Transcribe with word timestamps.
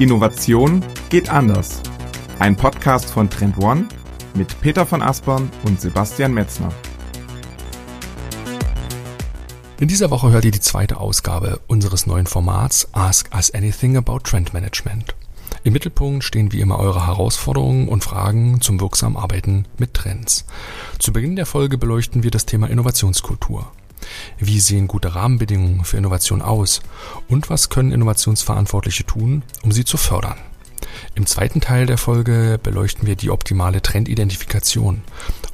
Innovation 0.00 0.82
geht 1.10 1.28
anders. 1.28 1.82
Ein 2.38 2.56
Podcast 2.56 3.10
von 3.10 3.28
Trend 3.28 3.58
One 3.58 3.86
mit 4.32 4.58
Peter 4.62 4.86
von 4.86 5.02
Aspern 5.02 5.50
und 5.64 5.78
Sebastian 5.78 6.32
Metzner. 6.32 6.70
In 9.78 9.88
dieser 9.88 10.10
Woche 10.10 10.30
hört 10.30 10.46
ihr 10.46 10.52
die 10.52 10.60
zweite 10.60 10.96
Ausgabe 10.96 11.60
unseres 11.66 12.06
neuen 12.06 12.24
Formats 12.24 12.88
Ask 12.92 13.28
Us 13.34 13.52
Anything 13.52 13.98
About 13.98 14.20
Trend 14.20 14.54
Management. 14.54 15.14
Im 15.64 15.74
Mittelpunkt 15.74 16.24
stehen 16.24 16.50
wie 16.50 16.62
immer 16.62 16.78
eure 16.78 17.06
Herausforderungen 17.06 17.86
und 17.86 18.02
Fragen 18.02 18.62
zum 18.62 18.80
wirksamen 18.80 19.18
Arbeiten 19.18 19.66
mit 19.76 19.92
Trends. 19.92 20.46
Zu 20.98 21.12
Beginn 21.12 21.36
der 21.36 21.44
Folge 21.44 21.76
beleuchten 21.76 22.22
wir 22.22 22.30
das 22.30 22.46
Thema 22.46 22.70
Innovationskultur. 22.70 23.70
Wie 24.38 24.60
sehen 24.60 24.88
gute 24.88 25.14
Rahmenbedingungen 25.14 25.84
für 25.84 25.96
Innovation 25.96 26.42
aus? 26.42 26.80
Und 27.28 27.50
was 27.50 27.68
können 27.68 27.92
Innovationsverantwortliche 27.92 29.04
tun, 29.04 29.42
um 29.62 29.72
sie 29.72 29.84
zu 29.84 29.96
fördern? 29.96 30.38
Im 31.14 31.26
zweiten 31.26 31.60
Teil 31.60 31.86
der 31.86 31.98
Folge 31.98 32.58
beleuchten 32.62 33.06
wir 33.06 33.16
die 33.16 33.30
optimale 33.30 33.82
Trendidentifikation 33.82 35.02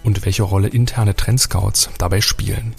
und 0.05 0.25
welche 0.25 0.43
Rolle 0.43 0.69
interne 0.69 1.17
Trendscouts 1.17 1.91
dabei 1.99 2.21
spielen. 2.21 2.75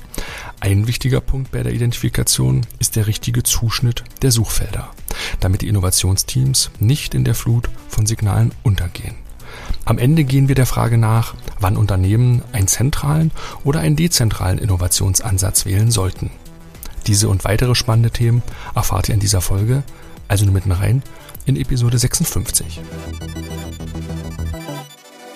Ein 0.60 0.88
wichtiger 0.88 1.22
Punkt 1.22 1.52
bei 1.52 1.64
der 1.64 1.74
Identifikation 1.74 2.66
ist 2.80 2.96
der 2.96 3.08
richtige 3.08 3.44
Zuschnitt 3.44 4.04
der 4.22 4.32
Suchfelder, 4.32 4.92
damit 5.40 5.62
die 5.62 5.68
Innovationsteams 5.68 6.72
nicht 6.80 7.14
in 7.14 7.24
der 7.24 7.36
Flut 7.36 7.70
von 7.90 8.06
Signalen 8.06 8.54
untergehen. 8.64 9.27
Am 9.88 10.00
Ende 10.00 10.26
gehen 10.26 10.50
wir 10.50 10.56
der 10.56 10.66
Frage 10.66 10.98
nach, 10.98 11.34
wann 11.62 11.78
Unternehmen 11.78 12.42
einen 12.52 12.68
zentralen 12.68 13.32
oder 13.64 13.80
einen 13.80 13.96
dezentralen 13.96 14.58
Innovationsansatz 14.58 15.66
wählen 15.66 15.92
sollten. 15.92 16.30
Diese 17.08 17.30
und 17.30 17.46
weitere 17.46 17.74
spannende 17.74 18.12
Themen 18.12 18.44
erfahrt 18.76 19.08
ihr 19.08 19.14
in 19.14 19.22
dieser 19.22 19.40
Folge, 19.40 19.84
also 20.28 20.44
nur 20.44 20.54
mitten 20.54 20.74
rein, 20.74 21.04
in 21.46 21.56
Episode 21.56 21.98
56. 21.98 22.82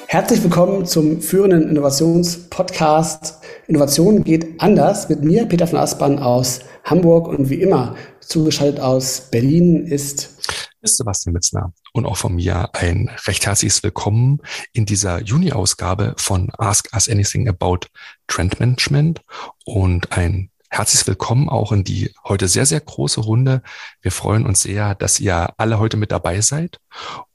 Herzlich 0.07 0.43
willkommen 0.43 0.85
zum 0.85 1.21
führenden 1.21 1.69
Innovationspodcast 1.69 3.37
Innovation 3.67 4.25
geht 4.25 4.59
anders 4.59 5.07
mit 5.07 5.23
mir, 5.23 5.45
Peter 5.45 5.65
von 5.65 5.79
Aspern 5.79 6.19
aus 6.19 6.59
Hamburg 6.83 7.29
und 7.29 7.49
wie 7.49 7.61
immer 7.61 7.95
zugeschaltet 8.19 8.81
aus 8.81 9.29
Berlin 9.31 9.85
ist 9.85 10.35
ist 10.81 10.97
Sebastian 10.97 11.33
Mitzner 11.33 11.71
und 11.93 12.05
auch 12.05 12.17
von 12.17 12.35
mir 12.35 12.69
ein 12.73 13.09
recht 13.25 13.45
herzliches 13.45 13.83
Willkommen 13.83 14.41
in 14.73 14.85
dieser 14.85 15.21
Juni-Ausgabe 15.21 16.15
von 16.17 16.49
Ask 16.57 16.89
Us 16.93 17.09
Anything 17.09 17.47
About 17.49 17.87
Trend 18.27 18.59
Management 18.59 19.21
und 19.65 20.11
ein 20.11 20.49
herzliches 20.69 21.05
Willkommen 21.07 21.49
auch 21.49 21.71
in 21.71 21.83
die 21.83 22.13
heute 22.23 22.47
sehr, 22.47 22.65
sehr 22.65 22.79
große 22.79 23.19
Runde. 23.19 23.61
Wir 24.01 24.11
freuen 24.11 24.45
uns 24.45 24.61
sehr, 24.61 24.95
dass 24.95 25.19
ihr 25.19 25.53
alle 25.57 25.79
heute 25.79 25.97
mit 25.97 26.11
dabei 26.11 26.41
seid 26.41 26.79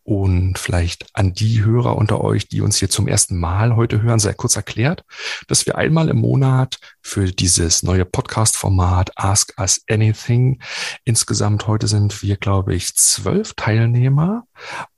und 0.07 0.57
vielleicht 0.57 1.07
an 1.15 1.33
die 1.33 1.65
Hörer 1.65 1.97
unter 1.97 2.21
euch, 2.23 2.47
die 2.47 2.61
uns 2.61 2.77
hier 2.77 2.89
zum 2.89 3.09
ersten 3.09 3.37
Mal 3.37 3.75
heute 3.75 4.03
hören, 4.03 4.21
sei 4.21 4.35
kurz 4.35 4.55
erklärt, 4.55 5.05
dass 5.49 5.67
wir 5.67 5.77
einmal 5.77 6.09
im 6.09 6.19
Monat 6.19 6.79
für 7.03 7.33
dieses 7.33 7.83
neue 7.83 8.05
Podcast-Format 8.05 9.11
Ask 9.17 9.53
Us 9.59 9.83
Anything 9.91 10.63
insgesamt 11.05 11.67
heute 11.67 11.89
sind 11.89 12.23
wir, 12.23 12.37
glaube 12.37 12.77
ich, 12.77 12.95
zwölf 12.95 13.55
Teilnehmer. 13.55 14.45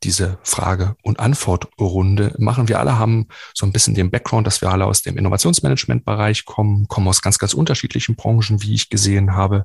Diese 0.02 0.36
Frage- 0.42 0.94
und 1.02 1.20
Antwortrunde 1.20 2.34
machen 2.38 2.68
wir 2.68 2.78
alle, 2.78 2.98
haben 2.98 3.28
so 3.54 3.64
ein 3.64 3.72
bisschen 3.72 3.94
den 3.94 4.10
Background, 4.10 4.46
dass 4.46 4.60
wir 4.60 4.70
alle 4.70 4.84
aus 4.84 5.00
dem 5.00 5.16
Innovationsmanagement-Bereich 5.16 6.44
kommen, 6.44 6.86
kommen 6.86 7.08
aus 7.08 7.22
ganz, 7.22 7.38
ganz 7.38 7.54
unterschiedlichen 7.54 8.14
Branchen, 8.14 8.60
wie 8.60 8.74
ich 8.74 8.90
gesehen 8.90 9.34
habe. 9.34 9.64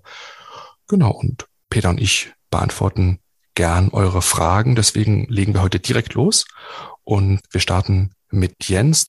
Genau. 0.88 1.12
Und 1.12 1.48
Peter 1.70 1.90
und 1.90 2.00
ich 2.00 2.32
beantworten 2.50 3.20
gern 3.56 3.90
eure 3.90 4.22
Fragen. 4.22 4.76
Deswegen 4.76 5.28
legen 5.30 5.54
wir 5.54 5.62
heute 5.62 5.80
direkt 5.80 6.14
los 6.14 6.46
und 7.04 7.42
wir 7.52 7.62
starten 7.62 8.12
mit 8.30 8.54
Jens. 8.62 9.08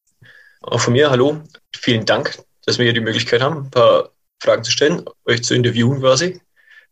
Auch 0.63 0.81
von 0.81 0.93
mir, 0.93 1.11
hallo. 1.11 1.43
Vielen 1.75 2.05
Dank, 2.05 2.39
dass 2.65 2.79
wir 2.79 2.85
hier 2.85 2.95
die 2.95 3.01
Möglichkeit 3.01 3.43
haben, 3.43 3.65
ein 3.65 3.71
paar 3.71 4.11
Fragen 4.41 4.65
zu 4.65 4.71
stellen, 4.71 5.05
euch 5.27 5.43
zu 5.43 5.55
interviewen 5.55 6.01
quasi. 6.01 6.41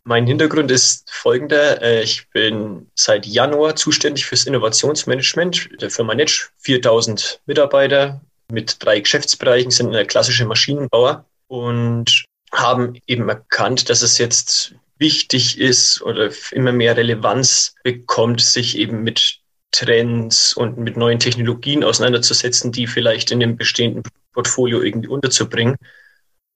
Mein 0.05 0.27
Hintergrund 0.27 0.71
ist 0.71 1.09
folgender. 1.11 1.81
Äh, 1.81 2.03
ich 2.03 2.29
bin 2.31 2.91
seit 2.95 3.25
Januar 3.25 3.77
zuständig 3.77 4.27
fürs 4.27 4.47
Innovationsmanagement 4.47 5.81
der 5.81 5.91
Firma 5.91 6.15
Netsch. 6.15 6.51
4000 6.59 7.41
Mitarbeiter 7.47 8.21
mit 8.51 8.85
drei 8.85 9.01
Geschäftsbereichen, 9.01 9.71
sind 9.71 9.89
eine 9.89 10.05
klassische 10.05 10.45
Maschinenbauer 10.45 11.25
und 11.47 12.25
haben 12.53 12.99
eben 13.07 13.29
erkannt, 13.29 13.89
dass 13.89 14.03
es 14.03 14.19
jetzt 14.19 14.75
wichtig 15.03 15.59
ist 15.59 16.01
oder 16.01 16.31
immer 16.53 16.73
mehr 16.73 16.97
Relevanz 16.97 17.75
bekommt, 17.83 18.41
sich 18.41 18.79
eben 18.79 19.03
mit 19.03 19.41
Trends 19.73 20.55
und 20.55 20.79
mit 20.79 20.97
neuen 20.97 21.19
Technologien 21.19 21.85
auseinanderzusetzen, 21.85 22.73
die 22.73 22.87
vielleicht 22.87 23.31
in 23.31 23.41
dem 23.41 23.57
bestehenden 23.57 24.05
Portfolio 24.33 24.81
irgendwie 24.81 25.09
unterzubringen. 25.09 25.77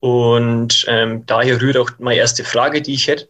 Und 0.01 0.85
ähm, 0.89 1.27
daher 1.27 1.61
rührt 1.61 1.77
auch 1.77 1.91
meine 1.99 2.21
erste 2.21 2.45
Frage, 2.45 2.81
die 2.81 2.95
ich 2.95 3.09
hätte, 3.09 3.29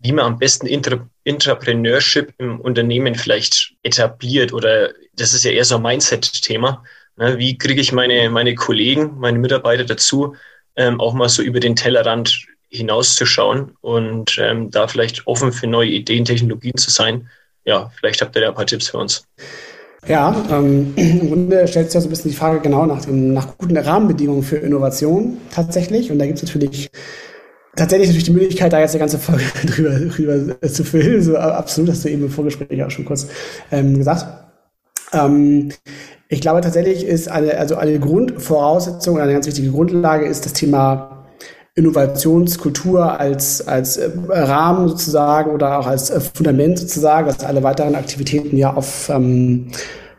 wie 0.00 0.12
man 0.12 0.26
am 0.26 0.38
besten 0.38 0.66
Intra 0.66 1.08
Intrapreneurship 1.24 2.34
im 2.38 2.60
Unternehmen 2.60 3.14
vielleicht 3.14 3.74
etabliert 3.82 4.52
oder 4.52 4.92
das 5.14 5.34
ist 5.34 5.44
ja 5.44 5.50
eher 5.50 5.64
so 5.64 5.76
ein 5.76 5.82
Mindset-Thema. 5.82 6.84
Ne? 7.16 7.38
Wie 7.38 7.58
kriege 7.58 7.80
ich 7.80 7.92
meine, 7.92 8.30
meine 8.30 8.54
Kollegen, 8.54 9.18
meine 9.18 9.38
Mitarbeiter 9.38 9.84
dazu, 9.84 10.36
ähm, 10.76 11.00
auch 11.00 11.14
mal 11.14 11.28
so 11.28 11.42
über 11.42 11.60
den 11.60 11.76
Tellerrand 11.76 12.46
hinauszuschauen 12.68 13.72
und 13.80 14.38
ähm, 14.38 14.70
da 14.70 14.88
vielleicht 14.88 15.26
offen 15.26 15.52
für 15.52 15.66
neue 15.66 15.88
Ideen, 15.88 16.24
Technologien 16.24 16.76
zu 16.76 16.90
sein. 16.90 17.28
Ja, 17.64 17.90
vielleicht 17.98 18.20
habt 18.20 18.36
ihr 18.36 18.42
da 18.42 18.48
ein 18.48 18.54
paar 18.54 18.66
Tipps 18.66 18.88
für 18.88 18.98
uns. 18.98 19.24
Ja, 20.06 20.34
ähm, 20.50 20.92
im 20.96 21.28
Grunde 21.28 21.66
stellt 21.66 21.86
sich 21.86 21.94
ja 21.94 22.00
so 22.00 22.08
ein 22.08 22.10
bisschen 22.10 22.30
die 22.30 22.36
Frage 22.36 22.60
genau 22.60 22.86
nach, 22.86 23.04
dem, 23.04 23.34
nach 23.34 23.58
guten 23.58 23.76
Rahmenbedingungen 23.76 24.42
für 24.42 24.56
Innovation 24.56 25.38
tatsächlich. 25.50 26.10
Und 26.10 26.18
da 26.18 26.26
gibt 26.26 26.38
es 26.38 26.44
natürlich 26.44 26.90
tatsächlich 27.76 28.08
natürlich 28.08 28.24
die 28.24 28.32
Möglichkeit, 28.32 28.72
da 28.72 28.80
jetzt 28.80 28.92
eine 28.92 29.00
ganze 29.00 29.18
Folge 29.18 29.44
drüber, 29.66 29.98
drüber 29.98 30.62
zu 30.62 30.84
füllen. 30.84 31.22
So 31.22 31.36
absolut, 31.36 31.90
hast 31.90 32.04
du 32.04 32.08
eben 32.08 32.24
im 32.24 32.30
Vorgespräch 32.30 32.82
auch 32.82 32.90
schon 32.90 33.04
kurz 33.04 33.28
ähm, 33.70 33.98
gesagt. 33.98 34.26
Ähm, 35.12 35.72
ich 36.28 36.40
glaube 36.40 36.60
tatsächlich 36.60 37.04
ist 37.04 37.28
eine, 37.28 37.56
also 37.56 37.76
eine 37.76 37.98
Grundvoraussetzung, 37.98 39.18
eine 39.18 39.32
ganz 39.32 39.46
wichtige 39.46 39.70
Grundlage 39.70 40.26
ist 40.26 40.44
das 40.44 40.52
Thema 40.52 41.17
Innovationskultur 41.78 43.18
als, 43.18 43.66
als 43.66 43.96
äh, 43.96 44.10
Rahmen 44.28 44.88
sozusagen 44.88 45.52
oder 45.52 45.78
auch 45.78 45.86
als 45.86 46.10
äh, 46.10 46.20
Fundament 46.20 46.78
sozusagen, 46.78 47.28
dass 47.28 47.44
alle 47.44 47.62
weiteren 47.62 47.94
Aktivitäten 47.94 48.56
ja 48.56 48.74
auf 48.74 49.08
ähm, 49.08 49.68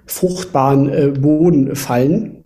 fruchtbaren 0.05 0.89
äh, 0.89 1.07
Boden 1.07 1.75
fallen. 1.75 2.43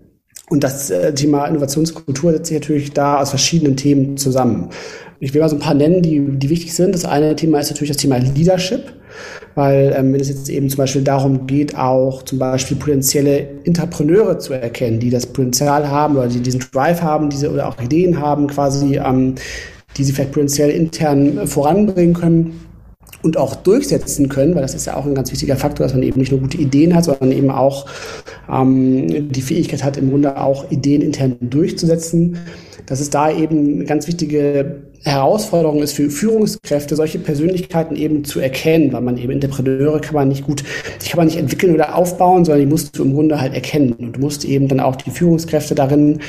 Und 0.49 0.63
das 0.63 0.89
äh, 0.89 1.13
Thema 1.13 1.45
Innovationskultur 1.45 2.33
setzt 2.33 2.47
sich 2.47 2.59
natürlich 2.59 2.91
da 2.91 3.19
aus 3.19 3.29
verschiedenen 3.29 3.77
Themen 3.77 4.17
zusammen. 4.17 4.69
Ich 5.19 5.33
will 5.33 5.41
mal 5.41 5.49
so 5.49 5.55
ein 5.55 5.61
paar 5.61 5.73
nennen, 5.73 6.01
die, 6.01 6.19
die 6.19 6.49
wichtig 6.49 6.73
sind. 6.73 6.93
Das 6.93 7.05
eine 7.05 7.35
Thema 7.35 7.59
ist 7.59 7.69
natürlich 7.69 7.91
das 7.91 8.01
Thema 8.01 8.17
Leadership 8.17 8.93
weil 9.55 9.93
ähm, 9.95 10.13
wenn 10.13 10.21
es 10.21 10.29
jetzt 10.29 10.49
eben 10.49 10.69
zum 10.69 10.77
Beispiel 10.77 11.03
darum 11.03 11.47
geht, 11.47 11.77
auch 11.77 12.23
zum 12.23 12.39
Beispiel 12.39 12.77
potenzielle 12.77 13.47
Interpreneure 13.63 14.39
zu 14.39 14.53
erkennen, 14.53 14.99
die 14.99 15.09
das 15.09 15.25
Potenzial 15.25 15.89
haben 15.89 16.15
oder 16.15 16.27
die 16.27 16.41
diesen 16.41 16.63
Drive 16.71 17.01
haben, 17.01 17.29
diese 17.29 17.51
oder 17.51 17.67
auch 17.67 17.79
Ideen 17.81 18.19
haben, 18.19 18.47
quasi, 18.47 18.97
ähm, 18.97 19.35
die 19.97 20.03
sie 20.03 20.11
vielleicht 20.11 20.31
potenziell 20.31 20.69
intern 20.69 21.47
voranbringen 21.47 22.13
können 22.13 22.59
und 23.23 23.37
auch 23.37 23.55
durchsetzen 23.55 24.27
können, 24.27 24.53
weil 24.53 24.61
das 24.61 24.75
ist 24.75 24.85
ja 24.85 24.95
auch 24.95 25.05
ein 25.05 25.15
ganz 25.15 25.31
wichtiger 25.31 25.55
Faktor, 25.55 25.85
dass 25.85 25.93
man 25.93 26.03
eben 26.03 26.19
nicht 26.19 26.31
nur 26.31 26.41
gute 26.41 26.57
Ideen 26.57 26.93
hat, 26.93 27.05
sondern 27.05 27.31
eben 27.31 27.49
auch 27.49 27.85
ähm, 28.51 29.31
die 29.31 29.41
Fähigkeit 29.41 29.83
hat, 29.83 29.97
im 29.97 30.09
Grunde 30.09 30.37
auch 30.37 30.69
Ideen 30.71 31.01
intern 31.01 31.37
durchzusetzen. 31.39 32.37
Dass 32.85 32.99
es 32.99 33.09
da 33.09 33.31
eben 33.31 33.75
eine 33.75 33.85
ganz 33.85 34.07
wichtige 34.07 34.83
Herausforderung 35.03 35.81
ist 35.81 35.93
für 35.93 36.09
Führungskräfte, 36.09 36.95
solche 36.95 37.19
Persönlichkeiten 37.19 37.95
eben 37.95 38.23
zu 38.23 38.39
erkennen, 38.39 38.93
weil 38.93 39.01
man 39.01 39.17
eben 39.17 39.31
Entrepreneure 39.31 39.99
kann 39.99 40.15
man 40.15 40.29
nicht 40.29 40.45
gut, 40.45 40.63
die 41.03 41.09
kann 41.09 41.17
man 41.17 41.27
nicht 41.27 41.37
entwickeln 41.37 41.73
oder 41.73 41.95
aufbauen, 41.95 42.45
sondern 42.45 42.61
die 42.61 42.71
musst 42.71 42.97
du 42.97 43.03
im 43.03 43.13
Grunde 43.13 43.39
halt 43.39 43.53
erkennen. 43.53 43.93
Und 43.93 44.15
du 44.15 44.19
musst 44.19 44.45
eben 44.45 44.67
dann 44.67 44.79
auch 44.79 44.95
die 44.95 45.11
Führungskräfte 45.11 45.75
darin 45.75 46.19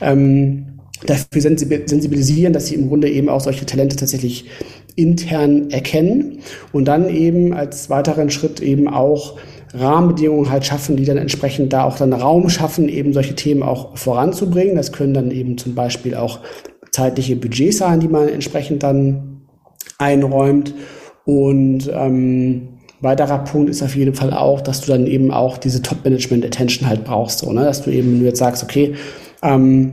ähm, 0.00 0.66
dafür 1.04 1.42
sensibilisieren, 1.42 2.52
dass 2.52 2.66
sie 2.66 2.74
im 2.74 2.88
Grunde 2.88 3.10
eben 3.10 3.28
auch 3.28 3.40
solche 3.40 3.66
Talente 3.66 3.96
tatsächlich 3.96 4.46
intern 4.94 5.70
erkennen 5.70 6.38
und 6.72 6.86
dann 6.86 7.08
eben 7.08 7.52
als 7.52 7.90
weiteren 7.90 8.30
Schritt 8.30 8.60
eben 8.60 8.88
auch 8.88 9.36
Rahmenbedingungen 9.76 10.50
halt 10.50 10.64
schaffen, 10.64 10.96
die 10.96 11.04
dann 11.04 11.18
entsprechend 11.18 11.72
da 11.72 11.84
auch 11.84 11.96
dann 11.96 12.12
Raum 12.12 12.48
schaffen, 12.48 12.88
eben 12.88 13.12
solche 13.12 13.34
Themen 13.34 13.62
auch 13.62 13.96
voranzubringen. 13.96 14.76
Das 14.76 14.92
können 14.92 15.14
dann 15.14 15.30
eben 15.30 15.58
zum 15.58 15.74
Beispiel 15.74 16.14
auch 16.14 16.40
zeitliche 16.90 17.36
Budgets 17.36 17.78
sein, 17.78 18.00
die 18.00 18.08
man 18.08 18.28
entsprechend 18.28 18.82
dann 18.82 19.42
einräumt. 19.98 20.74
Und 21.24 21.90
ähm, 21.92 22.68
weiterer 23.00 23.38
Punkt 23.38 23.68
ist 23.68 23.82
auf 23.82 23.96
jeden 23.96 24.14
Fall 24.14 24.32
auch, 24.32 24.60
dass 24.60 24.80
du 24.80 24.92
dann 24.92 25.06
eben 25.06 25.30
auch 25.30 25.58
diese 25.58 25.82
Top-Management-Attention 25.82 26.88
halt 26.88 27.04
brauchst. 27.04 27.40
So, 27.40 27.52
ne? 27.52 27.64
Dass 27.64 27.82
du 27.82 27.90
eben, 27.90 28.18
wenn 28.18 28.24
jetzt 28.24 28.38
sagst, 28.38 28.62
okay, 28.62 28.94
ähm, 29.42 29.92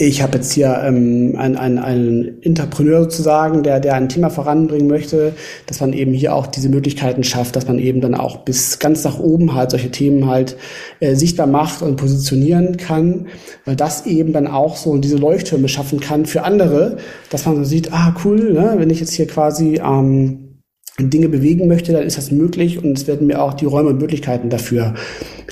ich 0.00 0.22
habe 0.22 0.38
jetzt 0.38 0.52
hier 0.52 0.80
ähm, 0.84 1.34
einen, 1.36 1.56
einen, 1.56 1.78
einen 1.78 2.42
Entrepreneur 2.42 3.02
sozusagen, 3.02 3.64
der, 3.64 3.80
der 3.80 3.94
ein 3.94 4.08
Thema 4.08 4.30
voranbringen 4.30 4.86
möchte, 4.86 5.32
dass 5.66 5.80
man 5.80 5.92
eben 5.92 6.12
hier 6.12 6.36
auch 6.36 6.46
diese 6.46 6.68
Möglichkeiten 6.68 7.24
schafft, 7.24 7.56
dass 7.56 7.66
man 7.66 7.80
eben 7.80 8.00
dann 8.00 8.14
auch 8.14 8.38
bis 8.44 8.78
ganz 8.78 9.02
nach 9.02 9.18
oben 9.18 9.54
halt 9.54 9.72
solche 9.72 9.90
Themen 9.90 10.26
halt 10.26 10.56
äh, 11.00 11.16
sichtbar 11.16 11.48
macht 11.48 11.82
und 11.82 11.96
positionieren 11.96 12.76
kann, 12.76 13.26
weil 13.64 13.74
das 13.74 14.06
eben 14.06 14.32
dann 14.32 14.46
auch 14.46 14.76
so 14.76 14.96
diese 14.98 15.16
Leuchttürme 15.16 15.68
schaffen 15.68 15.98
kann 15.98 16.26
für 16.26 16.44
andere, 16.44 16.98
dass 17.30 17.44
man 17.44 17.56
so 17.56 17.64
sieht, 17.64 17.92
ah 17.92 18.14
cool, 18.24 18.52
ne, 18.52 18.74
wenn 18.76 18.90
ich 18.90 19.00
jetzt 19.00 19.14
hier 19.14 19.26
quasi 19.26 19.80
ähm, 19.84 20.60
Dinge 21.00 21.28
bewegen 21.28 21.66
möchte, 21.66 21.92
dann 21.92 22.04
ist 22.04 22.18
das 22.18 22.30
möglich 22.30 22.80
und 22.80 22.96
es 22.96 23.08
werden 23.08 23.26
mir 23.26 23.42
auch 23.42 23.54
die 23.54 23.66
Räume 23.66 23.88
und 23.88 23.98
Möglichkeiten 23.98 24.48
dafür 24.48 24.94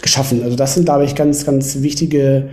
geschaffen. 0.00 0.44
Also 0.44 0.54
das 0.54 0.75
sind, 0.75 0.84
glaube 0.84 1.04
ich, 1.04 1.16
ganz, 1.16 1.44
ganz 1.44 1.82
wichtige 1.82 2.49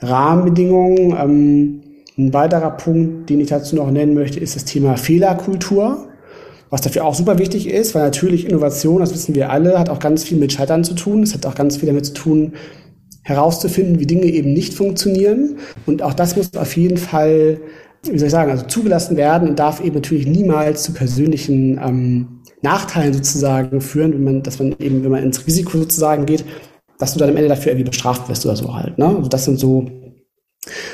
Rahmenbedingungen. 0.00 1.16
Ähm, 1.18 1.82
ein 2.18 2.32
weiterer 2.32 2.70
Punkt, 2.70 3.28
den 3.28 3.40
ich 3.40 3.48
dazu 3.48 3.76
noch 3.76 3.90
nennen 3.90 4.14
möchte, 4.14 4.40
ist 4.40 4.56
das 4.56 4.64
Thema 4.64 4.96
Fehlerkultur, 4.96 6.08
was 6.70 6.80
dafür 6.80 7.04
auch 7.04 7.14
super 7.14 7.38
wichtig 7.38 7.68
ist, 7.68 7.94
weil 7.94 8.02
natürlich 8.02 8.48
Innovation, 8.48 9.00
das 9.00 9.12
wissen 9.12 9.34
wir 9.34 9.50
alle, 9.50 9.78
hat 9.78 9.90
auch 9.90 9.98
ganz 9.98 10.24
viel 10.24 10.38
mit 10.38 10.52
Scheitern 10.52 10.82
zu 10.82 10.94
tun. 10.94 11.22
Es 11.22 11.34
hat 11.34 11.44
auch 11.44 11.54
ganz 11.54 11.76
viel 11.76 11.86
damit 11.86 12.06
zu 12.06 12.14
tun, 12.14 12.54
herauszufinden, 13.22 13.98
wie 13.98 14.06
Dinge 14.06 14.26
eben 14.26 14.52
nicht 14.52 14.72
funktionieren. 14.72 15.58
Und 15.84 16.02
auch 16.02 16.14
das 16.14 16.36
muss 16.36 16.54
auf 16.56 16.76
jeden 16.76 16.96
Fall, 16.96 17.60
wie 18.04 18.18
soll 18.18 18.26
ich 18.26 18.32
sagen, 18.32 18.50
also 18.50 18.64
zugelassen 18.66 19.16
werden 19.16 19.48
und 19.48 19.58
darf 19.58 19.84
eben 19.84 19.96
natürlich 19.96 20.26
niemals 20.26 20.84
zu 20.84 20.92
persönlichen 20.92 21.78
ähm, 21.84 22.28
Nachteilen 22.62 23.12
sozusagen 23.12 23.80
führen, 23.80 24.12
wenn 24.12 24.24
man, 24.24 24.42
dass 24.42 24.58
man 24.58 24.74
eben, 24.78 25.04
wenn 25.04 25.10
man 25.10 25.22
ins 25.22 25.46
Risiko 25.46 25.76
sozusagen 25.76 26.24
geht, 26.24 26.44
dass 26.98 27.12
du 27.12 27.18
dann 27.18 27.30
am 27.30 27.36
Ende 27.36 27.48
dafür 27.48 27.72
irgendwie 27.72 27.90
bestraft 27.90 28.28
wirst 28.28 28.44
oder 28.46 28.56
so 28.56 28.74
halt. 28.74 28.98
Ne? 28.98 29.06
Also 29.06 29.28
das 29.28 29.44
sind 29.44 29.58
so, 29.58 29.90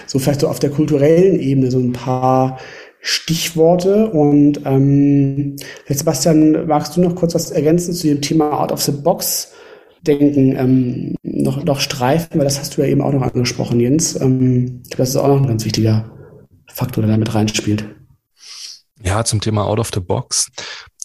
so 0.07 0.19
vielleicht 0.19 0.41
so 0.41 0.49
auf 0.49 0.59
der 0.59 0.71
kulturellen 0.71 1.39
Ebene 1.39 1.71
so 1.71 1.79
ein 1.79 1.93
paar 1.93 2.59
Stichworte. 3.01 4.09
Und 4.11 4.61
ähm, 4.65 5.57
Sebastian, 5.89 6.67
magst 6.67 6.97
du 6.97 7.01
noch 7.01 7.15
kurz 7.15 7.35
was 7.35 7.51
ergänzen 7.51 7.93
zu 7.93 8.07
dem 8.07 8.21
Thema 8.21 8.61
Out 8.61 8.73
of 8.73 8.83
the 8.83 8.93
Box? 8.93 9.53
Denken 10.03 10.57
ähm, 10.57 11.15
noch, 11.23 11.63
noch 11.65 11.81
streifen, 11.81 12.39
weil 12.39 12.45
das 12.45 12.59
hast 12.59 12.77
du 12.77 12.83
ja 12.83 12.89
eben 12.89 13.03
auch 13.03 13.13
noch 13.13 13.23
angesprochen, 13.23 13.79
Jens. 13.79 14.21
Ähm, 14.21 14.83
das 14.97 15.11
ist 15.11 15.17
auch 15.17 15.29
noch 15.29 15.37
ein 15.37 15.47
ganz 15.47 15.65
wichtiger 15.65 16.11
Faktor, 16.67 17.03
der 17.03 17.13
da 17.13 17.19
mit 17.19 17.35
reinspielt. 17.35 17.85
Ja, 19.05 19.25
zum 19.25 19.41
Thema 19.41 19.67
Out 19.67 19.79
of 19.79 19.91
the 19.95 20.01
Box 20.01 20.51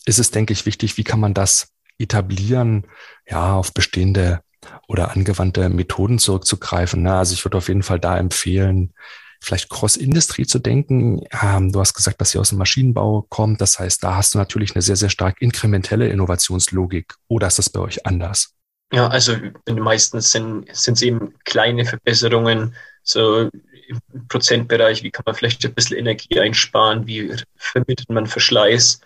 ist 0.05 0.19
es, 0.19 0.31
denke 0.31 0.53
ich, 0.53 0.65
wichtig, 0.65 0.97
wie 0.97 1.03
kann 1.03 1.19
man 1.19 1.33
das 1.33 1.69
etablieren, 1.99 2.85
ja, 3.29 3.55
auf 3.55 3.73
bestehende 3.73 4.39
oder 4.87 5.11
angewandte 5.11 5.69
Methoden 5.69 6.19
zurückzugreifen. 6.19 7.03
Ne? 7.03 7.13
Also 7.13 7.33
ich 7.33 7.43
würde 7.43 7.57
auf 7.57 7.67
jeden 7.67 7.83
Fall 7.83 7.99
da 7.99 8.17
empfehlen, 8.17 8.93
vielleicht 9.39 9.69
Cross-Industrie 9.69 10.45
zu 10.45 10.59
denken. 10.59 11.21
Ähm, 11.43 11.71
du 11.71 11.79
hast 11.79 11.93
gesagt, 11.93 12.19
dass 12.21 12.31
sie 12.31 12.39
aus 12.39 12.49
dem 12.49 12.57
Maschinenbau 12.57 13.25
kommt. 13.29 13.61
Das 13.61 13.79
heißt, 13.79 14.03
da 14.03 14.15
hast 14.15 14.33
du 14.33 14.37
natürlich 14.37 14.75
eine 14.75 14.81
sehr, 14.81 14.95
sehr 14.95 15.09
stark 15.09 15.41
inkrementelle 15.41 16.07
Innovationslogik. 16.09 17.15
Oder 17.27 17.47
ist 17.47 17.59
das 17.59 17.69
bei 17.69 17.79
euch 17.79 18.05
anders? 18.05 18.53
Ja, 18.93 19.07
also 19.07 19.35
meistens 19.67 20.31
sind 20.31 20.69
es 20.69 21.01
eben 21.01 21.33
kleine 21.43 21.85
Verbesserungen, 21.85 22.73
so 23.03 23.49
im 23.87 24.27
Prozentbereich, 24.27 25.03
wie 25.03 25.11
kann 25.11 25.23
man 25.25 25.35
vielleicht 25.35 25.63
ein 25.65 25.73
bisschen 25.73 25.97
Energie 25.97 26.39
einsparen, 26.39 27.07
wie 27.07 27.33
vermittelt 27.55 28.09
man 28.09 28.27
Verschleiß. 28.27 29.01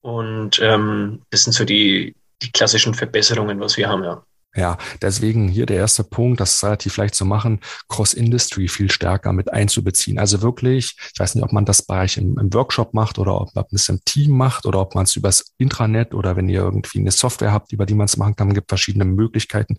Und 0.00 0.58
ähm, 0.62 1.22
das 1.30 1.44
sind 1.44 1.52
so 1.52 1.64
die, 1.64 2.14
die 2.42 2.50
klassischen 2.50 2.94
Verbesserungen, 2.94 3.60
was 3.60 3.76
wir 3.76 3.88
haben, 3.88 4.04
ja. 4.04 4.24
Ja, 4.54 4.76
deswegen 5.00 5.48
hier 5.48 5.64
der 5.64 5.78
erste 5.78 6.04
Punkt, 6.04 6.38
das 6.38 6.54
ist 6.54 6.64
relativ 6.64 6.98
leicht 6.98 7.14
zu 7.14 7.24
machen, 7.24 7.60
Cross-Industry 7.88 8.68
viel 8.68 8.90
stärker 8.90 9.32
mit 9.32 9.50
einzubeziehen. 9.50 10.18
Also 10.18 10.42
wirklich, 10.42 10.94
ich 11.14 11.18
weiß 11.18 11.34
nicht, 11.34 11.44
ob 11.44 11.52
man 11.52 11.64
das 11.64 11.80
bei 11.80 12.02
euch 12.02 12.18
im, 12.18 12.38
im 12.38 12.52
Workshop 12.52 12.92
macht 12.92 13.18
oder 13.18 13.40
ob 13.40 13.54
man 13.54 13.64
es 13.70 13.88
im 13.88 14.04
Team 14.04 14.36
macht 14.36 14.66
oder 14.66 14.80
ob 14.80 14.94
man 14.94 15.04
es 15.04 15.16
übers 15.16 15.54
Intranet 15.56 16.12
oder 16.12 16.36
wenn 16.36 16.50
ihr 16.50 16.60
irgendwie 16.60 16.98
eine 16.98 17.12
Software 17.12 17.50
habt, 17.50 17.72
über 17.72 17.86
die 17.86 17.94
man 17.94 18.04
es 18.04 18.18
machen 18.18 18.36
kann, 18.36 18.52
gibt 18.52 18.70
verschiedene 18.70 19.06
Möglichkeiten, 19.06 19.78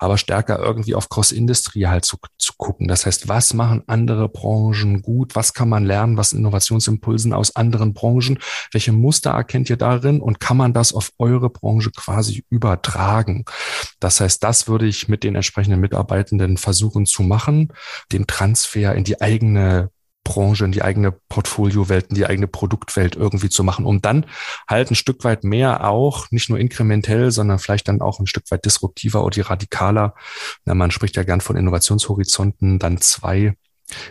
aber 0.00 0.18
stärker 0.18 0.58
irgendwie 0.58 0.96
auf 0.96 1.08
Cross-Industry 1.08 1.82
halt 1.82 2.04
zu, 2.04 2.16
zu 2.38 2.54
gucken. 2.56 2.88
Das 2.88 3.06
heißt, 3.06 3.28
was 3.28 3.54
machen 3.54 3.84
andere 3.86 4.28
Branchen 4.28 5.00
gut? 5.00 5.36
Was 5.36 5.54
kann 5.54 5.68
man 5.68 5.84
lernen? 5.84 6.16
Was 6.16 6.32
Innovationsimpulsen 6.32 7.32
aus 7.32 7.54
anderen 7.54 7.94
Branchen? 7.94 8.40
Welche 8.72 8.90
Muster 8.90 9.30
erkennt 9.30 9.70
ihr 9.70 9.76
darin? 9.76 10.20
Und 10.20 10.40
kann 10.40 10.56
man 10.56 10.72
das 10.72 10.92
auf 10.92 11.12
eure 11.18 11.50
Branche 11.50 11.92
quasi 11.92 12.44
übertragen? 12.50 13.44
Das 14.00 14.07
das 14.08 14.20
heißt, 14.20 14.42
das 14.42 14.68
würde 14.68 14.86
ich 14.86 15.08
mit 15.08 15.22
den 15.22 15.34
entsprechenden 15.34 15.80
Mitarbeitenden 15.80 16.56
versuchen 16.56 17.04
zu 17.04 17.22
machen, 17.22 17.74
den 18.10 18.26
Transfer 18.26 18.94
in 18.94 19.04
die 19.04 19.20
eigene 19.20 19.90
Branche, 20.24 20.64
in 20.64 20.72
die 20.72 20.80
eigene 20.80 21.12
Portfoliowelt, 21.28 22.06
in 22.06 22.14
die 22.14 22.24
eigene 22.24 22.46
Produktwelt 22.46 23.16
irgendwie 23.16 23.50
zu 23.50 23.62
machen, 23.64 23.84
um 23.84 24.00
dann 24.00 24.24
halt 24.66 24.90
ein 24.90 24.94
Stück 24.94 25.24
weit 25.24 25.44
mehr 25.44 25.86
auch, 25.86 26.30
nicht 26.30 26.48
nur 26.48 26.58
inkrementell, 26.58 27.30
sondern 27.32 27.58
vielleicht 27.58 27.88
dann 27.88 28.00
auch 28.00 28.18
ein 28.18 28.26
Stück 28.26 28.50
weit 28.50 28.64
disruptiver 28.64 29.22
oder 29.22 29.50
radikaler. 29.50 30.14
Na, 30.64 30.74
man 30.74 30.90
spricht 30.90 31.16
ja 31.16 31.22
gern 31.22 31.42
von 31.42 31.56
Innovationshorizonten, 31.56 32.78
dann 32.78 33.02
zwei 33.02 33.56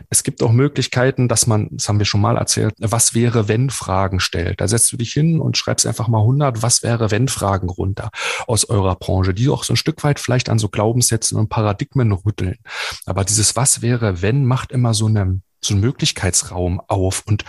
es 0.10 0.24
gibt 0.24 0.42
auch 0.42 0.52
Möglichkeiten, 0.52 1.28
dass 1.28 1.48
man, 1.48 1.70
das 1.72 1.88
haben 1.88 2.00
wir 2.00 2.06
schon 2.06 2.22
mal 2.22 2.38
erzählt, 2.38 2.74
was 2.80 3.14
wäre, 3.14 3.48
wenn 3.48 3.70
Fragen 3.70 4.20
stellt. 4.20 4.62
Da 4.62 4.68
setzt 4.68 4.92
du 4.92 4.98
dich 4.98 5.14
hin 5.14 5.40
und 5.40 5.58
schreibst 5.58 5.86
einfach 5.86 6.08
mal 6.08 6.20
100 6.20 6.62
was 6.62 6.84
wäre, 6.84 7.12
wenn 7.12 7.28
Fragen 7.28 7.70
runter 7.70 8.10
aus 8.48 8.66
eurer 8.66 8.96
Branche, 8.96 9.34
die 9.34 9.50
auch 9.50 9.64
so 9.64 9.74
ein 9.74 9.78
Stück 9.78 10.04
weit 10.04 10.20
vielleicht 10.20 10.50
an 10.50 10.60
so 10.60 10.70
Glaubenssätzen 10.70 11.38
und 11.38 11.50
Paradigmen 11.50 12.12
rütteln. 12.12 12.58
Aber 13.06 13.24
dieses 13.24 13.56
was 13.56 13.82
wäre, 13.82 14.22
wenn 14.22 14.46
macht 14.46 14.72
immer 14.72 14.94
so, 14.94 15.08
eine, 15.08 15.42
so 15.64 15.74
einen 15.74 15.82
Möglichkeitsraum 15.82 16.82
auf 16.88 17.24
und 17.28 17.46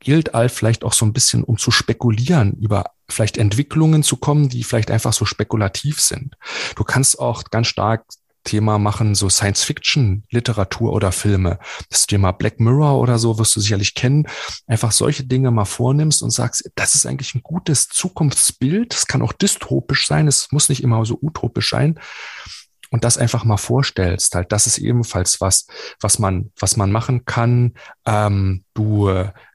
gilt 0.00 0.34
all 0.34 0.48
vielleicht 0.48 0.84
auch 0.84 0.92
so 0.92 1.04
ein 1.04 1.12
bisschen, 1.12 1.42
um 1.42 1.58
zu 1.58 1.70
spekulieren 1.70 2.54
über 2.54 2.92
vielleicht 3.10 3.38
Entwicklungen 3.38 4.02
zu 4.02 4.16
kommen, 4.16 4.48
die 4.48 4.64
vielleicht 4.64 4.90
einfach 4.90 5.12
so 5.12 5.24
spekulativ 5.24 6.00
sind. 6.00 6.36
Du 6.76 6.84
kannst 6.84 7.18
auch 7.18 7.44
ganz 7.44 7.66
stark 7.66 8.04
Thema 8.48 8.78
machen, 8.78 9.14
so 9.14 9.28
Science-Fiction-Literatur 9.28 10.90
oder 10.94 11.12
Filme. 11.12 11.58
Das 11.90 12.06
Thema 12.06 12.32
Black 12.32 12.60
Mirror 12.60 12.98
oder 12.98 13.18
so 13.18 13.38
wirst 13.38 13.54
du 13.54 13.60
sicherlich 13.60 13.94
kennen. 13.94 14.26
Einfach 14.66 14.90
solche 14.90 15.24
Dinge 15.24 15.50
mal 15.50 15.66
vornimmst 15.66 16.22
und 16.22 16.30
sagst, 16.30 16.70
das 16.74 16.94
ist 16.94 17.04
eigentlich 17.04 17.34
ein 17.34 17.42
gutes 17.42 17.88
Zukunftsbild. 17.88 18.94
Es 18.94 19.06
kann 19.06 19.20
auch 19.20 19.34
dystopisch 19.34 20.06
sein. 20.06 20.26
Es 20.26 20.50
muss 20.50 20.70
nicht 20.70 20.82
immer 20.82 21.04
so 21.04 21.18
utopisch 21.20 21.68
sein. 21.68 22.00
Und 22.90 23.04
das 23.04 23.18
einfach 23.18 23.44
mal 23.44 23.58
vorstellst, 23.58 24.34
halt, 24.34 24.50
das 24.50 24.66
ist 24.66 24.78
ebenfalls 24.78 25.42
was, 25.42 25.66
was 26.00 26.18
man, 26.18 26.50
was 26.58 26.78
man 26.78 26.90
machen 26.90 27.26
kann. 27.26 27.74
Ähm, 28.06 28.64
du 28.72 29.10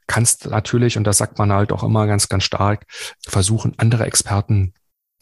kannst 0.06 0.46
natürlich, 0.46 0.96
und 0.96 1.02
das 1.02 1.18
sagt 1.18 1.40
man 1.40 1.52
halt 1.52 1.72
auch 1.72 1.82
immer 1.82 2.06
ganz, 2.06 2.28
ganz 2.28 2.44
stark, 2.44 2.86
versuchen, 3.26 3.74
andere 3.76 4.04
Experten 4.04 4.72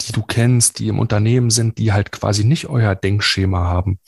die 0.07 0.13
du 0.13 0.23
kennst, 0.23 0.79
die 0.79 0.89
im 0.89 0.99
Unternehmen 0.99 1.51
sind, 1.51 1.79
die 1.79 1.93
halt 1.93 2.13
quasi 2.13 2.45
nicht 2.45 2.69
euer 2.69 2.95
Denkschema 2.95 3.65
haben, 3.67 3.99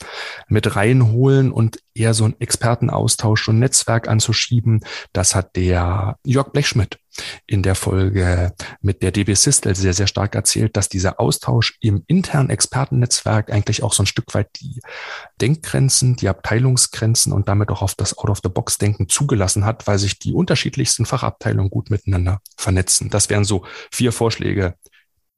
mit 0.47 0.75
reinholen 0.75 1.51
und 1.51 1.79
eher 1.95 2.13
so 2.13 2.25
einen 2.25 2.39
Expertenaustausch 2.39 3.47
und 3.47 3.59
Netzwerk 3.59 4.07
anzuschieben. 4.07 4.81
Das 5.13 5.33
hat 5.33 5.55
der 5.55 6.17
Jörg 6.25 6.51
Blechschmidt 6.51 6.99
in 7.47 7.63
der 7.63 7.75
Folge 7.75 8.53
mit 8.81 9.01
der 9.01 9.11
DB 9.11 9.33
Sistel 9.35 9.75
sehr, 9.75 9.93
sehr 9.93 10.07
stark 10.07 10.35
erzählt, 10.35 10.75
dass 10.75 10.89
dieser 10.89 11.19
Austausch 11.19 11.77
im 11.79 12.03
internen 12.07 12.49
Expertennetzwerk 12.49 13.51
eigentlich 13.51 13.83
auch 13.83 13.93
so 13.93 14.03
ein 14.03 14.07
Stück 14.07 14.33
weit 14.33 14.49
die 14.59 14.81
Denkgrenzen, 15.39 16.17
die 16.17 16.27
Abteilungsgrenzen 16.27 17.31
und 17.31 17.47
damit 17.47 17.69
auch 17.69 17.81
auf 17.81 17.95
das 17.95 18.17
Out-of-the-Box-Denken 18.17 19.07
zugelassen 19.07 19.65
hat, 19.65 19.87
weil 19.87 19.97
sich 19.97 20.19
die 20.19 20.33
unterschiedlichsten 20.33 21.05
Fachabteilungen 21.05 21.69
gut 21.69 21.89
miteinander 21.89 22.41
vernetzen. 22.57 23.09
Das 23.09 23.29
wären 23.29 23.45
so 23.45 23.65
vier 23.91 24.11
Vorschläge, 24.11 24.75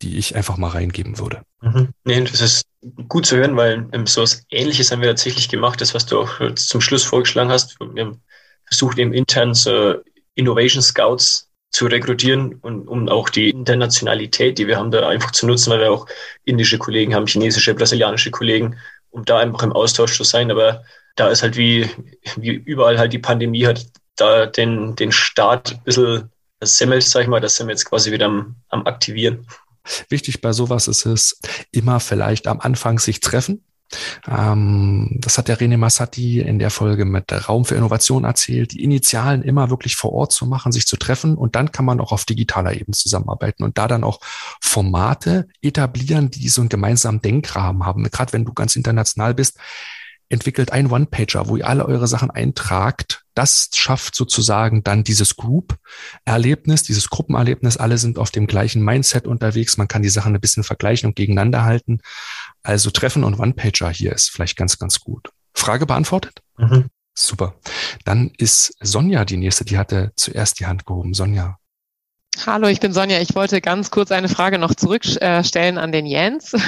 die 0.02 0.18
ich 0.18 0.36
einfach 0.36 0.58
mal 0.58 0.70
reingeben 0.70 1.18
würde. 1.18 1.42
Mhm. 1.62 1.90
Nee, 2.04 2.22
das 2.22 2.42
ist 2.42 2.68
gut 3.08 3.26
zu 3.26 3.38
hören, 3.38 3.58
weil 3.58 3.88
ähm, 3.92 4.06
so 4.06 4.22
was 4.22 4.44
Ähnliches 4.52 4.92
haben 4.92 5.02
wir 5.02 5.10
tatsächlich 5.10 5.50
gemacht, 5.50 5.82
das, 5.82 5.94
was 5.94 6.06
du 6.06 6.20
auch 6.20 6.54
zum 6.56 6.82
Schluss 6.82 7.04
vorgeschlagen 7.04 7.50
hast. 7.50 7.80
Wir 7.80 8.06
haben 8.06 8.22
versucht, 8.66 9.00
eben 9.00 9.14
intern 9.14 9.54
so 9.54 9.96
Innovation 10.36 10.82
Scouts 10.82 11.50
zu 11.72 11.86
rekrutieren 11.88 12.56
und 12.56 12.88
um 12.88 13.10
auch 13.10 13.30
die 13.30 13.50
Internationalität, 13.50 14.58
die 14.58 14.68
wir 14.68 14.78
haben, 14.78 14.92
da 14.92 15.08
einfach 15.08 15.32
zu 15.32 15.48
nutzen, 15.48 15.72
weil 15.72 15.82
wir 15.82 15.92
auch 15.92 16.08
indische 16.46 16.78
Kollegen 16.78 17.14
haben, 17.14 17.28
chinesische, 17.28 17.74
brasilianische 17.74 18.32
Kollegen, 18.32 18.78
um 19.10 19.26
da 19.26 19.40
einfach 19.40 19.64
im 19.64 19.74
Austausch 19.74 20.16
zu 20.16 20.24
sein. 20.24 20.50
Aber 20.52 20.84
da 21.16 21.28
ist 21.30 21.44
halt 21.44 21.58
wie, 21.58 21.90
wie 22.38 22.52
überall 22.52 22.98
halt 22.98 23.14
die 23.14 23.20
Pandemie 23.20 23.66
hat 23.66 23.86
da 24.16 24.46
den, 24.46 24.96
den 24.96 25.12
Start 25.12 25.74
ein 25.74 25.84
bisschen 25.84 26.32
semmelt, 26.62 27.04
sag 27.04 27.24
ich 27.24 27.28
mal, 27.28 27.40
das 27.40 27.56
sind 27.56 27.68
wir 27.68 27.74
jetzt 27.74 27.86
quasi 27.86 28.12
wieder 28.12 28.26
am, 28.26 28.56
am 28.70 28.86
Aktivieren. 28.86 29.46
Wichtig 30.10 30.42
bei 30.42 30.54
sowas 30.54 30.88
ist 30.88 31.06
es, 31.06 31.40
immer 31.72 32.00
vielleicht 32.00 32.48
am 32.48 32.60
Anfang 32.60 33.00
sich 33.00 33.20
treffen. 33.20 33.64
Ähm, 34.28 35.18
das 35.20 35.38
hat 35.38 35.48
der 35.48 35.60
René 35.60 35.78
Massati 35.78 36.42
in 36.42 36.60
der 36.60 36.72
Folge 36.72 37.06
mit 37.06 37.32
Raum 37.48 37.64
für 37.66 37.76
Innovation 37.76 38.26
erzählt, 38.26 38.74
die 38.74 38.84
Initialen 38.84 39.44
immer 39.44 39.70
wirklich 39.70 39.96
vor 39.96 40.12
Ort 40.12 40.34
zu 40.34 40.46
machen, 40.46 40.72
sich 40.72 40.88
zu 40.88 40.98
treffen 40.98 41.36
und 41.36 41.56
dann 41.56 41.72
kann 41.72 41.86
man 41.86 42.02
auch 42.02 42.12
auf 42.12 42.26
digitaler 42.26 42.74
Ebene 42.74 42.96
zusammenarbeiten 42.96 43.64
und 43.64 43.78
da 43.78 43.88
dann 43.88 44.04
auch 44.04 44.20
Formate 44.62 45.48
etablieren, 45.62 46.32
die 46.32 46.50
so 46.50 46.62
einen 46.62 46.70
gemeinsamen 46.70 47.22
Denkrahmen 47.22 47.86
haben. 47.86 48.04
Gerade 48.04 48.34
wenn 48.34 48.46
du 48.46 48.54
ganz 48.54 48.76
international 48.76 49.34
bist, 49.34 49.58
entwickelt 50.30 50.72
einen 50.74 50.92
One-Pager, 50.92 51.48
wo 51.48 51.56
ihr 51.56 51.68
alle 51.68 51.86
eure 51.86 52.08
Sachen 52.08 52.30
eintragt. 52.30 53.24
Das 53.38 53.70
schafft 53.76 54.16
sozusagen 54.16 54.84
dann 54.84 55.04
dieses 55.04 55.36
Group-Erlebnis, 55.36 56.82
dieses 56.82 57.08
Gruppenerlebnis. 57.12 57.78
Alle 57.78 58.00
sind 58.00 58.18
auf 58.18 58.32
dem 58.32 58.48
gleichen 58.48 58.84
Mindset 58.84 59.28
unterwegs. 59.28 59.78
Man 59.78 59.88
kann 59.88 60.02
die 60.02 60.10
Sachen 60.10 60.34
ein 60.34 60.42
bisschen 60.42 60.64
vergleichen 60.64 61.08
und 61.08 61.16
gegeneinander 61.16 61.64
halten. 61.64 62.00
Also 62.64 62.90
Treffen 62.90 63.24
und 63.24 63.40
One-Pager 63.40 63.92
hier 63.92 64.12
ist 64.12 64.32
vielleicht 64.32 64.58
ganz, 64.58 64.80
ganz 64.80 65.02
gut. 65.02 65.30
Frage 65.54 65.86
beantwortet? 65.86 66.42
Mhm. 66.58 66.86
Super. 67.14 67.54
Dann 68.06 68.32
ist 68.40 68.74
Sonja 68.80 69.24
die 69.24 69.38
nächste, 69.38 69.66
die 69.66 69.78
hatte 69.78 70.14
zuerst 70.16 70.60
die 70.60 70.66
Hand 70.66 70.88
gehoben. 70.88 71.14
Sonja. 71.14 71.60
Hallo, 72.46 72.68
ich 72.68 72.80
bin 72.80 72.94
Sonja. 72.94 73.20
Ich 73.20 73.36
wollte 73.36 73.62
ganz 73.62 73.90
kurz 73.90 74.12
eine 74.12 74.30
Frage 74.30 74.60
noch 74.60 74.76
zurückstellen 74.76 75.78
an 75.78 75.92
den 75.92 76.06
Jens. 76.06 76.56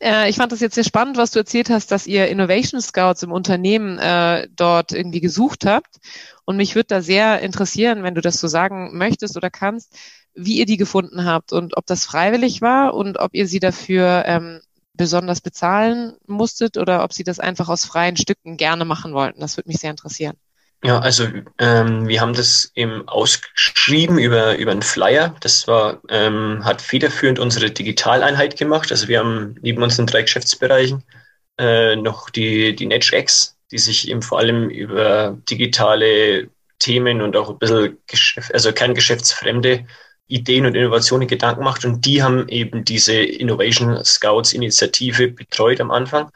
Äh, 0.00 0.28
ich 0.28 0.34
fand 0.34 0.50
das 0.50 0.58
jetzt 0.58 0.74
sehr 0.74 0.82
spannend, 0.82 1.16
was 1.16 1.30
du 1.30 1.38
erzählt 1.38 1.70
hast, 1.70 1.92
dass 1.92 2.08
ihr 2.08 2.26
Innovation 2.26 2.80
Scouts 2.80 3.22
im 3.22 3.30
Unternehmen 3.30 4.00
äh, 4.00 4.48
dort 4.56 4.90
irgendwie 4.90 5.20
gesucht 5.20 5.64
habt. 5.64 6.00
Und 6.44 6.56
mich 6.56 6.74
würde 6.74 6.88
da 6.88 7.02
sehr 7.02 7.38
interessieren, 7.40 8.02
wenn 8.02 8.16
du 8.16 8.20
das 8.20 8.40
so 8.40 8.48
sagen 8.48 8.96
möchtest 8.98 9.36
oder 9.36 9.48
kannst, 9.48 9.96
wie 10.34 10.58
ihr 10.58 10.66
die 10.66 10.76
gefunden 10.76 11.24
habt 11.24 11.52
und 11.52 11.76
ob 11.76 11.86
das 11.86 12.04
freiwillig 12.04 12.62
war 12.62 12.94
und 12.94 13.16
ob 13.20 13.32
ihr 13.32 13.46
sie 13.46 13.60
dafür 13.60 14.24
ähm, 14.26 14.60
besonders 14.94 15.40
bezahlen 15.40 16.14
musstet 16.26 16.76
oder 16.76 17.04
ob 17.04 17.12
sie 17.12 17.22
das 17.22 17.38
einfach 17.38 17.68
aus 17.68 17.84
freien 17.84 18.16
Stücken 18.16 18.56
gerne 18.56 18.84
machen 18.84 19.14
wollten. 19.14 19.40
Das 19.40 19.56
würde 19.56 19.68
mich 19.68 19.78
sehr 19.78 19.90
interessieren. 19.90 20.36
Ja, 20.84 20.98
also 20.98 21.28
ähm, 21.58 22.08
wir 22.08 22.20
haben 22.20 22.32
das 22.34 22.72
eben 22.74 23.06
ausgeschrieben 23.08 24.18
über, 24.18 24.56
über 24.56 24.72
einen 24.72 24.82
Flyer. 24.82 25.34
Das 25.40 25.68
war, 25.68 26.00
ähm, 26.08 26.64
hat 26.64 26.82
federführend 26.82 27.38
unsere 27.38 27.70
Digitaleinheit 27.70 28.56
gemacht. 28.56 28.90
Also 28.90 29.06
wir 29.06 29.20
haben 29.20 29.54
neben 29.62 29.82
unseren 29.82 30.06
drei 30.06 30.22
Geschäftsbereichen 30.22 31.04
äh, 31.58 31.94
noch 31.94 32.30
die, 32.30 32.74
die 32.74 32.86
NetchX, 32.86 33.56
die 33.70 33.78
sich 33.78 34.08
eben 34.08 34.22
vor 34.22 34.40
allem 34.40 34.70
über 34.70 35.38
digitale 35.48 36.48
Themen 36.80 37.22
und 37.22 37.36
auch 37.36 37.50
ein 37.50 37.58
bisschen 37.58 37.98
Geschäft, 38.08 38.52
also 38.52 38.72
kerngeschäftsfremde 38.72 39.86
Ideen 40.26 40.66
und 40.66 40.74
Innovationen 40.74 41.28
Gedanken 41.28 41.62
macht. 41.62 41.84
Und 41.84 42.04
die 42.04 42.24
haben 42.24 42.48
eben 42.48 42.84
diese 42.84 43.14
Innovation 43.14 44.04
Scouts 44.04 44.52
Initiative 44.52 45.28
betreut 45.28 45.80
am 45.80 45.92
Anfang. 45.92 46.32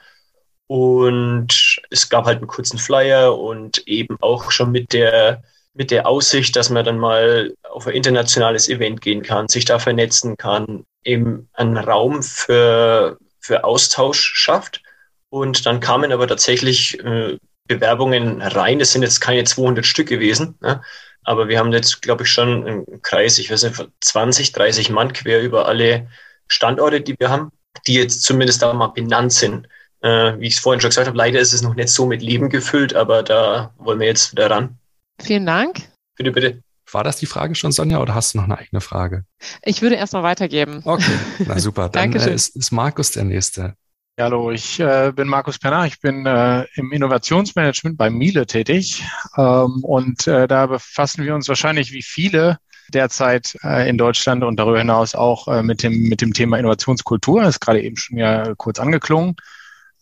Und 0.68 1.80
es 1.90 2.08
gab 2.08 2.24
halt 2.24 2.38
einen 2.38 2.48
kurzen 2.48 2.78
Flyer 2.78 3.38
und 3.38 3.86
eben 3.86 4.16
auch 4.20 4.50
schon 4.50 4.72
mit 4.72 4.92
der, 4.92 5.42
mit 5.74 5.90
der 5.90 6.06
Aussicht, 6.06 6.56
dass 6.56 6.70
man 6.70 6.84
dann 6.84 6.98
mal 6.98 7.54
auf 7.70 7.86
ein 7.86 7.94
internationales 7.94 8.68
Event 8.68 9.00
gehen 9.00 9.22
kann, 9.22 9.48
sich 9.48 9.64
da 9.64 9.78
vernetzen 9.78 10.36
kann, 10.36 10.84
eben 11.04 11.48
einen 11.52 11.76
Raum 11.76 12.22
für, 12.22 13.18
für 13.40 13.64
Austausch 13.64 14.32
schafft. 14.34 14.82
Und 15.28 15.66
dann 15.66 15.80
kamen 15.80 16.12
aber 16.12 16.26
tatsächlich 16.26 16.98
äh, 17.04 17.38
Bewerbungen 17.66 18.42
rein. 18.42 18.78
Das 18.78 18.92
sind 18.92 19.02
jetzt 19.02 19.20
keine 19.20 19.44
200 19.44 19.84
Stück 19.84 20.08
gewesen. 20.08 20.56
Ne? 20.60 20.82
Aber 21.24 21.48
wir 21.48 21.58
haben 21.58 21.72
jetzt, 21.72 22.02
glaube 22.02 22.24
ich, 22.24 22.30
schon 22.30 22.66
einen 22.66 23.02
Kreis, 23.02 23.38
ich 23.38 23.50
weiß 23.50 23.64
nicht, 23.64 23.88
20, 24.00 24.52
30 24.52 24.90
Mann 24.90 25.12
quer 25.12 25.42
über 25.42 25.66
alle 25.66 26.08
Standorte, 26.48 27.00
die 27.00 27.18
wir 27.18 27.30
haben, 27.30 27.50
die 27.86 27.94
jetzt 27.94 28.22
zumindest 28.22 28.62
da 28.62 28.72
mal 28.72 28.88
benannt 28.88 29.32
sind. 29.32 29.68
Äh, 30.06 30.38
wie 30.38 30.46
ich 30.46 30.54
es 30.54 30.60
vorhin 30.60 30.80
schon 30.80 30.90
gesagt 30.90 31.08
habe, 31.08 31.18
leider 31.18 31.40
ist 31.40 31.52
es 31.52 31.62
noch 31.62 31.74
nicht 31.74 31.88
so 31.88 32.06
mit 32.06 32.22
Leben 32.22 32.48
gefüllt, 32.48 32.94
aber 32.94 33.24
da 33.24 33.74
wollen 33.78 33.98
wir 33.98 34.06
jetzt 34.06 34.30
wieder 34.30 34.48
ran. 34.48 34.78
Vielen 35.20 35.44
Dank. 35.44 35.82
Bitte, 36.16 36.30
bitte. 36.30 36.62
War 36.92 37.02
das 37.02 37.16
die 37.16 37.26
Frage 37.26 37.56
schon, 37.56 37.72
Sonja, 37.72 38.00
oder 38.00 38.14
hast 38.14 38.32
du 38.32 38.38
noch 38.38 38.44
eine 38.44 38.56
eigene 38.56 38.80
Frage? 38.80 39.24
Ich 39.62 39.82
würde 39.82 39.96
erstmal 39.96 40.22
weitergeben. 40.22 40.82
Okay, 40.84 41.18
na 41.44 41.58
super. 41.58 41.88
Dann 41.92 42.12
äh, 42.12 42.32
ist, 42.32 42.54
ist 42.54 42.70
Markus 42.70 43.10
der 43.10 43.24
Nächste. 43.24 43.74
Hallo, 44.16 44.52
ich 44.52 44.78
äh, 44.78 45.12
bin 45.12 45.26
Markus 45.26 45.58
Penner. 45.58 45.86
Ich 45.86 46.00
bin 46.00 46.24
äh, 46.24 46.64
im 46.76 46.92
Innovationsmanagement 46.92 47.98
bei 47.98 48.08
Miele 48.08 48.46
tätig. 48.46 49.02
Ähm, 49.36 49.82
und 49.82 50.28
äh, 50.28 50.46
da 50.46 50.66
befassen 50.66 51.24
wir 51.24 51.34
uns 51.34 51.48
wahrscheinlich 51.48 51.90
wie 51.90 52.02
viele 52.02 52.58
derzeit 52.94 53.56
äh, 53.64 53.90
in 53.90 53.98
Deutschland 53.98 54.44
und 54.44 54.56
darüber 54.56 54.78
hinaus 54.78 55.16
auch 55.16 55.48
äh, 55.48 55.64
mit, 55.64 55.82
dem, 55.82 56.08
mit 56.08 56.20
dem 56.20 56.32
Thema 56.32 56.58
Innovationskultur. 56.58 57.42
Das 57.42 57.56
ist 57.56 57.60
gerade 57.60 57.82
eben 57.82 57.96
schon 57.96 58.18
ja 58.18 58.54
kurz 58.54 58.78
angeklungen. 58.78 59.34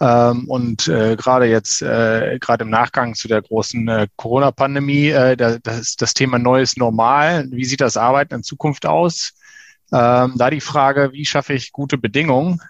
Ähm, 0.01 0.49
und 0.49 0.89
äh, 0.89 1.17
gerade 1.17 1.47
jetzt, 1.47 1.81
äh, 1.83 2.39
gerade 2.41 2.65
im 2.65 2.71
Nachgang 2.71 3.15
zu 3.15 3.29
der 3.29 3.43
großen 3.43 3.89
äh, 3.89 4.09
Corona-Pandemie, 4.17 5.09
äh, 5.09 5.37
da, 5.37 5.59
das 5.59 5.97
das 5.97 6.15
Thema 6.15 6.39
neues 6.39 6.77
Normal. 6.77 7.47
Wie 7.51 7.65
sieht 7.65 7.81
das 7.81 7.97
Arbeiten 7.97 8.35
in 8.35 8.43
Zukunft 8.43 8.87
aus? 8.87 9.35
Ähm, 9.93 10.35
da 10.37 10.51
die 10.51 10.61
Frage, 10.61 11.13
wie 11.13 11.25
schaffe 11.25 11.55
ich 11.55 11.71
gute 11.73 11.99
Bedingungen 11.99 12.61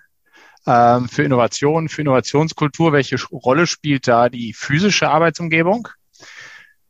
ähm, 0.66 1.09
für 1.09 1.23
Innovation, 1.23 1.88
für 1.88 2.02
Innovationskultur. 2.02 2.93
Welche 2.93 3.16
Rolle 3.31 3.66
spielt 3.66 4.07
da 4.07 4.28
die 4.28 4.52
physische 4.52 5.09
Arbeitsumgebung? 5.09 5.88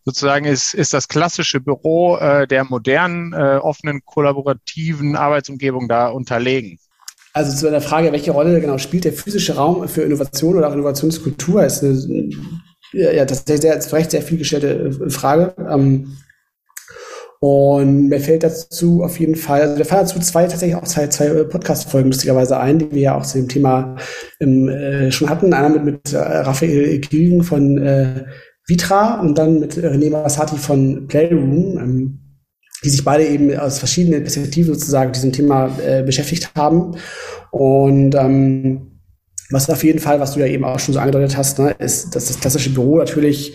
Sozusagen 0.05 0.45
ist, 0.45 0.75
ist 0.75 0.93
das 0.93 1.09
klassische 1.09 1.61
Büro 1.61 2.17
äh, 2.19 2.47
der 2.47 2.65
modernen, 2.65 3.33
äh, 3.33 3.57
offenen, 3.57 4.05
kollaborativen 4.05 5.17
Arbeitsumgebung 5.17 5.89
da 5.89 6.09
unterlegen. 6.09 6.79
Also 7.35 7.57
zu 7.57 7.69
der 7.69 7.81
Frage, 7.81 8.13
welche 8.13 8.31
Rolle 8.31 8.61
genau 8.61 8.79
spielt 8.79 9.05
der 9.05 9.13
physische 9.13 9.57
Raum 9.57 9.89
für 9.89 10.03
Innovation 10.03 10.57
oder 10.57 10.69
auch 10.69 10.73
Innovationskultur, 10.73 11.65
ist 11.65 11.83
eine, 11.83 12.31
ja, 12.93 13.23
eine 13.23 13.35
sehr, 13.35 13.81
zu 13.81 13.97
Recht 13.97 14.13
sehr 14.13 14.23
viel 14.23 14.39
gestellte 14.39 14.69
äh, 14.69 15.11
Frage. 15.11 15.53
Ähm, 15.69 16.17
und 17.41 18.09
mir 18.09 18.21
fällt 18.21 18.45
dazu 18.45 19.03
auf 19.03 19.19
jeden 19.19 19.35
Fall, 19.35 19.63
also 19.63 19.77
mir 19.77 19.85
fallen 19.85 20.07
dazu 20.07 20.21
zwei 20.21 20.47
tatsächlich 20.47 20.77
auch 20.77 20.85
zwei, 20.85 21.09
zwei 21.09 21.43
Podcast-Folgen 21.43 22.11
lustigerweise 22.11 22.59
ein, 22.59 22.79
die 22.79 22.93
wir 22.93 23.03
ja 23.03 23.19
auch 23.19 23.27
zu 23.27 23.39
dem 23.39 23.49
Thema 23.49 23.97
ähm, 24.41 24.69
äh, 24.69 25.11
schon 25.11 25.29
hatten. 25.29 25.53
Einer 25.53 25.71
mit, 25.71 25.85
mit 25.85 26.13
äh, 26.13 26.19
Raphael 26.19 27.01
Kilgen 27.01 27.43
von 27.43 27.79
äh, 27.79 28.25
Vitra 28.67 29.21
und 29.21 29.37
dann 29.37 29.61
mit 29.61 29.75
René 29.75 30.11
Massati 30.11 30.57
von 30.57 31.07
Playroom, 31.09 31.79
ähm, 31.79 32.24
die 32.85 32.91
sich 32.91 33.05
beide 33.05 33.27
eben 33.27 33.57
aus 33.57 33.79
verschiedenen 33.79 34.23
Perspektiven 34.23 34.75
sozusagen 34.75 35.13
diesem 35.13 35.33
Thema 35.33 35.77
äh, 35.85 36.03
beschäftigt 36.03 36.51
haben. 36.55 36.97
Und 37.51 38.15
ähm, 38.15 39.01
was 39.51 39.71
auf 39.71 39.85
jeden 39.85 40.01
Fall, 40.01 40.21
was 40.21 40.35
du 40.35 40.41
ja 40.41 40.47
eben 40.47 40.65
auch 40.65 40.79
schon 40.79 40.95
so 40.95 41.01
angedeutet 41.01 41.37
hast, 41.37 41.59
ne, 41.59 41.75
ist, 41.79 42.15
dass 42.15 42.27
das 42.27 42.41
klassische 42.41 42.71
Büro 42.71 42.99
natürlich 42.99 43.55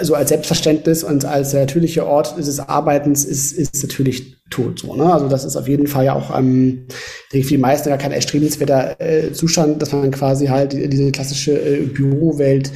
so 0.00 0.14
als 0.14 0.30
Selbstverständnis 0.30 1.04
und 1.04 1.24
als 1.24 1.50
der 1.50 1.60
natürliche 1.60 2.06
Ort 2.06 2.36
des 2.38 2.58
Arbeitens 2.60 3.24
ist, 3.24 3.52
ist 3.52 3.82
natürlich 3.82 4.36
tot. 4.50 4.80
So, 4.80 4.94
ne? 4.94 5.12
Also 5.12 5.28
das 5.28 5.44
ist 5.44 5.56
auf 5.56 5.68
jeden 5.68 5.86
Fall 5.86 6.06
ja 6.06 6.14
auch, 6.14 6.36
ähm, 6.36 6.86
denke 7.32 7.38
ich, 7.38 7.44
für 7.46 7.54
die 7.54 7.58
meisten 7.58 7.88
gar 7.88 7.98
kein 7.98 8.12
erstrebenswerter 8.12 9.00
äh, 9.00 9.32
Zustand, 9.32 9.80
dass 9.80 9.92
man 9.92 10.10
quasi 10.10 10.46
halt 10.46 10.72
diese 10.72 11.12
klassische 11.12 11.52
äh, 11.52 11.82
Bürowelt 11.82 12.70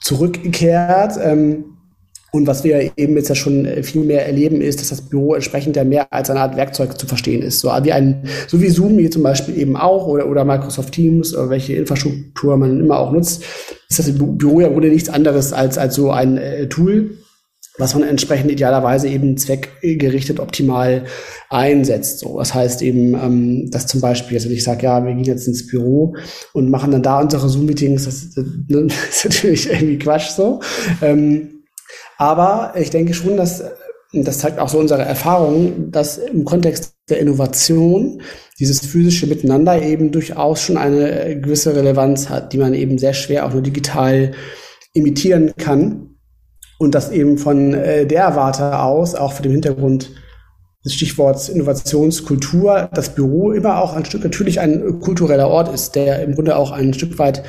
zurückkehrt. 0.00 1.14
Ähm, 1.22 1.71
und 2.34 2.46
was 2.46 2.64
wir 2.64 2.92
eben 2.96 3.14
jetzt 3.16 3.28
ja 3.28 3.34
schon 3.34 3.66
äh, 3.66 3.82
viel 3.82 4.04
mehr 4.04 4.26
erleben, 4.26 4.62
ist, 4.62 4.80
dass 4.80 4.88
das 4.88 5.02
Büro 5.02 5.34
entsprechend 5.34 5.76
ja 5.76 5.84
mehr 5.84 6.10
als 6.10 6.30
eine 6.30 6.40
Art 6.40 6.56
Werkzeug 6.56 6.98
zu 6.98 7.06
verstehen 7.06 7.42
ist. 7.42 7.60
So 7.60 7.68
wie 7.82 7.92
ein, 7.92 8.24
so 8.48 8.60
wie 8.62 8.70
Zoom 8.70 8.98
hier 8.98 9.10
zum 9.10 9.22
Beispiel 9.22 9.58
eben 9.58 9.76
auch 9.76 10.06
oder, 10.06 10.26
oder 10.26 10.46
Microsoft 10.46 10.94
Teams 10.94 11.34
oder 11.34 11.50
welche 11.50 11.74
Infrastruktur 11.74 12.56
man 12.56 12.80
immer 12.80 12.98
auch 12.98 13.12
nutzt, 13.12 13.44
ist 13.90 13.98
das 13.98 14.10
Büro 14.16 14.60
ja 14.60 14.74
wohl 14.74 14.88
nichts 14.88 15.10
anderes 15.10 15.52
als, 15.52 15.76
als 15.76 15.94
so 15.94 16.10
ein 16.10 16.38
äh, 16.38 16.68
Tool, 16.70 17.18
was 17.76 17.94
man 17.94 18.02
entsprechend 18.02 18.50
idealerweise 18.50 19.08
eben 19.08 19.36
zweckgerichtet 19.36 20.40
optimal 20.40 21.04
einsetzt. 21.50 22.20
So, 22.20 22.38
das 22.38 22.54
heißt 22.54 22.80
eben, 22.80 23.12
ähm, 23.14 23.70
dass 23.70 23.86
zum 23.86 24.00
Beispiel, 24.00 24.38
also 24.38 24.48
ich 24.48 24.64
sage, 24.64 24.84
ja, 24.84 25.04
wir 25.04 25.12
gehen 25.12 25.24
jetzt 25.24 25.48
ins 25.48 25.66
Büro 25.66 26.16
und 26.54 26.70
machen 26.70 26.92
dann 26.92 27.02
da 27.02 27.20
unsere 27.20 27.46
Zoom-Meetings, 27.50 28.06
das, 28.06 28.30
das, 28.34 28.44
ist 29.10 29.24
natürlich 29.24 29.70
irgendwie 29.70 29.98
Quatsch 29.98 30.30
so. 30.30 30.60
Ähm, 31.02 31.51
aber 32.18 32.74
ich 32.76 32.90
denke 32.90 33.14
schon, 33.14 33.36
dass 33.36 33.62
das 34.12 34.38
zeigt 34.38 34.58
auch 34.58 34.68
so 34.68 34.78
unsere 34.78 35.02
Erfahrung, 35.02 35.90
dass 35.90 36.18
im 36.18 36.44
Kontext 36.44 36.94
der 37.08 37.18
Innovation 37.20 38.20
dieses 38.58 38.80
physische 38.80 39.26
Miteinander 39.26 39.80
eben 39.80 40.12
durchaus 40.12 40.60
schon 40.60 40.76
eine 40.76 41.40
gewisse 41.40 41.74
Relevanz 41.74 42.28
hat, 42.28 42.52
die 42.52 42.58
man 42.58 42.74
eben 42.74 42.98
sehr 42.98 43.14
schwer 43.14 43.46
auch 43.46 43.52
nur 43.52 43.62
digital 43.62 44.32
imitieren 44.92 45.52
kann. 45.56 46.10
Und 46.78 46.94
das 46.94 47.10
eben 47.10 47.38
von 47.38 47.74
äh, 47.74 48.06
der 48.06 48.36
Warte 48.36 48.80
aus, 48.80 49.14
auch 49.14 49.32
vor 49.32 49.42
dem 49.42 49.52
Hintergrund 49.52 50.10
des 50.84 50.94
Stichworts 50.94 51.48
Innovationskultur, 51.48 52.90
das 52.92 53.14
Büro 53.14 53.52
immer 53.52 53.80
auch 53.80 53.94
ein 53.94 54.04
Stück 54.04 54.24
natürlich 54.24 54.60
ein 54.60 55.00
kultureller 55.00 55.48
Ort 55.48 55.72
ist, 55.72 55.94
der 55.94 56.22
im 56.22 56.34
Grunde 56.34 56.56
auch 56.56 56.72
ein 56.72 56.92
Stück 56.92 57.18
weit 57.18 57.44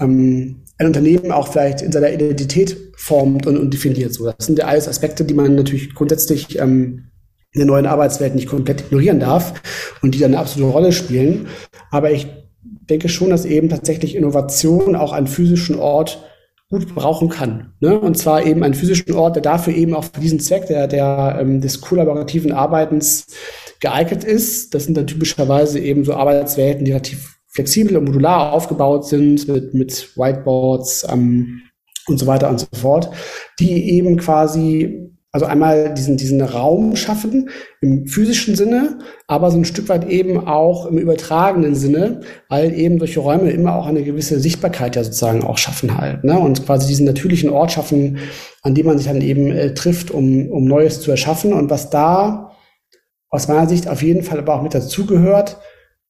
ähm, 0.00 0.62
ein 0.78 0.86
Unternehmen 0.86 1.32
auch 1.32 1.48
vielleicht 1.48 1.82
in 1.82 1.90
seiner 1.90 2.12
Identität 2.12 2.85
formt 2.96 3.46
und, 3.46 3.56
und 3.56 3.72
definiert. 3.72 4.12
So, 4.12 4.24
das 4.24 4.46
sind 4.46 4.58
ja 4.58 4.66
alles 4.66 4.88
Aspekte, 4.88 5.24
die 5.24 5.34
man 5.34 5.54
natürlich 5.54 5.94
grundsätzlich 5.94 6.58
ähm, 6.58 7.10
in 7.52 7.60
der 7.60 7.66
neuen 7.66 7.86
Arbeitswelt 7.86 8.34
nicht 8.34 8.48
komplett 8.48 8.82
ignorieren 8.82 9.20
darf 9.20 9.62
und 10.02 10.14
die 10.14 10.18
dann 10.18 10.32
eine 10.32 10.40
absolute 10.40 10.72
Rolle 10.72 10.92
spielen. 10.92 11.46
Aber 11.90 12.10
ich 12.10 12.26
denke 12.62 13.08
schon, 13.08 13.30
dass 13.30 13.44
eben 13.44 13.68
tatsächlich 13.68 14.14
Innovation 14.14 14.96
auch 14.96 15.12
einen 15.12 15.26
physischen 15.26 15.76
Ort 15.76 16.22
gut 16.68 16.94
brauchen 16.94 17.28
kann. 17.28 17.72
Ne? 17.80 17.98
Und 17.98 18.18
zwar 18.18 18.44
eben 18.44 18.62
einen 18.64 18.74
physischen 18.74 19.12
Ort, 19.14 19.36
der 19.36 19.42
dafür 19.42 19.74
eben 19.74 19.94
auch 19.94 20.04
für 20.04 20.20
diesen 20.20 20.40
Zweck 20.40 20.66
der, 20.66 20.88
der, 20.88 21.38
ähm, 21.40 21.60
des 21.60 21.80
kollaborativen 21.80 22.52
Arbeitens 22.52 23.26
geeignet 23.80 24.24
ist. 24.24 24.74
Das 24.74 24.84
sind 24.84 24.96
dann 24.96 25.06
typischerweise 25.06 25.78
eben 25.78 26.04
so 26.04 26.14
Arbeitswelten, 26.14 26.84
die 26.84 26.90
relativ 26.92 27.36
flexibel 27.46 27.96
und 27.96 28.04
modular 28.04 28.52
aufgebaut 28.52 29.06
sind 29.06 29.48
mit, 29.48 29.74
mit 29.74 30.16
Whiteboards 30.16 31.06
ähm, 31.10 31.62
und 32.06 32.18
so 32.18 32.26
weiter 32.26 32.48
und 32.48 32.60
so 32.60 32.66
fort, 32.74 33.10
die 33.58 33.90
eben 33.90 34.16
quasi 34.16 35.06
also 35.36 35.44
einmal 35.44 35.92
diesen, 35.92 36.16
diesen 36.16 36.40
Raum 36.40 36.96
schaffen 36.96 37.50
im 37.82 38.06
physischen 38.06 38.56
Sinne, 38.56 39.00
aber 39.26 39.50
so 39.50 39.58
ein 39.58 39.66
Stück 39.66 39.90
weit 39.90 40.08
eben 40.08 40.46
auch 40.46 40.86
im 40.86 40.96
übertragenen 40.96 41.74
Sinne, 41.74 42.20
weil 42.48 42.72
eben 42.72 42.98
solche 42.98 43.20
Räume 43.20 43.50
immer 43.50 43.74
auch 43.76 43.86
eine 43.86 44.02
gewisse 44.02 44.40
Sichtbarkeit 44.40 44.96
ja 44.96 45.04
sozusagen 45.04 45.44
auch 45.44 45.58
schaffen 45.58 45.98
halt. 45.98 46.24
Ne? 46.24 46.38
Und 46.38 46.64
quasi 46.64 46.86
diesen 46.86 47.04
natürlichen 47.04 47.50
Ort 47.50 47.72
schaffen, 47.72 48.16
an 48.62 48.74
dem 48.74 48.86
man 48.86 48.96
sich 48.96 49.08
dann 49.08 49.20
eben 49.20 49.50
äh, 49.52 49.74
trifft, 49.74 50.10
um, 50.10 50.48
um 50.50 50.64
Neues 50.64 51.02
zu 51.02 51.10
erschaffen. 51.10 51.52
Und 51.52 51.68
was 51.68 51.90
da 51.90 52.52
aus 53.28 53.46
meiner 53.46 53.68
Sicht 53.68 53.88
auf 53.88 54.02
jeden 54.02 54.22
Fall 54.22 54.38
aber 54.38 54.54
auch 54.54 54.62
mit 54.62 54.72
dazugehört, 54.72 55.58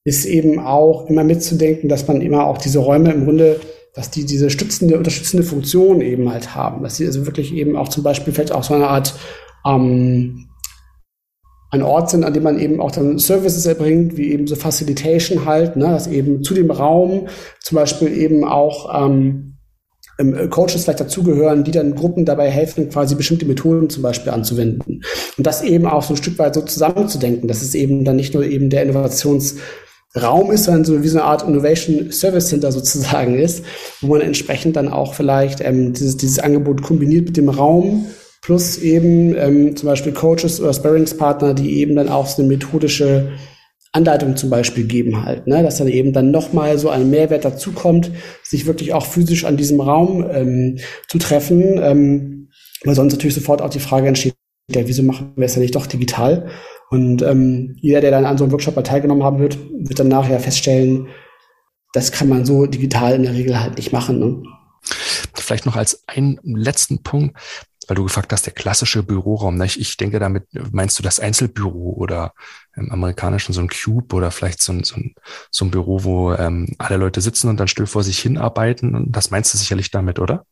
ist 0.05 0.23
eben 0.23 0.59
auch 0.59 1.09
immer 1.09 1.25
mitzudenken, 1.25 1.89
dass 1.89 2.07
man 2.07 2.21
immer 2.21 2.47
auch 2.47 2.59
diese 2.59 2.79
Räume 2.79 3.11
im 3.11 3.25
Grunde 3.25 3.59
dass 3.97 4.11
die 4.11 4.25
diese 4.25 4.51
stützende, 4.51 4.95
unterstützende 4.95 5.43
Funktion 5.43 6.01
eben 6.01 6.31
halt 6.31 6.53
haben. 6.53 6.83
Dass 6.83 6.97
sie 6.97 7.07
also 7.07 7.25
wirklich 7.25 7.51
eben 7.51 7.75
auch 7.75 7.89
zum 7.89 8.03
Beispiel 8.03 8.31
vielleicht 8.31 8.51
auch 8.51 8.63
so 8.63 8.75
eine 8.75 8.87
Art 8.87 9.15
ähm, 9.65 10.45
ein 11.71 11.81
Ort 11.81 12.11
sind, 12.11 12.23
an 12.23 12.33
dem 12.33 12.43
man 12.43 12.59
eben 12.59 12.79
auch 12.79 12.91
dann 12.91 13.17
Services 13.17 13.65
erbringt, 13.65 14.15
wie 14.15 14.31
eben 14.31 14.45
so 14.45 14.55
Facilitation 14.55 15.45
halt, 15.45 15.77
ne, 15.77 15.85
dass 15.85 16.05
eben 16.05 16.43
zu 16.43 16.53
dem 16.53 16.69
Raum 16.69 17.27
zum 17.59 17.75
Beispiel 17.75 18.15
eben 18.15 18.43
auch 18.43 19.03
ähm, 19.03 19.55
ähm 20.19 20.49
Coaches 20.51 20.83
vielleicht 20.83 20.99
dazugehören, 20.99 21.63
die 21.63 21.71
dann 21.71 21.95
Gruppen 21.95 22.23
dabei 22.23 22.51
helfen, 22.51 22.89
quasi 22.89 23.15
bestimmte 23.15 23.47
Methoden 23.47 23.89
zum 23.89 24.03
Beispiel 24.03 24.31
anzuwenden. 24.31 25.01
Und 25.37 25.47
das 25.47 25.63
eben 25.63 25.87
auch 25.87 26.03
so 26.03 26.13
ein 26.13 26.17
Stück 26.17 26.37
weit 26.37 26.53
so 26.53 26.61
zusammenzudenken, 26.61 27.47
dass 27.47 27.63
es 27.63 27.73
eben 27.73 28.05
dann 28.05 28.15
nicht 28.15 28.35
nur 28.35 28.45
eben 28.45 28.69
der 28.69 28.83
Innovations- 28.87 29.55
Raum 30.15 30.51
ist, 30.51 30.63
sondern 30.63 30.85
so 30.85 31.03
wie 31.03 31.07
so 31.07 31.19
eine 31.19 31.27
Art 31.27 31.47
Innovation 31.47 32.11
Service 32.11 32.47
Center 32.47 32.71
sozusagen 32.71 33.37
ist, 33.37 33.63
wo 34.01 34.07
man 34.07 34.21
entsprechend 34.21 34.75
dann 34.75 34.87
auch 34.87 35.13
vielleicht 35.13 35.61
ähm, 35.61 35.93
dieses, 35.93 36.17
dieses 36.17 36.39
Angebot 36.39 36.81
kombiniert 36.81 37.25
mit 37.25 37.37
dem 37.37 37.49
Raum 37.49 38.07
plus 38.41 38.77
eben 38.77 39.35
ähm, 39.35 39.75
zum 39.75 39.87
Beispiel 39.87 40.13
Coaches 40.13 40.61
oder 40.61 40.73
Sparringspartner, 40.73 41.53
die 41.53 41.79
eben 41.79 41.95
dann 41.95 42.07
auch 42.07 42.27
so 42.27 42.41
eine 42.41 42.49
methodische 42.49 43.33
Anleitung 43.91 44.35
zum 44.37 44.49
Beispiel 44.49 44.85
geben 44.85 45.25
halt, 45.25 45.47
ne? 45.47 45.63
dass 45.63 45.77
dann 45.77 45.87
eben 45.87 46.13
dann 46.13 46.31
nochmal 46.31 46.77
so 46.77 46.89
ein 46.89 47.09
Mehrwert 47.09 47.45
dazukommt, 47.45 48.11
sich 48.43 48.65
wirklich 48.65 48.93
auch 48.93 49.05
physisch 49.05 49.43
an 49.45 49.57
diesem 49.57 49.81
Raum 49.81 50.25
ähm, 50.31 50.77
zu 51.07 51.17
treffen, 51.17 51.79
ähm, 51.81 52.49
weil 52.83 52.95
sonst 52.95 53.13
natürlich 53.13 53.35
sofort 53.35 53.61
auch 53.61 53.69
die 53.69 53.79
Frage 53.79 54.07
entsteht, 54.07 54.35
ja, 54.69 54.85
wieso 54.85 55.03
machen 55.03 55.33
wir 55.35 55.45
es 55.45 55.55
ja 55.55 55.61
nicht 55.61 55.75
doch 55.75 55.87
digital? 55.87 56.49
Und 56.89 57.21
ähm, 57.21 57.75
jeder, 57.79 58.01
der 58.01 58.11
dann 58.11 58.25
an 58.25 58.37
so 58.37 58.43
einem 58.43 58.51
Workshop 58.51 58.81
teilgenommen 58.83 59.23
haben 59.23 59.39
wird, 59.39 59.57
wird 59.71 59.99
dann 59.99 60.07
nachher 60.07 60.39
feststellen, 60.39 61.07
das 61.93 62.11
kann 62.11 62.29
man 62.29 62.45
so 62.45 62.65
digital 62.65 63.13
in 63.13 63.23
der 63.23 63.33
Regel 63.33 63.59
halt 63.59 63.77
nicht 63.77 63.91
machen. 63.91 64.19
Ne? 64.19 64.43
Vielleicht 65.33 65.65
noch 65.65 65.75
als 65.75 66.03
einen 66.07 66.39
letzten 66.43 67.03
Punkt, 67.03 67.37
weil 67.87 67.95
du 67.95 68.03
gefragt 68.03 68.31
hast, 68.31 68.45
der 68.45 68.53
klassische 68.53 69.03
Büroraum. 69.03 69.57
Ne? 69.57 69.65
Ich 69.65 69.97
denke, 69.97 70.19
damit 70.19 70.43
meinst 70.71 70.99
du 70.99 71.03
das 71.03 71.19
Einzelbüro 71.19 71.93
oder 71.97 72.33
im 72.75 72.91
amerikanischen 72.91 73.53
so 73.53 73.61
ein 73.61 73.69
Cube 73.69 74.15
oder 74.15 74.31
vielleicht 74.31 74.61
so 74.61 74.73
ein, 74.73 74.83
so 74.83 74.95
ein, 74.95 75.15
so 75.51 75.65
ein 75.65 75.71
Büro, 75.71 76.03
wo 76.03 76.33
ähm, 76.33 76.75
alle 76.77 76.97
Leute 76.97 77.21
sitzen 77.21 77.49
und 77.49 77.59
dann 77.59 77.67
still 77.67 77.87
vor 77.87 78.03
sich 78.03 78.19
hinarbeiten. 78.19 78.95
Und 78.95 79.11
das 79.11 79.31
meinst 79.31 79.53
du 79.53 79.57
sicherlich 79.57 79.91
damit, 79.91 80.19
oder? 80.19 80.45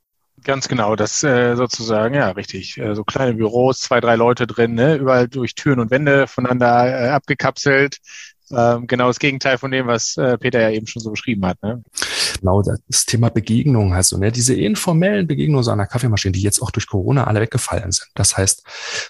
Ganz 0.46 0.68
genau, 0.68 0.96
das 0.96 1.24
äh, 1.24 1.56
sozusagen, 1.56 2.14
ja, 2.14 2.30
richtig. 2.30 2.78
Äh, 2.78 2.94
so 2.94 3.04
kleine 3.04 3.34
Büros, 3.34 3.80
zwei, 3.80 4.00
drei 4.00 4.16
Leute 4.16 4.46
drin, 4.46 4.76
ne? 4.76 4.96
überall 4.96 5.28
durch 5.28 5.56
Türen 5.56 5.80
und 5.80 5.90
Wände 5.90 6.28
voneinander 6.28 7.08
äh, 7.08 7.10
abgekapselt. 7.10 7.98
Ähm, 8.52 8.86
genau 8.86 9.08
das 9.08 9.18
Gegenteil 9.18 9.58
von 9.58 9.72
dem, 9.72 9.88
was 9.88 10.18
äh, 10.18 10.38
Peter 10.38 10.62
ja 10.62 10.70
eben 10.70 10.86
schon 10.86 11.02
so 11.02 11.10
beschrieben 11.10 11.44
hat. 11.48 11.64
Ne? 11.64 11.84
Genau, 12.40 12.62
das 12.62 13.06
Thema 13.06 13.30
Begegnung 13.30 13.96
hast 13.96 14.12
du, 14.12 14.18
ne? 14.18 14.32
diese 14.32 14.54
informellen 14.54 15.28
Begegnungen 15.28 15.64
so 15.64 15.72
an 15.72 15.78
der 15.78 15.88
Kaffeemaschine, 15.88 16.32
die 16.32 16.42
jetzt 16.42 16.62
auch 16.62 16.72
durch 16.72 16.88
Corona 16.88 17.26
alle 17.26 17.42
weggefallen 17.42 17.92
sind. 17.92 18.08
Das 18.16 18.38
heißt, 18.38 18.64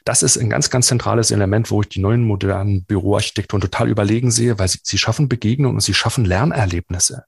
das 0.06 0.24
ist 0.24 0.38
ein 0.38 0.50
ganz, 0.50 0.70
ganz 0.70 0.88
zentrales 0.88 1.32
Element, 1.32 1.72
wo 1.72 1.82
ich 1.82 1.90
die 1.90 2.00
neuen 2.00 2.24
modernen 2.24 2.86
Büroarchitekturen 2.86 3.62
total 3.62 3.90
überlegen 3.90 4.32
sehe, 4.32 4.60
weil 4.60 4.68
sie, 4.68 4.80
sie 4.84 4.98
schaffen 4.98 5.30
Begegnungen 5.30 5.76
und 5.76 5.82
sie 5.82 5.94
schaffen 5.94 6.26
Lernerlebnisse. 6.26 7.26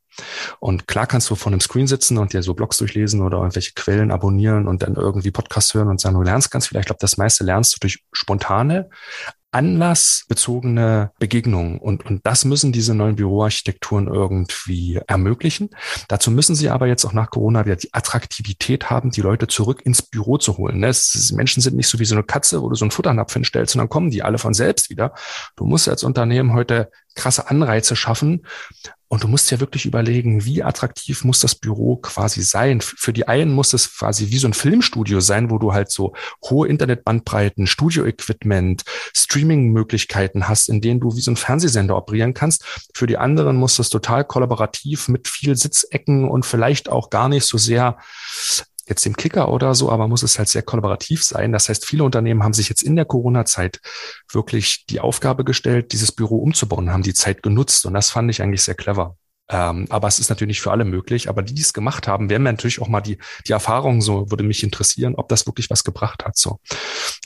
Und 0.60 0.88
klar 0.88 1.08
kannst 1.08 1.30
du 1.30 1.36
vor 1.36 1.52
einem 1.52 1.62
Screen 1.62 1.88
sitzen 1.88 2.18
und 2.18 2.34
dir 2.34 2.42
so 2.42 2.54
Blogs 2.54 2.78
durchlesen 2.78 3.22
oder 3.22 3.38
irgendwelche 3.38 3.74
Quellen 3.74 4.12
abonnieren 4.12 4.68
und 4.68 4.82
dann 4.82 4.96
irgendwie 4.96 5.32
Podcast 5.32 5.74
hören 5.74 5.90
und 5.90 6.02
sagen, 6.02 6.16
du 6.16 6.24
lernst 6.24 6.52
ganz 6.52 6.68
viel. 6.68 6.80
Ich 6.80 6.86
glaube, 6.86 7.00
das 7.02 7.18
meiste 7.18 7.44
lernst 7.44 7.76
du 7.76 7.80
durch 7.80 8.04
spontane, 8.12 8.90
anlassbezogene 9.58 11.12
Begegnungen. 11.18 11.80
Und, 11.80 12.06
und 12.06 12.24
das 12.28 12.46
müssen 12.46 12.72
diese 12.72 12.94
neuen 12.94 13.16
Büroarchitekturen 13.16 14.08
irgendwie 14.08 15.02
ermöglichen. 15.08 15.72
Dazu 16.08 16.30
müssen 16.30 16.56
sie 16.56 16.70
aber 16.70 16.86
jetzt 16.86 17.06
auch 17.06 17.14
nach 17.14 17.32
Corona 17.32 17.66
wieder 17.66 17.76
die 17.76 17.92
Attraktivität 17.92 18.92
haben, 18.92 19.10
die 19.10 19.22
Leute 19.22 19.48
zurück 19.48 19.82
ins 19.84 20.04
Büro 20.04 20.38
zu 20.38 20.58
holen. 20.58 20.80
Ne? 20.80 20.90
Es, 20.90 21.32
Menschen 21.32 21.62
sind 21.62 21.76
nicht 21.76 21.88
so 21.88 21.98
wie 21.98 22.06
so 22.06 22.14
eine 22.14 22.24
Katze, 22.24 22.62
wo 22.62 22.70
du 22.70 22.76
so 22.76 22.86
einen 22.86 22.92
Futternapf 22.92 23.34
hinstellst 23.34 23.74
und 23.74 23.80
dann 23.80 23.90
kommen 23.90 24.12
die 24.12 24.22
alle 24.22 24.38
von 24.38 24.54
selbst 24.54 24.92
wieder. 24.92 25.16
Du 25.56 25.66
musst 25.66 25.90
als 25.90 26.04
Unternehmen 26.04 26.54
heute 26.54 26.92
krasse 27.16 27.50
Anreize 27.50 27.96
schaffen, 27.96 28.46
und 29.10 29.24
du 29.24 29.28
musst 29.28 29.50
ja 29.52 29.60
wirklich 29.60 29.86
überlegen, 29.86 30.44
wie 30.44 30.64
attraktiv 30.64 31.24
muss 31.24 31.40
das 31.40 31.56
Büro 31.56 31.96
quasi 31.98 32.42
sein. 32.42 32.82
Für 32.82 33.14
die 33.14 33.28
einen 33.28 33.54
muss 33.54 33.74
es 33.74 33.98
quasi 33.98 34.30
wie 34.32 34.38
so 34.38 34.48
ein 34.48 34.54
Filmstudio 34.54 35.22
sein, 35.22 35.50
wo 35.50 35.58
du 35.58 35.74
halt 35.74 35.92
so 35.92 36.14
hohe 36.44 36.68
Internetbandbreiten, 36.68 37.68
Studio-Equipment, 37.68 38.84
Streaming-Möglichkeiten 39.16 40.50
hast, 40.50 40.68
in 40.68 40.82
denen 40.82 41.00
du 41.00 41.16
wie 41.16 41.22
so 41.22 41.32
ein 41.32 41.38
Fernsehsender 41.38 41.96
operieren 41.96 42.34
kannst. 42.34 42.66
Für 42.94 43.08
die 43.08 43.18
anderen 43.18 43.56
muss 43.56 43.78
das 43.78 43.90
total 43.90 44.26
kollaborativ 44.26 45.08
mit 45.08 45.28
viel 45.28 45.56
Sitzecken 45.56 46.28
und 46.28 46.46
vielleicht 46.46 46.90
auch 46.90 47.10
gar 47.10 47.30
nicht 47.30 47.46
so 47.46 47.58
sehr 47.58 47.98
jetzt 48.88 49.06
dem 49.06 49.16
Kicker 49.16 49.50
oder 49.52 49.76
so, 49.76 49.92
aber 49.92 50.08
muss 50.08 50.24
es 50.24 50.38
halt 50.38 50.50
sehr 50.50 50.62
kollaborativ 50.62 51.24
sein. 51.24 51.52
Das 51.52 51.70
heißt, 51.70 51.86
viele 51.86 52.04
Unternehmen 52.04 52.44
haben 52.44 52.54
sich 52.54 52.70
jetzt 52.70 52.84
in 52.84 52.96
der 52.96 53.06
Corona-Zeit 53.06 53.82
wirklich 54.32 54.86
die 54.88 55.00
Aufgabe 55.00 55.44
gestellt, 55.44 55.92
dieses 55.92 56.12
Büro 56.12 56.38
umzubauen, 56.38 56.92
haben 56.92 57.04
die 57.04 57.14
Zeit 57.14 57.44
genutzt 57.44 57.86
und 57.86 57.94
das 57.94 58.10
fand 58.10 58.30
ich 58.30 58.42
eigentlich 58.42 58.64
sehr 58.64 58.76
clever. 58.76 59.18
Ähm, 59.50 59.88
aber 59.90 60.08
es 60.08 60.20
ist 60.20 60.30
natürlich 60.30 60.56
nicht 60.58 60.62
für 60.62 60.72
alle 60.72 60.86
möglich. 60.86 61.30
Aber 61.30 61.42
die, 61.42 61.54
die 61.54 61.62
es 61.62 61.74
gemacht 61.74 62.08
haben, 62.08 62.30
werden 62.30 62.44
natürlich 62.44 62.82
auch 62.82 62.90
mal 62.90 63.02
die, 63.02 63.18
die 63.48 63.54
Erfahrung 63.54 64.02
so, 64.02 64.30
würde 64.30 64.44
mich 64.44 64.64
interessieren, 64.64 65.16
ob 65.16 65.30
das 65.30 65.46
wirklich 65.46 65.70
was 65.70 65.84
gebracht 65.84 66.26
hat. 66.26 66.38
So, 66.38 66.60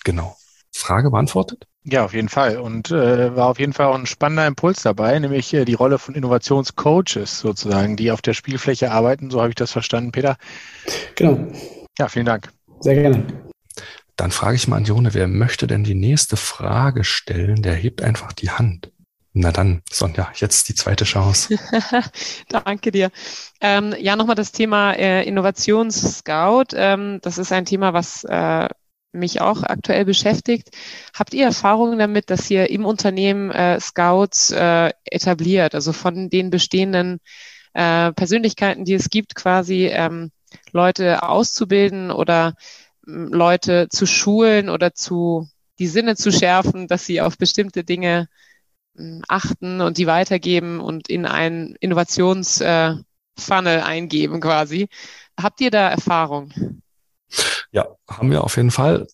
genau. 0.04 0.38
Frage 0.74 1.12
beantwortet? 1.12 1.68
Ja, 1.84 2.06
auf 2.06 2.14
jeden 2.14 2.30
Fall. 2.30 2.58
Und 2.58 2.92
äh, 2.92 3.36
war 3.36 3.48
auf 3.48 3.60
jeden 3.60 3.74
Fall 3.74 3.88
auch 3.88 3.96
ein 3.96 4.06
spannender 4.06 4.46
Impuls 4.46 4.84
dabei, 4.84 5.18
nämlich 5.18 5.54
äh, 5.54 5.66
die 5.66 5.74
Rolle 5.74 5.98
von 5.98 6.14
Innovationscoaches 6.14 7.40
sozusagen, 7.40 7.98
die 7.98 8.12
auf 8.12 8.22
der 8.22 8.34
Spielfläche 8.34 8.92
arbeiten. 8.92 9.32
So 9.32 9.40
habe 9.40 9.50
ich 9.50 9.56
das 9.56 9.72
verstanden, 9.72 10.12
Peter. 10.12 10.38
Genau. 11.16 11.48
Ja, 11.98 12.08
vielen 12.08 12.28
Dank. 12.28 12.52
Sehr 12.82 12.96
gerne. 12.96 13.26
Dann 14.16 14.32
frage 14.32 14.56
ich 14.56 14.68
mal 14.68 14.78
an 14.78 14.86
Jone, 14.86 15.16
wer 15.16 15.28
möchte 15.28 15.66
denn 15.66 15.84
die 15.84 15.96
nächste 15.96 16.38
Frage 16.38 17.04
stellen? 17.04 17.64
Der 17.64 17.74
hebt 17.74 18.04
einfach 18.04 18.32
die 18.34 18.52
Hand. 18.52 18.92
Na 19.34 19.52
dann, 19.52 19.82
Sonja, 19.90 20.30
jetzt 20.36 20.68
die 20.68 20.76
zweite 20.76 21.06
Chance. 21.06 21.58
Danke 22.50 22.92
dir. 22.92 23.12
Ähm, 23.62 23.96
ja, 23.98 24.16
nochmal 24.16 24.36
das 24.36 24.52
Thema 24.52 24.92
äh, 24.92 25.24
Innovationsscout. 25.24 26.76
Ähm, 26.76 27.20
das 27.22 27.38
ist 27.38 27.52
ein 27.52 27.66
Thema, 27.66 27.94
was 27.94 28.26
äh, 28.26 28.68
mich 29.12 29.42
auch 29.42 29.64
aktuell 29.64 30.06
beschäftigt. 30.06 30.70
Habt 31.14 31.34
ihr 31.34 31.46
Erfahrungen 31.46 32.00
damit, 32.00 32.30
dass 32.30 32.50
ihr 32.50 32.70
im 32.70 32.86
Unternehmen 32.86 33.52
äh, 33.52 33.80
Scouts 33.80 34.52
äh, 34.52 34.92
etabliert, 35.06 35.76
also 35.76 35.94
von 35.94 36.30
den 36.30 36.50
bestehenden 36.50 37.20
äh, 37.74 38.12
Persönlichkeiten, 38.14 38.86
die 38.86 38.94
es 38.94 39.10
gibt, 39.10 39.36
quasi 39.36 39.88
ähm, 39.88 40.32
Leute 40.72 41.24
auszubilden 41.24 42.12
oder 42.12 42.56
ähm, 43.08 43.30
Leute 43.32 43.88
zu 43.90 44.06
schulen 44.06 44.70
oder 44.70 44.94
zu 44.94 45.48
die 45.80 45.88
Sinne 45.88 46.16
zu 46.16 46.32
schärfen, 46.32 46.88
dass 46.88 47.06
sie 47.06 47.22
auf 47.22 47.38
bestimmte 47.38 47.84
Dinge 47.84 48.30
ähm, 48.98 49.24
achten 49.28 49.82
und 49.82 49.98
die 49.98 50.08
weitergeben 50.08 50.80
und 50.80 51.10
in 51.10 51.26
einen 51.26 51.76
Innovationsfunnel 51.80 53.04
äh, 53.40 53.82
eingeben 53.82 54.42
quasi. 54.42 54.90
Habt 55.40 55.62
ihr 55.62 55.72
da 55.72 55.90
Erfahrung? 55.90 56.81
Ja, 57.72 57.88
haben 58.10 58.32
wir 58.32 58.44
auf 58.44 58.58
jeden 58.58 58.72
Fall. 58.72 59.08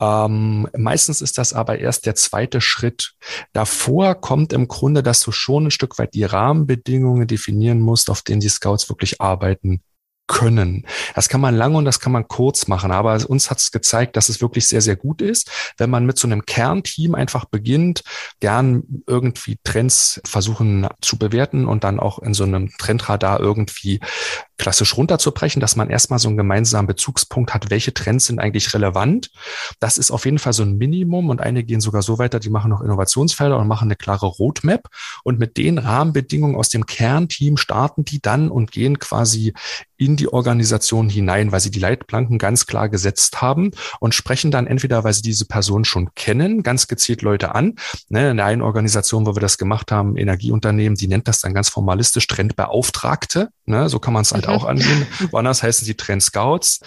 Ähm, 0.00 0.68
meistens 0.76 1.20
ist 1.20 1.38
das 1.38 1.52
aber 1.52 1.78
erst 1.78 2.06
der 2.06 2.14
zweite 2.14 2.60
Schritt. 2.60 3.14
Davor 3.52 4.14
kommt 4.14 4.52
im 4.52 4.68
Grunde, 4.68 5.02
dass 5.02 5.20
du 5.20 5.32
schon 5.32 5.66
ein 5.66 5.70
Stück 5.70 5.98
weit 5.98 6.14
die 6.14 6.24
Rahmenbedingungen 6.24 7.26
definieren 7.26 7.80
musst, 7.80 8.10
auf 8.10 8.22
denen 8.22 8.40
die 8.40 8.48
Scouts 8.48 8.88
wirklich 8.88 9.20
arbeiten 9.20 9.82
können. 10.26 10.86
Das 11.14 11.28
kann 11.28 11.40
man 11.40 11.54
lang 11.54 11.74
und 11.74 11.84
das 11.84 12.00
kann 12.00 12.12
man 12.12 12.28
kurz 12.28 12.66
machen, 12.66 12.90
aber 12.90 13.18
uns 13.28 13.50
hat 13.50 13.58
es 13.58 13.70
gezeigt, 13.70 14.16
dass 14.16 14.28
es 14.28 14.40
wirklich 14.40 14.66
sehr, 14.66 14.80
sehr 14.80 14.96
gut 14.96 15.20
ist, 15.20 15.50
wenn 15.76 15.90
man 15.90 16.06
mit 16.06 16.18
so 16.18 16.26
einem 16.26 16.46
Kernteam 16.46 17.14
einfach 17.14 17.44
beginnt, 17.44 18.02
gern 18.40 18.84
irgendwie 19.06 19.58
Trends 19.64 20.20
versuchen 20.24 20.88
zu 21.02 21.18
bewerten 21.18 21.66
und 21.66 21.84
dann 21.84 22.00
auch 22.00 22.18
in 22.20 22.32
so 22.32 22.44
einem 22.44 22.70
Trendradar 22.78 23.40
irgendwie 23.40 24.00
klassisch 24.58 24.96
runterzubrechen, 24.96 25.60
dass 25.60 25.76
man 25.76 25.90
erstmal 25.90 26.18
so 26.18 26.28
einen 26.28 26.36
gemeinsamen 26.36 26.86
Bezugspunkt 26.86 27.54
hat, 27.54 27.70
welche 27.70 27.92
Trends 27.92 28.26
sind 28.26 28.38
eigentlich 28.38 28.72
relevant. 28.74 29.30
Das 29.80 29.98
ist 29.98 30.10
auf 30.10 30.24
jeden 30.24 30.38
Fall 30.38 30.52
so 30.52 30.62
ein 30.62 30.78
Minimum 30.78 31.30
und 31.30 31.40
einige 31.40 31.66
gehen 31.66 31.80
sogar 31.80 32.02
so 32.02 32.18
weiter, 32.18 32.40
die 32.40 32.50
machen 32.50 32.70
noch 32.70 32.80
Innovationsfelder 32.80 33.58
und 33.58 33.68
machen 33.68 33.88
eine 33.88 33.96
klare 33.96 34.26
Roadmap 34.26 34.88
und 35.24 35.38
mit 35.38 35.56
den 35.56 35.78
Rahmenbedingungen 35.78 36.56
aus 36.56 36.68
dem 36.68 36.86
Kernteam 36.86 37.56
starten 37.56 38.04
die 38.04 38.20
dann 38.20 38.50
und 38.50 38.70
gehen 38.70 38.98
quasi 38.98 39.54
in 39.96 40.16
die 40.16 40.32
Organisation 40.32 41.08
hinein, 41.08 41.52
weil 41.52 41.60
sie 41.60 41.70
die 41.70 41.78
Leitplanken 41.78 42.38
ganz 42.38 42.66
klar 42.66 42.88
gesetzt 42.88 43.40
haben 43.40 43.70
und 44.00 44.14
sprechen 44.14 44.50
dann 44.50 44.66
entweder, 44.66 45.04
weil 45.04 45.12
sie 45.12 45.22
diese 45.22 45.46
Person 45.46 45.84
schon 45.84 46.14
kennen, 46.14 46.62
ganz 46.62 46.88
gezielt 46.88 47.22
Leute 47.22 47.54
an. 47.54 47.76
Ne, 48.08 48.30
in 48.30 48.36
der 48.36 48.46
einen 48.46 48.62
Organisation, 48.62 49.26
wo 49.26 49.36
wir 49.36 49.40
das 49.40 49.56
gemacht 49.56 49.92
haben, 49.92 50.16
Energieunternehmen, 50.16 50.96
die 50.96 51.08
nennt 51.08 51.28
das 51.28 51.40
dann 51.40 51.54
ganz 51.54 51.68
formalistisch 51.68 52.26
Trendbeauftragte. 52.26 53.50
Ne, 53.66 53.88
so 53.88 53.98
kann 53.98 54.12
man 54.12 54.22
es 54.22 54.32
halt 54.46 54.56
auch 54.56 54.64
angehen. 54.64 55.06
Woanders 55.30 55.62
heißen 55.62 55.84
sie 55.84 55.94
Trend 55.94 56.22
Scouts. 56.22 56.80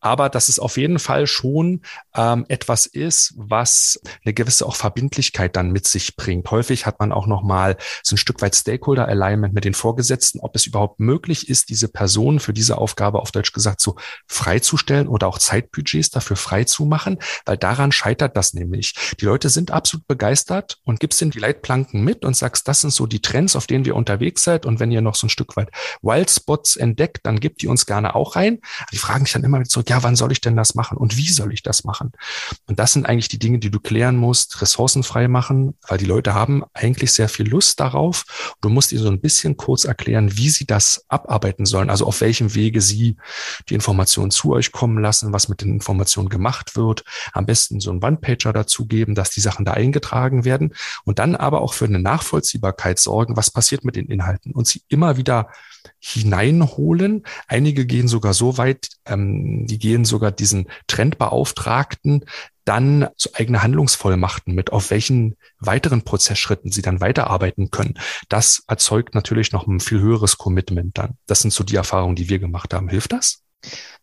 Aber 0.00 0.28
dass 0.28 0.48
es 0.48 0.58
auf 0.58 0.76
jeden 0.76 0.98
Fall 0.98 1.26
schon 1.26 1.82
ähm, 2.14 2.44
etwas 2.48 2.86
ist, 2.86 3.34
was 3.36 4.00
eine 4.24 4.34
gewisse 4.34 4.66
auch 4.66 4.76
Verbindlichkeit 4.76 5.56
dann 5.56 5.70
mit 5.70 5.86
sich 5.86 6.16
bringt. 6.16 6.50
Häufig 6.50 6.86
hat 6.86 7.00
man 7.00 7.12
auch 7.12 7.26
nochmal 7.26 7.76
so 8.02 8.14
ein 8.14 8.18
Stück 8.18 8.42
weit 8.42 8.54
Stakeholder 8.54 9.08
Alignment 9.08 9.54
mit 9.54 9.64
den 9.64 9.74
Vorgesetzten, 9.74 10.40
ob 10.40 10.56
es 10.56 10.66
überhaupt 10.66 11.00
möglich 11.00 11.48
ist, 11.48 11.68
diese 11.68 11.88
Person 11.88 12.40
für 12.40 12.52
diese 12.52 12.78
Aufgabe 12.78 13.20
auf 13.20 13.32
Deutsch 13.32 13.52
gesagt 13.52 13.80
so 13.80 13.96
freizustellen 14.26 15.08
oder 15.08 15.26
auch 15.26 15.38
Zeitbudgets 15.38 16.10
dafür 16.10 16.36
freizumachen, 16.36 17.18
weil 17.44 17.56
daran 17.56 17.92
scheitert 17.92 18.36
das 18.36 18.54
nämlich. 18.54 18.94
Die 19.20 19.24
Leute 19.24 19.48
sind 19.48 19.70
absolut 19.70 20.06
begeistert 20.06 20.78
und 20.84 21.00
gibst 21.00 21.20
ihnen 21.22 21.30
die 21.30 21.38
Leitplanken 21.38 22.02
mit 22.02 22.24
und 22.24 22.36
sagst, 22.36 22.68
das 22.68 22.80
sind 22.80 22.92
so 22.92 23.06
die 23.06 23.20
Trends, 23.20 23.56
auf 23.56 23.66
denen 23.66 23.84
wir 23.84 23.96
unterwegs 23.96 24.44
seid 24.44 24.66
und 24.66 24.80
wenn 24.80 24.90
ihr 24.90 25.00
noch 25.00 25.14
so 25.14 25.26
ein 25.26 25.30
Stück 25.30 25.56
weit 25.56 25.70
Wildspots 26.02 26.76
entdeckt, 26.76 26.99
dann 27.22 27.40
gebt 27.40 27.62
die 27.62 27.68
uns 27.68 27.86
gerne 27.86 28.14
auch 28.14 28.36
rein. 28.36 28.60
Die 28.92 28.98
fragen 28.98 29.24
sich 29.24 29.32
dann 29.32 29.44
immer 29.44 29.62
zurück, 29.64 29.90
ja, 29.90 30.02
wann 30.02 30.16
soll 30.16 30.32
ich 30.32 30.40
denn 30.40 30.56
das 30.56 30.74
machen 30.74 30.98
und 30.98 31.16
wie 31.16 31.28
soll 31.28 31.52
ich 31.52 31.62
das 31.62 31.84
machen? 31.84 32.12
Und 32.66 32.78
das 32.78 32.92
sind 32.92 33.06
eigentlich 33.06 33.28
die 33.28 33.38
Dinge, 33.38 33.58
die 33.58 33.70
du 33.70 33.80
klären 33.80 34.16
musst, 34.16 34.60
ressourcenfrei 34.60 35.28
machen, 35.28 35.74
weil 35.86 35.98
die 35.98 36.04
Leute 36.04 36.34
haben 36.34 36.64
eigentlich 36.74 37.12
sehr 37.12 37.28
viel 37.28 37.48
Lust 37.48 37.80
darauf. 37.80 38.54
Du 38.60 38.68
musst 38.68 38.92
ihnen 38.92 39.02
so 39.02 39.10
ein 39.10 39.20
bisschen 39.20 39.56
kurz 39.56 39.84
erklären, 39.84 40.36
wie 40.36 40.50
sie 40.50 40.66
das 40.66 41.04
abarbeiten 41.08 41.66
sollen, 41.66 41.90
also 41.90 42.06
auf 42.06 42.20
welchem 42.20 42.54
Wege 42.54 42.80
sie 42.80 43.16
die 43.68 43.74
Informationen 43.74 44.30
zu 44.30 44.52
euch 44.52 44.72
kommen 44.72 45.02
lassen, 45.02 45.32
was 45.32 45.48
mit 45.48 45.60
den 45.62 45.74
Informationen 45.74 46.28
gemacht 46.28 46.76
wird. 46.76 47.04
Am 47.32 47.46
besten 47.46 47.80
so 47.80 47.90
ein 47.90 48.02
One-Pager 48.02 48.52
dazugeben, 48.52 49.14
dass 49.14 49.30
die 49.30 49.40
Sachen 49.40 49.64
da 49.64 49.72
eingetragen 49.72 50.44
werden 50.44 50.74
und 51.04 51.18
dann 51.18 51.36
aber 51.36 51.60
auch 51.62 51.74
für 51.74 51.86
eine 51.86 51.98
Nachvollziehbarkeit 51.98 52.98
sorgen, 52.98 53.36
was 53.36 53.50
passiert 53.50 53.84
mit 53.84 53.96
den 53.96 54.06
Inhalten 54.06 54.52
und 54.52 54.66
sie 54.66 54.82
immer 54.88 55.16
wieder 55.16 55.48
hineinholen. 55.98 57.24
Einige 57.46 57.86
gehen 57.86 58.08
sogar 58.08 58.34
so 58.34 58.58
weit, 58.58 58.88
ähm, 59.06 59.66
die 59.66 59.78
gehen 59.78 60.04
sogar 60.04 60.32
diesen 60.32 60.68
Trendbeauftragten 60.86 62.24
dann 62.64 63.08
zu 63.16 63.34
eigene 63.34 63.62
Handlungsvollmachten 63.62 64.54
mit, 64.54 64.70
auf 64.70 64.90
welchen 64.90 65.36
weiteren 65.58 66.02
Prozessschritten 66.02 66.70
sie 66.70 66.82
dann 66.82 67.00
weiterarbeiten 67.00 67.70
können. 67.70 67.98
Das 68.28 68.62
erzeugt 68.68 69.14
natürlich 69.14 69.50
noch 69.52 69.66
ein 69.66 69.80
viel 69.80 70.00
höheres 70.00 70.38
Commitment 70.38 70.96
dann. 70.96 71.16
Das 71.26 71.40
sind 71.40 71.52
so 71.52 71.64
die 71.64 71.76
Erfahrungen, 71.76 72.16
die 72.16 72.28
wir 72.28 72.38
gemacht 72.38 72.72
haben. 72.72 72.88
Hilft 72.88 73.12
das? 73.12 73.42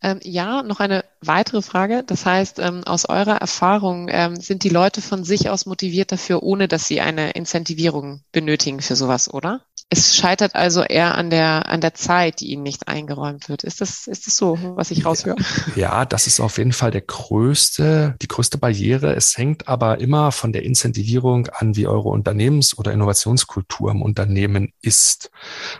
Ähm, 0.01 0.19
ja, 0.21 0.63
noch 0.63 0.79
eine 0.79 1.03
weitere 1.21 1.61
Frage. 1.61 2.03
Das 2.05 2.25
heißt, 2.25 2.59
ähm, 2.59 2.83
aus 2.83 3.05
eurer 3.05 3.37
Erfahrung 3.37 4.07
ähm, 4.09 4.35
sind 4.35 4.63
die 4.63 4.69
Leute 4.69 5.01
von 5.01 5.23
sich 5.23 5.49
aus 5.49 5.65
motiviert 5.65 6.11
dafür, 6.11 6.43
ohne 6.43 6.67
dass 6.67 6.87
sie 6.87 7.01
eine 7.01 7.31
Incentivierung 7.31 8.21
benötigen 8.31 8.81
für 8.81 8.95
sowas, 8.95 9.33
oder? 9.33 9.61
Es 9.89 10.17
scheitert 10.17 10.53
also 10.53 10.83
eher 10.83 11.15
an 11.15 11.29
der, 11.29 11.69
an 11.69 11.79
der 11.79 11.93
Zeit, 11.93 12.41
die 12.41 12.51
ihnen 12.51 12.63
nicht 12.63 12.89
eingeräumt 12.89 13.47
wird. 13.47 13.63
Ist 13.63 13.79
das, 13.79 14.07
ist 14.07 14.27
das 14.27 14.35
so, 14.35 14.59
was 14.75 14.91
ich 14.91 15.05
raushöre? 15.05 15.37
Ja, 15.77 16.03
das 16.03 16.27
ist 16.27 16.41
auf 16.41 16.57
jeden 16.57 16.73
Fall 16.73 16.91
der 16.91 17.01
größte, 17.01 18.15
die 18.21 18.27
größte 18.27 18.57
Barriere. 18.57 19.15
Es 19.15 19.37
hängt 19.37 19.69
aber 19.69 19.99
immer 19.99 20.33
von 20.33 20.51
der 20.51 20.63
Incentivierung 20.63 21.47
an, 21.47 21.77
wie 21.77 21.87
eure 21.87 22.09
Unternehmens- 22.09 22.77
oder 22.77 22.91
Innovationskultur 22.91 23.91
im 23.91 24.01
Unternehmen 24.01 24.73
ist. 24.81 25.31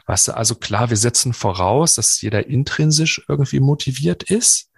Was 0.06 0.30
also 0.30 0.56
klar, 0.56 0.89
wir 0.89 0.98
setzen 0.98 1.34
voraus, 1.34 1.96
dass 1.96 2.22
jeder 2.22 2.48
intrinsisch 2.48 3.26
irgendwie 3.28 3.60
motiviert 3.60 4.24
ist. 4.24 4.70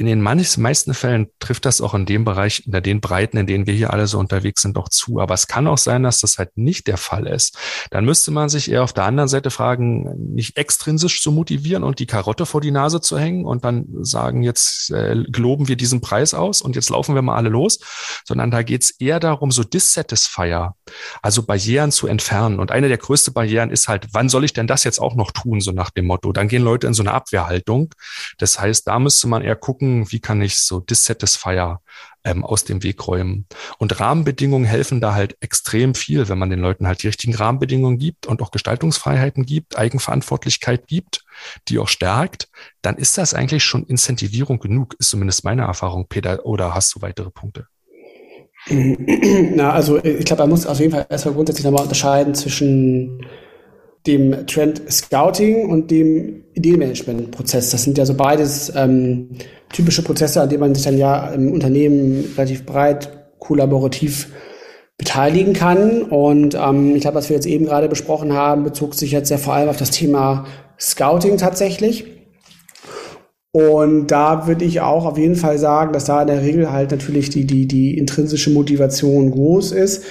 In 0.00 0.06
den 0.06 0.22
meisten 0.22 0.94
Fällen 0.94 1.28
trifft 1.40 1.66
das 1.66 1.82
auch 1.82 1.92
in 1.92 2.06
dem 2.06 2.24
Bereich, 2.24 2.62
in 2.64 2.72
den 2.82 3.02
Breiten, 3.02 3.36
in 3.36 3.46
denen 3.46 3.66
wir 3.66 3.74
hier 3.74 3.92
alle 3.92 4.06
so 4.06 4.18
unterwegs 4.18 4.62
sind, 4.62 4.78
auch 4.78 4.88
zu. 4.88 5.20
Aber 5.20 5.34
es 5.34 5.46
kann 5.46 5.66
auch 5.66 5.76
sein, 5.76 6.04
dass 6.04 6.20
das 6.20 6.38
halt 6.38 6.56
nicht 6.56 6.86
der 6.86 6.96
Fall 6.96 7.26
ist. 7.26 7.58
Dann 7.90 8.06
müsste 8.06 8.30
man 8.30 8.48
sich 8.48 8.70
eher 8.70 8.82
auf 8.82 8.94
der 8.94 9.04
anderen 9.04 9.28
Seite 9.28 9.50
fragen, 9.50 10.32
nicht 10.32 10.56
extrinsisch 10.56 11.22
zu 11.22 11.32
motivieren 11.32 11.84
und 11.84 11.98
die 11.98 12.06
Karotte 12.06 12.46
vor 12.46 12.62
die 12.62 12.70
Nase 12.70 13.02
zu 13.02 13.18
hängen 13.18 13.44
und 13.44 13.62
dann 13.62 13.88
sagen, 14.00 14.42
jetzt 14.42 14.90
äh, 14.90 15.22
geloben 15.28 15.68
wir 15.68 15.76
diesen 15.76 16.00
Preis 16.00 16.32
aus 16.32 16.62
und 16.62 16.76
jetzt 16.76 16.88
laufen 16.88 17.14
wir 17.14 17.20
mal 17.20 17.36
alle 17.36 17.50
los, 17.50 17.78
sondern 18.24 18.50
da 18.50 18.62
geht 18.62 18.84
es 18.84 18.92
eher 18.92 19.20
darum, 19.20 19.50
so 19.50 19.64
Dissatisfier, 19.64 20.76
also 21.20 21.42
Barrieren 21.42 21.92
zu 21.92 22.06
entfernen. 22.06 22.58
Und 22.58 22.70
eine 22.70 22.88
der 22.88 22.96
größten 22.96 23.34
Barrieren 23.34 23.70
ist 23.70 23.86
halt, 23.86 24.08
wann 24.12 24.30
soll 24.30 24.44
ich 24.44 24.54
denn 24.54 24.66
das 24.66 24.82
jetzt 24.82 24.98
auch 24.98 25.14
noch 25.14 25.30
tun, 25.30 25.60
so 25.60 25.72
nach 25.72 25.90
dem 25.90 26.06
Motto. 26.06 26.32
Dann 26.32 26.48
gehen 26.48 26.62
Leute 26.62 26.86
in 26.86 26.94
so 26.94 27.02
eine 27.02 27.12
Abwehrhaltung. 27.12 27.92
Das 28.38 28.58
heißt, 28.58 28.86
da 28.86 28.98
müsste 28.98 29.28
man 29.28 29.42
eher 29.42 29.56
gucken, 29.56 29.89
gucken, 29.90 30.12
wie 30.12 30.20
kann 30.20 30.42
ich 30.42 30.58
so 30.58 30.80
Dissatisfier 30.80 31.80
ähm, 32.24 32.44
aus 32.44 32.64
dem 32.64 32.82
Weg 32.82 33.06
räumen. 33.06 33.46
Und 33.78 33.98
Rahmenbedingungen 33.98 34.66
helfen 34.66 35.00
da 35.00 35.14
halt 35.14 35.36
extrem 35.40 35.94
viel, 35.94 36.28
wenn 36.28 36.38
man 36.38 36.50
den 36.50 36.60
Leuten 36.60 36.86
halt 36.86 37.02
die 37.02 37.06
richtigen 37.06 37.34
Rahmenbedingungen 37.34 37.98
gibt 37.98 38.26
und 38.26 38.42
auch 38.42 38.50
Gestaltungsfreiheiten 38.50 39.46
gibt, 39.46 39.78
Eigenverantwortlichkeit 39.78 40.86
gibt, 40.86 41.24
die 41.68 41.78
auch 41.78 41.88
stärkt, 41.88 42.48
dann 42.82 42.96
ist 42.96 43.16
das 43.18 43.34
eigentlich 43.34 43.64
schon 43.64 43.84
Incentivierung 43.84 44.58
genug, 44.58 44.94
ist 44.98 45.10
zumindest 45.10 45.44
meine 45.44 45.62
Erfahrung, 45.62 46.06
Peter, 46.08 46.44
oder 46.44 46.74
hast 46.74 46.94
du 46.94 47.02
weitere 47.02 47.30
Punkte? 47.30 47.66
Na, 48.68 49.72
also 49.72 50.04
ich 50.04 50.26
glaube, 50.26 50.42
man 50.42 50.50
muss 50.50 50.66
auf 50.66 50.78
jeden 50.78 50.92
Fall 50.92 51.06
erstmal 51.08 51.34
grundsätzlich 51.34 51.64
nochmal 51.64 51.82
unterscheiden 51.82 52.34
zwischen 52.34 53.26
dem 54.06 54.46
Trend 54.46 54.82
Scouting 54.90 55.68
und 55.68 55.90
dem 55.90 56.44
Ideenmanagement-Prozess. 56.54 57.70
Das 57.70 57.84
sind 57.84 57.98
ja 57.98 58.06
so 58.06 58.14
beides 58.14 58.72
ähm, 58.74 59.30
typische 59.72 60.02
Prozesse, 60.02 60.40
an 60.40 60.48
denen 60.48 60.60
man 60.60 60.74
sich 60.74 60.84
dann 60.84 60.98
ja 60.98 61.28
im 61.28 61.52
Unternehmen 61.52 62.24
relativ 62.36 62.64
breit 62.64 63.10
kollaborativ 63.38 64.28
beteiligen 64.96 65.52
kann. 65.52 66.02
Und 66.02 66.54
ähm, 66.54 66.94
ich 66.94 67.02
glaube, 67.02 67.16
was 67.16 67.28
wir 67.28 67.36
jetzt 67.36 67.46
eben 67.46 67.66
gerade 67.66 67.88
besprochen 67.88 68.32
haben, 68.32 68.64
bezog 68.64 68.94
sich 68.94 69.12
jetzt 69.12 69.30
ja 69.30 69.38
vor 69.38 69.54
allem 69.54 69.68
auf 69.68 69.76
das 69.76 69.90
Thema 69.90 70.46
Scouting 70.78 71.36
tatsächlich. 71.36 72.06
Und 73.52 74.08
da 74.08 74.46
würde 74.46 74.64
ich 74.64 74.80
auch 74.80 75.06
auf 75.06 75.18
jeden 75.18 75.34
Fall 75.34 75.58
sagen, 75.58 75.92
dass 75.92 76.04
da 76.04 76.22
in 76.22 76.28
der 76.28 76.42
Regel 76.42 76.70
halt 76.70 76.92
natürlich 76.92 77.30
die, 77.30 77.46
die, 77.46 77.66
die 77.66 77.98
intrinsische 77.98 78.50
Motivation 78.50 79.30
groß 79.30 79.72
ist. 79.72 80.04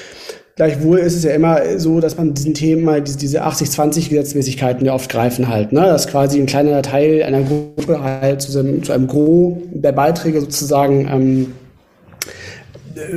Gleichwohl 0.59 0.99
ist 0.99 1.15
es 1.15 1.23
ja 1.23 1.31
immer 1.31 1.79
so, 1.79 2.01
dass 2.01 2.17
man 2.17 2.33
diesen 2.33 2.53
Themen 2.53 2.83
mal 2.83 3.01
diese, 3.01 3.17
diese 3.17 3.45
80-20-Gesetzmäßigkeiten 3.45 4.85
ja 4.85 4.93
oft 4.93 5.09
greifen 5.09 5.47
halt, 5.47 5.71
ne? 5.71 5.83
Dass 5.83 6.05
quasi 6.05 6.37
ein 6.37 6.47
kleiner 6.47 6.81
Teil 6.81 7.23
einer 7.23 7.43
Gruppe 7.43 8.03
halt 8.03 8.41
zu, 8.41 8.59
einem, 8.59 8.83
zu 8.83 8.91
einem 8.91 9.07
Gros 9.07 9.53
der 9.71 9.93
Beiträge 9.93 10.41
sozusagen 10.41 11.07
ähm, 11.07 11.53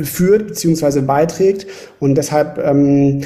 führt 0.05 0.47
beziehungsweise 0.47 1.03
beiträgt. 1.03 1.67
Und 1.99 2.15
deshalb 2.15 2.59
ähm, 2.59 3.23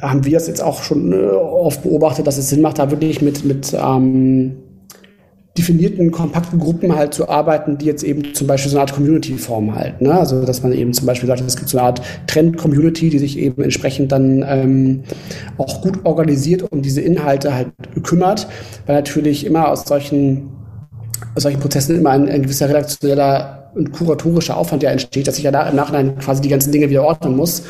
haben 0.00 0.24
wir 0.24 0.38
es 0.38 0.46
jetzt 0.46 0.62
auch 0.62 0.82
schon 0.82 1.12
äh, 1.12 1.16
oft 1.16 1.82
beobachtet, 1.82 2.26
dass 2.26 2.38
es 2.38 2.48
Sinn 2.48 2.62
macht, 2.62 2.78
da 2.78 2.90
wirklich 2.90 3.20
mit, 3.20 3.44
mit 3.44 3.74
ähm, 3.74 4.56
definierten, 5.58 6.10
kompakten 6.12 6.60
Gruppen 6.60 6.94
halt 6.94 7.12
zu 7.12 7.28
arbeiten, 7.28 7.76
die 7.76 7.86
jetzt 7.86 8.04
eben 8.04 8.34
zum 8.34 8.46
Beispiel 8.46 8.70
so 8.70 8.76
eine 8.76 8.82
Art 8.82 8.92
Community-Form 8.92 9.74
halt. 9.74 10.00
Ne? 10.00 10.12
Also 10.12 10.44
dass 10.44 10.62
man 10.62 10.72
eben 10.72 10.92
zum 10.92 11.06
Beispiel 11.06 11.26
sagt, 11.26 11.40
es 11.40 11.56
gibt 11.56 11.68
so 11.68 11.78
eine 11.78 11.88
Art 11.88 12.02
Trend-Community, 12.28 13.10
die 13.10 13.18
sich 13.18 13.36
eben 13.36 13.62
entsprechend 13.62 14.12
dann 14.12 14.44
ähm, 14.46 15.02
auch 15.58 15.82
gut 15.82 16.04
organisiert 16.04 16.70
um 16.70 16.82
diese 16.82 17.00
Inhalte 17.00 17.52
halt 17.52 17.68
kümmert, 18.02 18.46
weil 18.86 18.94
natürlich 18.94 19.44
immer 19.44 19.68
aus 19.68 19.84
solchen, 19.84 20.50
aus 21.34 21.42
solchen 21.42 21.60
Prozessen 21.60 21.98
immer 21.98 22.10
ein, 22.10 22.28
ein 22.28 22.42
gewisser 22.42 22.68
redaktioneller 22.68 23.60
und 23.74 23.92
kuratorischer 23.92 24.56
Aufwand 24.56 24.82
ja 24.82 24.90
entsteht, 24.90 25.26
dass 25.26 25.38
ich 25.38 25.44
ja 25.44 25.68
im 25.68 25.76
Nachhinein 25.76 26.18
quasi 26.18 26.42
die 26.42 26.48
ganzen 26.48 26.72
Dinge 26.72 26.90
wieder 26.90 27.04
ordnen 27.04 27.36
muss 27.36 27.62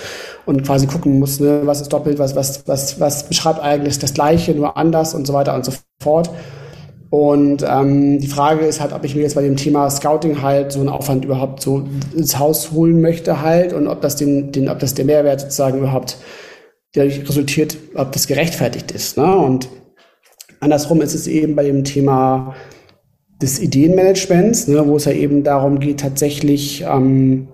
und 0.46 0.64
quasi 0.64 0.86
gucken 0.86 1.18
muss, 1.18 1.40
ne, 1.40 1.62
was 1.64 1.80
ist 1.80 1.92
doppelt, 1.92 2.18
was, 2.18 2.36
was, 2.36 2.66
was, 2.66 3.00
was 3.00 3.28
beschreibt 3.28 3.60
eigentlich 3.60 3.98
das 3.98 4.14
Gleiche, 4.14 4.52
nur 4.52 4.76
anders 4.76 5.14
und 5.14 5.26
so 5.26 5.32
weiter 5.32 5.54
und 5.54 5.64
so 5.64 5.72
fort. 6.02 6.30
Und 7.10 7.64
ähm, 7.68 8.20
die 8.20 8.28
Frage 8.28 8.64
ist 8.64 8.80
halt, 8.80 8.92
ob 8.92 9.04
ich 9.04 9.16
mir 9.16 9.22
jetzt 9.22 9.34
bei 9.34 9.42
dem 9.42 9.56
Thema 9.56 9.90
Scouting 9.90 10.42
halt 10.42 10.70
so 10.70 10.78
einen 10.78 10.88
Aufwand 10.88 11.24
überhaupt 11.24 11.60
so 11.60 11.82
ins 12.14 12.38
Haus 12.38 12.70
holen 12.70 13.00
möchte 13.00 13.42
halt 13.42 13.72
und 13.72 13.88
ob 13.88 14.00
das 14.00 14.14
den, 14.14 14.52
den 14.52 14.68
ob 14.68 14.78
das 14.78 14.94
der 14.94 15.04
Mehrwert 15.04 15.40
sozusagen 15.40 15.78
überhaupt 15.78 16.18
der 16.94 17.06
resultiert, 17.06 17.76
ob 17.94 18.12
das 18.12 18.28
gerechtfertigt 18.28 18.92
ist. 18.92 19.16
Ne? 19.16 19.36
Und 19.36 19.68
andersrum 20.60 21.02
ist 21.02 21.14
es 21.14 21.26
eben 21.26 21.56
bei 21.56 21.64
dem 21.64 21.82
Thema 21.82 22.54
des 23.42 23.60
Ideenmanagements, 23.60 24.68
ne, 24.68 24.86
wo 24.86 24.96
es 24.96 25.06
ja 25.06 25.12
eben 25.12 25.42
darum 25.42 25.80
geht, 25.80 26.00
tatsächlich 26.00 26.82
ähm, 26.82 27.48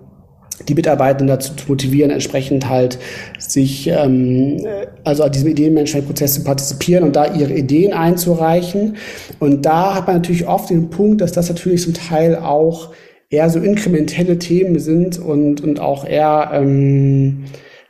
die 0.67 0.73
Mitarbeitenden 0.73 1.27
dazu 1.27 1.53
zu 1.55 1.67
motivieren, 1.67 2.11
entsprechend 2.11 2.67
halt 2.67 2.97
sich, 3.37 3.87
ähm, 3.87 4.65
also 5.03 5.23
an 5.23 5.31
diesem 5.31 5.49
Ideenmanagement-Prozess 5.49 6.35
zu 6.35 6.43
partizipieren 6.43 7.03
und 7.03 7.15
da 7.15 7.33
ihre 7.33 7.53
Ideen 7.53 7.93
einzureichen. 7.93 8.97
Und 9.39 9.65
da 9.65 9.95
hat 9.95 10.07
man 10.07 10.17
natürlich 10.17 10.47
oft 10.47 10.69
den 10.69 10.89
Punkt, 10.89 11.21
dass 11.21 11.31
das 11.31 11.49
natürlich 11.49 11.83
zum 11.83 11.93
Teil 11.93 12.35
auch 12.35 12.91
eher 13.29 13.49
so 13.49 13.59
inkrementelle 13.59 14.39
Themen 14.39 14.79
sind 14.79 15.19
und, 15.19 15.61
und 15.61 15.79
auch 15.79 16.07
eher 16.07 16.51
ähm, 16.53 17.45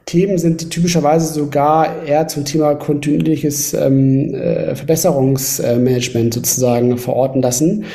Themen 0.05 0.37
sind, 0.37 0.61
die 0.61 0.69
typischerweise 0.69 1.31
sogar 1.33 2.05
eher 2.05 2.27
zum 2.27 2.45
Thema 2.45 2.75
kontinuierliches 2.75 3.73
ähm, 3.73 4.33
äh, 4.33 4.73
Verbesserungsmanagement 4.73 6.33
sozusagen 6.33 6.97
verorten 6.97 7.41
lassen. 7.41 7.85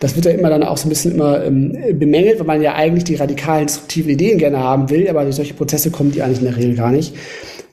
Das 0.00 0.16
wird 0.16 0.24
ja 0.24 0.32
immer 0.32 0.48
dann 0.48 0.62
auch 0.62 0.78
so 0.78 0.86
ein 0.86 0.88
bisschen 0.88 1.12
immer 1.12 1.44
ähm, 1.44 1.76
bemängelt, 1.92 2.38
weil 2.38 2.46
man 2.46 2.62
ja 2.62 2.74
eigentlich 2.74 3.04
die 3.04 3.16
radikalen, 3.16 3.66
disruptiven 3.66 4.10
Ideen 4.10 4.38
gerne 4.38 4.58
haben 4.58 4.88
will, 4.90 5.08
aber 5.08 5.22
durch 5.24 5.36
solche 5.36 5.54
Prozesse 5.54 5.90
kommen 5.90 6.10
die 6.10 6.22
eigentlich 6.22 6.38
in 6.38 6.46
der 6.46 6.56
Regel 6.56 6.74
gar 6.74 6.90
nicht. 6.90 7.14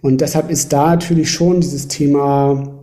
Und 0.01 0.21
deshalb 0.21 0.51
ist 0.51 0.71
da 0.73 0.91
natürlich 0.91 1.31
schon 1.31 1.61
dieses 1.61 1.87
Thema 1.87 2.77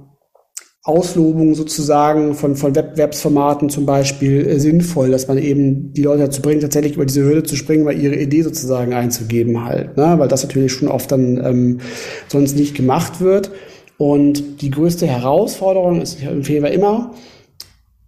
Auslobung 0.87 1.54
sozusagen 1.54 2.35
von, 2.35 2.57
von 2.57 2.74
Wettbewerbsformaten 2.74 3.70
zum 3.70 3.87
Beispiel 3.87 4.46
äh, 4.46 4.61
sinnvoll, 4.61 5.11
dass 5.11 5.28
man 5.28 5.38
eben 5.38 5.94
die 5.94 6.02
Leute 6.02 6.24
dazu 6.24 6.42
bringt, 6.42 6.61
tatsächlich 6.61 6.96
über 6.96 7.07
diese 7.07 7.22
Hürde 7.22 7.42
zu 7.42 7.57
springen, 7.57 7.87
weil 7.87 7.98
ihre 7.98 8.16
Idee 8.16 8.42
sozusagen 8.42 8.92
einzugeben 8.92 9.64
halt, 9.64 9.96
ne? 9.96 10.14
weil 10.18 10.28
das 10.28 10.42
natürlich 10.42 10.72
schon 10.72 10.88
oft 10.88 11.11
dann 11.11 11.42
ähm, 11.42 11.80
sonst 12.28 12.57
nicht 12.57 12.74
gemacht 12.74 13.22
wird. 13.22 13.50
Und 13.96 14.61
die 14.61 14.70
größte 14.70 15.07
Herausforderung 15.07 16.02
ist, 16.02 16.18
ich 16.18 16.26
empfehle 16.26 16.68
immer, 16.68 17.14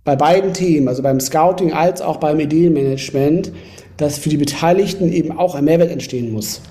bei 0.06 0.16
beiden 0.16 0.54
Themen, 0.54 0.88
also 0.88 1.02
beim 1.02 1.20
Scouting 1.20 1.72
als 1.72 2.00
auch 2.00 2.16
beim 2.16 2.40
Ideenmanagement, 2.40 3.52
dass 3.98 4.18
für 4.18 4.28
die 4.28 4.36
Beteiligten 4.36 5.12
eben 5.12 5.32
auch 5.32 5.54
ein 5.54 5.64
Mehrwert 5.64 5.90
entstehen 5.90 6.32
muss. 6.32 6.62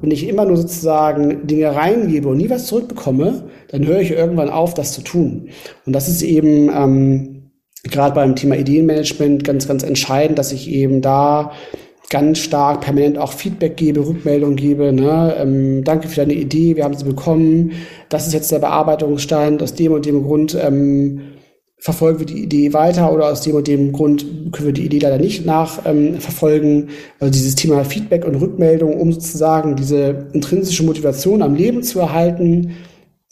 Wenn 0.00 0.10
ich 0.10 0.28
immer 0.28 0.44
nur 0.44 0.56
sozusagen 0.56 1.46
Dinge 1.46 1.74
reingebe 1.74 2.28
und 2.28 2.36
nie 2.36 2.50
was 2.50 2.66
zurückbekomme, 2.66 3.44
dann 3.68 3.86
höre 3.86 4.00
ich 4.00 4.10
irgendwann 4.10 4.50
auf, 4.50 4.74
das 4.74 4.92
zu 4.92 5.02
tun. 5.02 5.48
Und 5.86 5.92
das 5.92 6.08
ist 6.08 6.22
eben 6.22 6.70
ähm, 6.74 7.52
gerade 7.84 8.14
beim 8.14 8.34
Thema 8.34 8.56
Ideenmanagement 8.56 9.44
ganz, 9.44 9.68
ganz 9.68 9.84
entscheidend, 9.84 10.38
dass 10.38 10.52
ich 10.52 10.68
eben 10.68 11.02
da 11.02 11.52
ganz 12.10 12.40
stark 12.40 12.80
permanent 12.80 13.16
auch 13.16 13.32
Feedback 13.32 13.76
gebe, 13.76 14.06
Rückmeldung 14.06 14.56
gebe. 14.56 14.92
Ne? 14.92 15.36
Ähm, 15.38 15.84
danke 15.84 16.08
für 16.08 16.16
deine 16.16 16.34
Idee, 16.34 16.76
wir 16.76 16.84
haben 16.84 16.96
sie 16.96 17.04
bekommen. 17.04 17.72
Das 18.08 18.26
ist 18.26 18.34
jetzt 18.34 18.50
der 18.50 18.58
Bearbeitungsstand. 18.58 19.62
Aus 19.62 19.74
dem 19.74 19.92
und 19.92 20.04
dem 20.04 20.24
Grund 20.24 20.56
ähm, 20.60 21.31
verfolgen 21.82 22.20
wir 22.20 22.26
die 22.26 22.44
Idee 22.44 22.72
weiter 22.72 23.12
oder 23.12 23.26
aus 23.26 23.40
dem 23.40 23.56
und 23.56 23.66
dem 23.66 23.90
Grund 23.90 24.24
können 24.52 24.66
wir 24.66 24.72
die 24.72 24.84
Idee 24.84 25.00
leider 25.00 25.18
nicht 25.18 25.44
nachverfolgen. 25.44 26.82
Ähm, 26.82 26.88
also 27.18 27.32
dieses 27.32 27.56
Thema 27.56 27.84
Feedback 27.84 28.24
und 28.24 28.36
Rückmeldung, 28.36 29.00
um 29.00 29.12
sozusagen 29.12 29.74
diese 29.74 30.28
intrinsische 30.32 30.84
Motivation 30.84 31.42
am 31.42 31.56
Leben 31.56 31.82
zu 31.82 31.98
erhalten, 31.98 32.76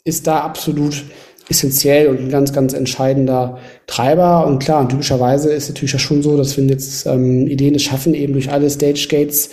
ist 0.03 0.27
da 0.27 0.41
absolut 0.41 1.05
essentiell 1.47 2.09
und 2.09 2.19
ein 2.19 2.29
ganz, 2.29 2.51
ganz 2.51 2.73
entscheidender 2.73 3.57
Treiber. 3.87 4.45
Und 4.45 4.59
klar, 4.59 4.81
und 4.81 4.89
typischerweise 4.89 5.53
ist 5.53 5.69
natürlich 5.69 5.93
ja 5.93 5.99
schon 5.99 6.21
so, 6.21 6.35
dass 6.35 6.57
wenn 6.57 6.67
jetzt 6.67 7.05
ähm, 7.05 7.47
Ideen 7.47 7.75
es 7.75 7.83
schaffen, 7.83 8.13
eben 8.13 8.33
durch 8.33 8.51
alle 8.51 8.69
Stage 8.69 9.07
Gates 9.09 9.49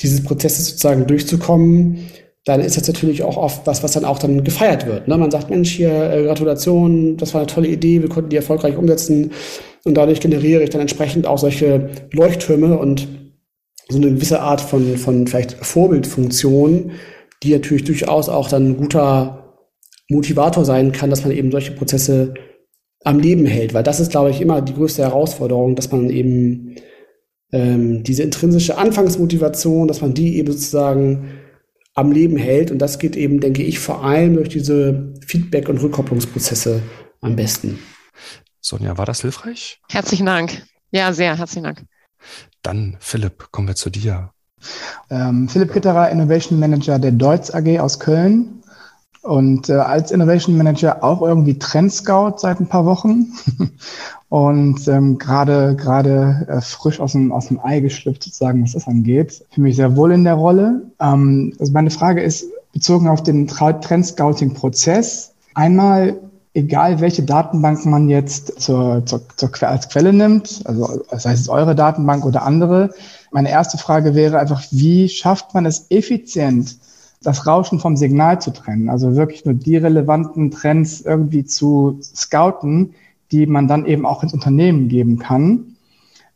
dieses 0.00 0.22
Prozesses 0.22 0.66
sozusagen 0.66 1.06
durchzukommen, 1.06 2.06
dann 2.44 2.60
ist 2.60 2.76
das 2.76 2.88
natürlich 2.88 3.22
auch 3.22 3.36
oft 3.36 3.66
was, 3.66 3.82
was 3.82 3.92
dann 3.92 4.04
auch 4.04 4.18
dann 4.18 4.42
gefeiert 4.42 4.86
wird. 4.86 5.06
Ne? 5.06 5.16
Man 5.16 5.30
sagt, 5.30 5.50
Mensch, 5.50 5.70
hier, 5.70 6.10
äh, 6.10 6.24
Gratulation, 6.24 7.16
das 7.16 7.34
war 7.34 7.42
eine 7.42 7.46
tolle 7.46 7.68
Idee, 7.68 8.02
wir 8.02 8.08
konnten 8.08 8.30
die 8.30 8.36
erfolgreich 8.36 8.76
umsetzen 8.76 9.30
und 9.84 9.94
dadurch 9.94 10.20
generiere 10.20 10.62
ich 10.62 10.70
dann 10.70 10.80
entsprechend 10.80 11.26
auch 11.26 11.38
solche 11.38 11.90
Leuchttürme 12.12 12.78
und 12.78 13.06
so 13.88 13.98
eine 13.98 14.10
gewisse 14.10 14.40
Art 14.40 14.60
von, 14.60 14.96
von 14.96 15.26
vielleicht 15.26 15.52
Vorbildfunktion, 15.64 16.92
die 17.42 17.52
natürlich 17.52 17.84
durchaus 17.84 18.28
auch 18.28 18.48
dann 18.48 18.70
ein 18.70 18.76
guter 18.76 19.56
Motivator 20.08 20.64
sein 20.64 20.92
kann, 20.92 21.10
dass 21.10 21.22
man 21.22 21.32
eben 21.32 21.50
solche 21.50 21.72
Prozesse 21.72 22.34
am 23.04 23.18
Leben 23.18 23.46
hält. 23.46 23.74
Weil 23.74 23.82
das 23.82 24.00
ist, 24.00 24.10
glaube 24.10 24.30
ich, 24.30 24.40
immer 24.40 24.62
die 24.62 24.74
größte 24.74 25.02
Herausforderung, 25.02 25.74
dass 25.74 25.90
man 25.90 26.10
eben 26.10 26.76
ähm, 27.52 28.02
diese 28.02 28.22
intrinsische 28.22 28.78
Anfangsmotivation, 28.78 29.88
dass 29.88 30.00
man 30.00 30.14
die 30.14 30.38
eben 30.38 30.52
sozusagen 30.52 31.41
am 31.94 32.12
Leben 32.12 32.36
hält. 32.36 32.70
Und 32.70 32.78
das 32.78 32.98
geht 32.98 33.16
eben, 33.16 33.40
denke 33.40 33.62
ich, 33.62 33.78
vor 33.78 34.04
allem 34.04 34.34
durch 34.34 34.48
diese 34.48 35.14
Feedback- 35.26 35.68
und 35.68 35.78
Rückkopplungsprozesse 35.78 36.82
am 37.20 37.36
besten. 37.36 37.78
Sonja, 38.60 38.96
war 38.96 39.06
das 39.06 39.20
hilfreich? 39.20 39.80
Herzlichen 39.90 40.26
Dank. 40.26 40.64
Ja, 40.90 41.12
sehr 41.12 41.36
herzlichen 41.36 41.64
Dank. 41.64 41.84
Dann, 42.62 42.96
Philipp, 43.00 43.48
kommen 43.50 43.68
wir 43.68 43.74
zu 43.74 43.90
dir. 43.90 44.30
Ähm, 45.10 45.48
Philipp 45.48 45.72
Kitterer, 45.72 46.10
Innovation 46.10 46.60
Manager 46.60 46.98
der 46.98 47.12
Deutz 47.12 47.52
AG 47.52 47.80
aus 47.80 47.98
Köln 47.98 48.61
und 49.22 49.68
äh, 49.68 49.74
als 49.74 50.10
Innovation 50.10 50.56
Manager 50.56 51.02
auch 51.02 51.22
irgendwie 51.22 51.58
Trend 51.58 51.92
Scout 51.92 52.38
seit 52.38 52.60
ein 52.60 52.68
paar 52.68 52.84
Wochen 52.84 53.32
und 54.28 54.86
ähm, 54.88 55.18
gerade 55.18 55.76
gerade 55.76 56.46
äh, 56.48 56.60
frisch 56.60 57.00
aus 57.00 57.12
dem 57.12 57.32
aus 57.32 57.48
dem 57.48 57.60
Ei 57.60 57.80
geschlüpft 57.80 58.24
sozusagen, 58.24 58.62
was 58.62 58.72
das 58.72 58.88
angeht. 58.88 59.44
Für 59.50 59.60
mich 59.60 59.76
sehr 59.76 59.96
wohl 59.96 60.12
in 60.12 60.24
der 60.24 60.34
Rolle. 60.34 60.82
Ähm, 61.00 61.54
also 61.58 61.72
meine 61.72 61.90
Frage 61.90 62.22
ist 62.22 62.46
bezogen 62.72 63.08
auf 63.08 63.22
den 63.22 63.46
Trend 63.46 64.06
Scouting 64.06 64.54
Prozess. 64.54 65.32
Einmal 65.54 66.18
egal 66.54 67.00
welche 67.00 67.22
Datenbank 67.22 67.84
man 67.86 68.08
jetzt 68.08 68.60
zur, 68.60 69.04
zur, 69.06 69.22
zur, 69.36 69.50
als 69.62 69.88
Quelle 69.88 70.12
nimmt, 70.12 70.62
also 70.64 71.02
das 71.10 71.24
heißt 71.24 71.48
eure 71.48 71.74
Datenbank 71.74 72.24
oder 72.24 72.42
andere. 72.42 72.90
Meine 73.30 73.50
erste 73.50 73.78
Frage 73.78 74.14
wäre 74.14 74.38
einfach, 74.38 74.62
wie 74.70 75.08
schafft 75.08 75.54
man 75.54 75.64
es 75.64 75.86
effizient, 75.90 76.76
das 77.22 77.46
Rauschen 77.46 77.78
vom 77.78 77.96
Signal 77.96 78.40
zu 78.40 78.52
trennen. 78.52 78.88
Also 78.88 79.16
wirklich 79.16 79.44
nur 79.44 79.54
die 79.54 79.76
relevanten 79.76 80.50
Trends 80.50 81.00
irgendwie 81.00 81.44
zu 81.44 81.98
scouten, 82.02 82.94
die 83.30 83.46
man 83.46 83.68
dann 83.68 83.86
eben 83.86 84.06
auch 84.06 84.22
ins 84.22 84.34
Unternehmen 84.34 84.88
geben 84.88 85.18
kann. 85.18 85.76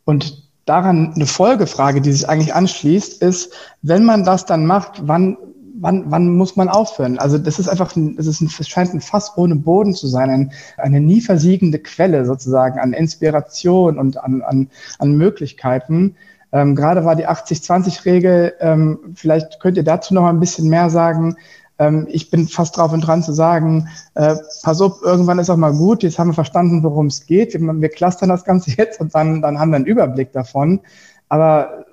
Und 0.05 0.47
daran 0.65 1.13
eine 1.15 1.25
Folgefrage, 1.25 2.01
die 2.01 2.11
sich 2.11 2.27
eigentlich 2.27 2.53
anschließt, 2.53 3.21
ist, 3.21 3.53
wenn 3.81 4.03
man 4.03 4.23
das 4.23 4.45
dann 4.45 4.65
macht, 4.65 5.07
wann, 5.07 5.37
wann, 5.79 6.05
wann 6.07 6.35
muss 6.35 6.55
man 6.55 6.69
aufhören? 6.69 7.19
Also 7.19 7.37
das 7.37 7.59
ist 7.59 7.69
einfach, 7.69 7.95
ein, 7.95 8.15
es 8.17 8.27
ist 8.27 8.41
ein, 8.41 8.49
es 8.59 8.67
scheint 8.67 8.93
ein 8.93 9.01
Fass 9.01 9.33
ohne 9.37 9.55
Boden 9.55 9.93
zu 9.93 10.07
sein, 10.07 10.29
ein, 10.29 10.51
eine 10.77 10.99
nie 10.99 11.21
versiegende 11.21 11.79
Quelle 11.79 12.25
sozusagen 12.25 12.79
an 12.79 12.93
Inspiration 12.93 13.97
und 13.97 14.17
an, 14.17 14.41
an, 14.41 14.69
an 14.99 15.17
Möglichkeiten, 15.17 16.15
ähm, 16.51 16.75
gerade 16.75 17.03
war 17.05 17.15
die 17.15 17.27
80-20-Regel, 17.27 18.55
ähm, 18.59 18.99
vielleicht 19.15 19.59
könnt 19.59 19.77
ihr 19.77 19.83
dazu 19.83 20.13
noch 20.13 20.25
ein 20.25 20.39
bisschen 20.39 20.69
mehr 20.69 20.89
sagen. 20.89 21.35
Ähm, 21.79 22.07
ich 22.09 22.29
bin 22.29 22.47
fast 22.47 22.77
drauf 22.77 22.91
und 22.91 23.01
dran 23.01 23.23
zu 23.23 23.33
sagen, 23.33 23.89
äh, 24.15 24.35
pass 24.63 24.81
auf, 24.81 25.01
irgendwann 25.03 25.39
ist 25.39 25.49
auch 25.49 25.57
mal 25.57 25.73
gut, 25.73 26.03
jetzt 26.03 26.17
haben 26.17 26.29
wir 26.29 26.33
verstanden, 26.33 26.83
worum 26.83 27.07
es 27.07 27.25
geht. 27.25 27.53
Wir, 27.53 27.59
wir 27.61 27.89
clustern 27.89 28.29
das 28.29 28.45
Ganze 28.45 28.71
jetzt 28.77 28.99
und 28.99 29.13
dann, 29.13 29.41
dann 29.41 29.59
haben 29.59 29.71
wir 29.71 29.77
einen 29.77 29.85
Überblick 29.85 30.31
davon. 30.31 30.81
Aber 31.29 31.85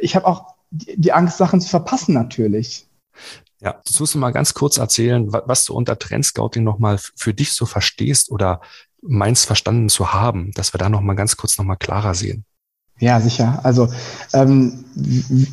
ich 0.00 0.16
habe 0.16 0.26
auch 0.26 0.54
die, 0.70 1.00
die 1.00 1.12
Angst, 1.12 1.38
Sachen 1.38 1.60
zu 1.60 1.68
verpassen 1.68 2.14
natürlich. 2.14 2.86
Ja, 3.60 3.80
das 3.84 4.00
musst 4.00 4.14
du 4.14 4.18
mal 4.18 4.32
ganz 4.32 4.54
kurz 4.54 4.78
erzählen, 4.78 5.30
was 5.30 5.66
du 5.66 5.74
unter 5.74 5.98
Trendscouting 5.98 6.64
nochmal 6.64 6.98
für 6.98 7.34
dich 7.34 7.52
so 7.52 7.66
verstehst 7.66 8.30
oder 8.30 8.62
meinst 9.02 9.46
verstanden 9.46 9.88
zu 9.88 10.12
haben, 10.12 10.52
dass 10.52 10.72
wir 10.72 10.78
da 10.78 10.88
nochmal 10.88 11.16
ganz 11.16 11.36
kurz 11.36 11.58
nochmal 11.58 11.76
klarer 11.76 12.14
sehen. 12.14 12.44
Ja, 13.00 13.18
sicher. 13.18 13.58
Also 13.62 13.88
ähm, 14.34 14.84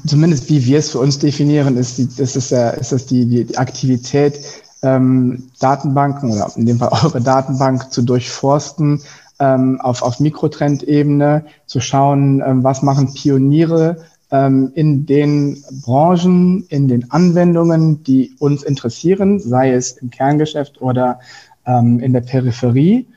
zumindest 0.05 0.49
wie 0.49 0.65
wir 0.65 0.79
es 0.79 0.91
für 0.91 0.99
uns 0.99 1.17
definieren, 1.17 1.77
ist, 1.77 1.97
die, 1.97 2.03
ist, 2.21 2.35
es, 2.35 2.51
äh, 2.51 2.79
ist 2.79 2.91
es 2.91 3.05
die, 3.05 3.25
die 3.25 3.57
Aktivität, 3.57 4.39
ähm, 4.83 5.49
Datenbanken 5.59 6.31
oder 6.31 6.51
in 6.55 6.65
dem 6.65 6.77
Fall 6.77 6.89
eure 6.91 7.21
Datenbank 7.21 7.91
zu 7.91 8.01
durchforsten, 8.01 9.01
ähm, 9.39 9.79
auf, 9.79 10.01
auf 10.01 10.19
Mikrotrendebene, 10.19 11.45
zu 11.65 11.79
schauen, 11.79 12.43
ähm, 12.45 12.63
was 12.65 12.81
machen 12.81 13.13
Pioniere 13.13 13.97
ähm, 14.29 14.71
in 14.75 15.05
den 15.05 15.63
Branchen, 15.85 16.65
in 16.67 16.89
den 16.89 17.11
Anwendungen, 17.11 18.03
die 18.03 18.35
uns 18.39 18.63
interessieren, 18.63 19.39
sei 19.39 19.71
es 19.71 19.93
im 19.93 20.09
Kerngeschäft 20.09 20.81
oder 20.81 21.19
ähm, 21.65 22.01
in 22.01 22.11
der 22.11 22.21
Peripherie 22.21 23.07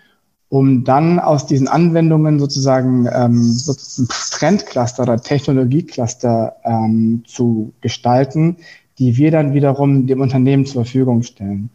um 0.51 0.83
dann 0.85 1.21
aus 1.21 1.47
diesen 1.47 1.69
Anwendungen 1.69 2.39
sozusagen 2.39 3.09
ähm, 3.11 3.43
sozusagen 3.43 4.09
Trendcluster 4.33 5.05
oder 5.05 5.17
Technologiecluster 5.17 6.57
ähm, 6.65 7.23
zu 7.25 7.73
gestalten, 7.81 8.57
die 8.99 9.17
wir 9.17 9.31
dann 9.31 9.55
wiederum 9.55 10.07
dem 10.07 10.21
Unternehmen 10.21 10.67
zur 10.67 10.85
Verfügung 10.85 11.23
stellen. 11.23 11.71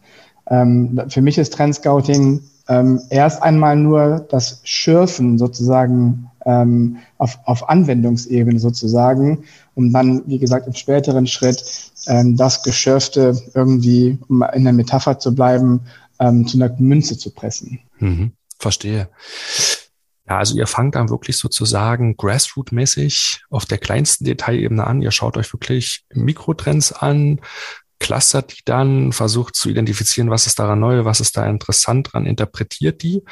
Ähm, 0.48 1.00
für 1.08 1.22
mich 1.22 1.38
ist 1.38 1.54
Trendscouting 1.54 2.42
ähm, 2.68 3.00
erst 3.08 3.42
einmal 3.42 3.76
nur 3.76 4.26
das 4.28 4.60
Schürfen 4.64 5.38
sozusagen 5.38 6.30
ähm, 6.44 6.98
auf, 7.16 7.38
auf 7.44 7.68
Anwendungsebene 7.68 8.58
sozusagen, 8.58 9.44
um 9.74 9.90
dann, 9.90 10.22
wie 10.26 10.38
gesagt, 10.38 10.66
im 10.66 10.74
späteren 10.74 11.26
Schritt 11.26 11.64
ähm, 12.06 12.36
das 12.36 12.62
Geschürfte 12.62 13.40
irgendwie, 13.54 14.18
um 14.28 14.44
in 14.52 14.64
der 14.64 14.74
Metapher 14.74 15.18
zu 15.18 15.34
bleiben, 15.34 15.80
ähm, 16.18 16.46
zu 16.46 16.58
einer 16.58 16.74
Münze 16.78 17.16
zu 17.16 17.30
pressen. 17.30 17.80
Mhm. 17.98 18.32
Verstehe. 18.58 19.10
Ja, 20.28 20.38
also 20.38 20.56
ihr 20.56 20.66
fangt 20.66 20.96
dann 20.96 21.08
wirklich 21.08 21.36
sozusagen 21.36 22.16
grassroot-mäßig 22.16 23.42
auf 23.48 23.64
der 23.64 23.78
kleinsten 23.78 24.24
Detailebene 24.24 24.84
an. 24.84 25.02
Ihr 25.02 25.12
schaut 25.12 25.36
euch 25.36 25.52
wirklich 25.52 26.04
Mikrotrends 26.12 26.92
an, 26.92 27.40
clustert 28.00 28.52
die 28.52 28.62
dann, 28.64 29.12
versucht 29.12 29.54
zu 29.54 29.68
identifizieren, 29.68 30.30
was 30.30 30.46
ist 30.46 30.58
daran 30.58 30.80
neu, 30.80 31.04
was 31.04 31.20
ist 31.20 31.36
da 31.36 31.46
interessant 31.46 32.12
dran, 32.12 32.26
interpretiert 32.26 33.02
die. 33.02 33.22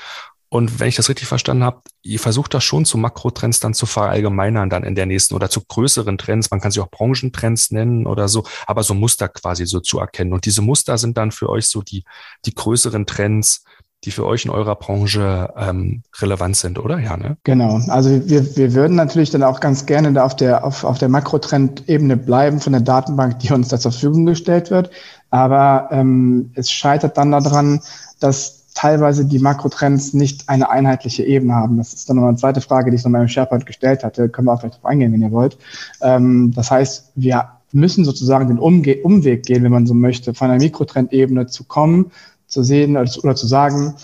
Und 0.55 0.79
wenn 0.79 0.87
ich 0.87 0.95
das 0.95 1.09
richtig 1.09 1.27
verstanden 1.27 1.65
habe, 1.65 1.83
ihr 2.03 2.21
versucht 2.21 2.55
das 2.55 2.63
schon 2.63 2.85
zu 2.85 2.97
Makrotrends 2.97 3.59
dann 3.59 3.75
zu 3.75 3.87
verallgemeinern 3.87 4.71
dann 4.71 4.85
in 4.85 4.95
der 4.95 5.05
nächsten 5.05 5.35
oder 5.35 5.51
zu 5.51 5.61
größeren 5.67 6.17
Trends. 6.17 6.53
Man 6.53 6.61
kann 6.61 6.71
sie 6.71 6.81
auch 6.81 6.91
Branchentrends 6.93 7.73
nennen 7.73 8.07
oder 8.07 8.29
so, 8.29 8.45
aber 8.69 8.85
so 8.85 8.95
Muster 8.95 9.29
quasi 9.29 9.67
so 9.67 9.81
zu 9.81 9.99
erkennen. 9.99 10.33
Und 10.33 10.47
diese 10.47 10.63
Muster 10.63 10.97
sind 10.97 11.19
dann 11.19 11.33
für 11.33 11.49
euch 11.49 11.67
so 11.67 11.83
die, 11.83 12.05
die 12.45 12.55
größeren 12.55 13.05
Trends, 13.05 13.65
die 14.05 14.11
für 14.11 14.27
euch 14.27 14.45
in 14.45 14.51
eurer 14.51 14.75
Branche 14.77 15.53
ähm, 15.57 16.03
relevant 16.21 16.57
sind, 16.57 16.79
oder? 16.79 16.99
Ja, 16.99 17.17
ne? 17.17 17.37
Genau. 17.45 17.81
Also 17.89 18.29
wir, 18.29 18.57
wir 18.57 18.75
würden 18.75 18.97
natürlich 18.97 19.31
dann 19.31 19.43
auch 19.43 19.61
ganz 19.61 19.87
gerne 19.87 20.13
da 20.13 20.25
auf 20.25 20.37
der, 20.37 20.65
auf, 20.65 20.85
auf 20.85 20.99
der 20.99 21.09
Makrotrend-Ebene 21.09 22.17
bleiben 22.17 22.61
von 22.61 22.73
der 22.73 22.83
Datenbank, 22.83 23.39
die 23.41 23.53
uns 23.53 23.69
da 23.69 23.79
zur 23.79 23.93
Verfügung 23.93 24.27
gestellt 24.27 24.71
wird. 24.71 24.91
Aber 25.31 25.89
ähm, 25.91 26.53
es 26.55 26.71
scheitert 26.71 27.17
dann 27.17 27.33
daran, 27.33 27.81
dass 28.21 28.65
teilweise 28.75 29.25
die 29.25 29.39
Makrotrends 29.39 30.13
nicht 30.13 30.49
eine 30.49 30.69
einheitliche 30.69 31.25
Ebene 31.25 31.55
haben. 31.55 31.79
Das 31.79 31.95
ist 31.95 32.09
dann 32.09 32.17
nochmal 32.17 32.31
eine 32.31 32.39
zweite 32.39 32.61
Frage, 32.61 32.91
die 32.91 32.97
ich 32.97 33.05
nochmal 33.05 33.23
im 33.23 33.29
SharePoint 33.29 33.67
gestellt 33.67 34.05
hatte. 34.05 34.29
Können 34.29 34.49
wir 34.49 34.53
auch 34.53 34.61
vielleicht 34.61 34.77
drauf 34.77 34.87
eingehen, 34.87 35.13
wenn 35.13 35.23
ihr 35.23 35.33
wollt. 35.33 35.57
Ähm, 36.03 36.53
das 36.55 36.71
heißt, 36.71 37.13
wir 37.15 37.49
müssen 37.73 38.05
sozusagen 38.05 38.49
den 38.49 38.59
Umge 38.59 38.97
Umweg 39.03 39.45
gehen, 39.45 39.65
wenn 39.65 39.73
man 39.73 39.87
so 39.87 39.95
möchte, 39.95 40.35
von 40.35 40.51
einer 40.51 40.63
Mikrotrendebene 40.63 41.47
zu 41.47 41.65
kommen 41.65 42.13
zu 42.55 42.63
sehen 42.63 42.97
oder 42.97 43.37
zu 43.37 43.47
sagen, 43.47 43.95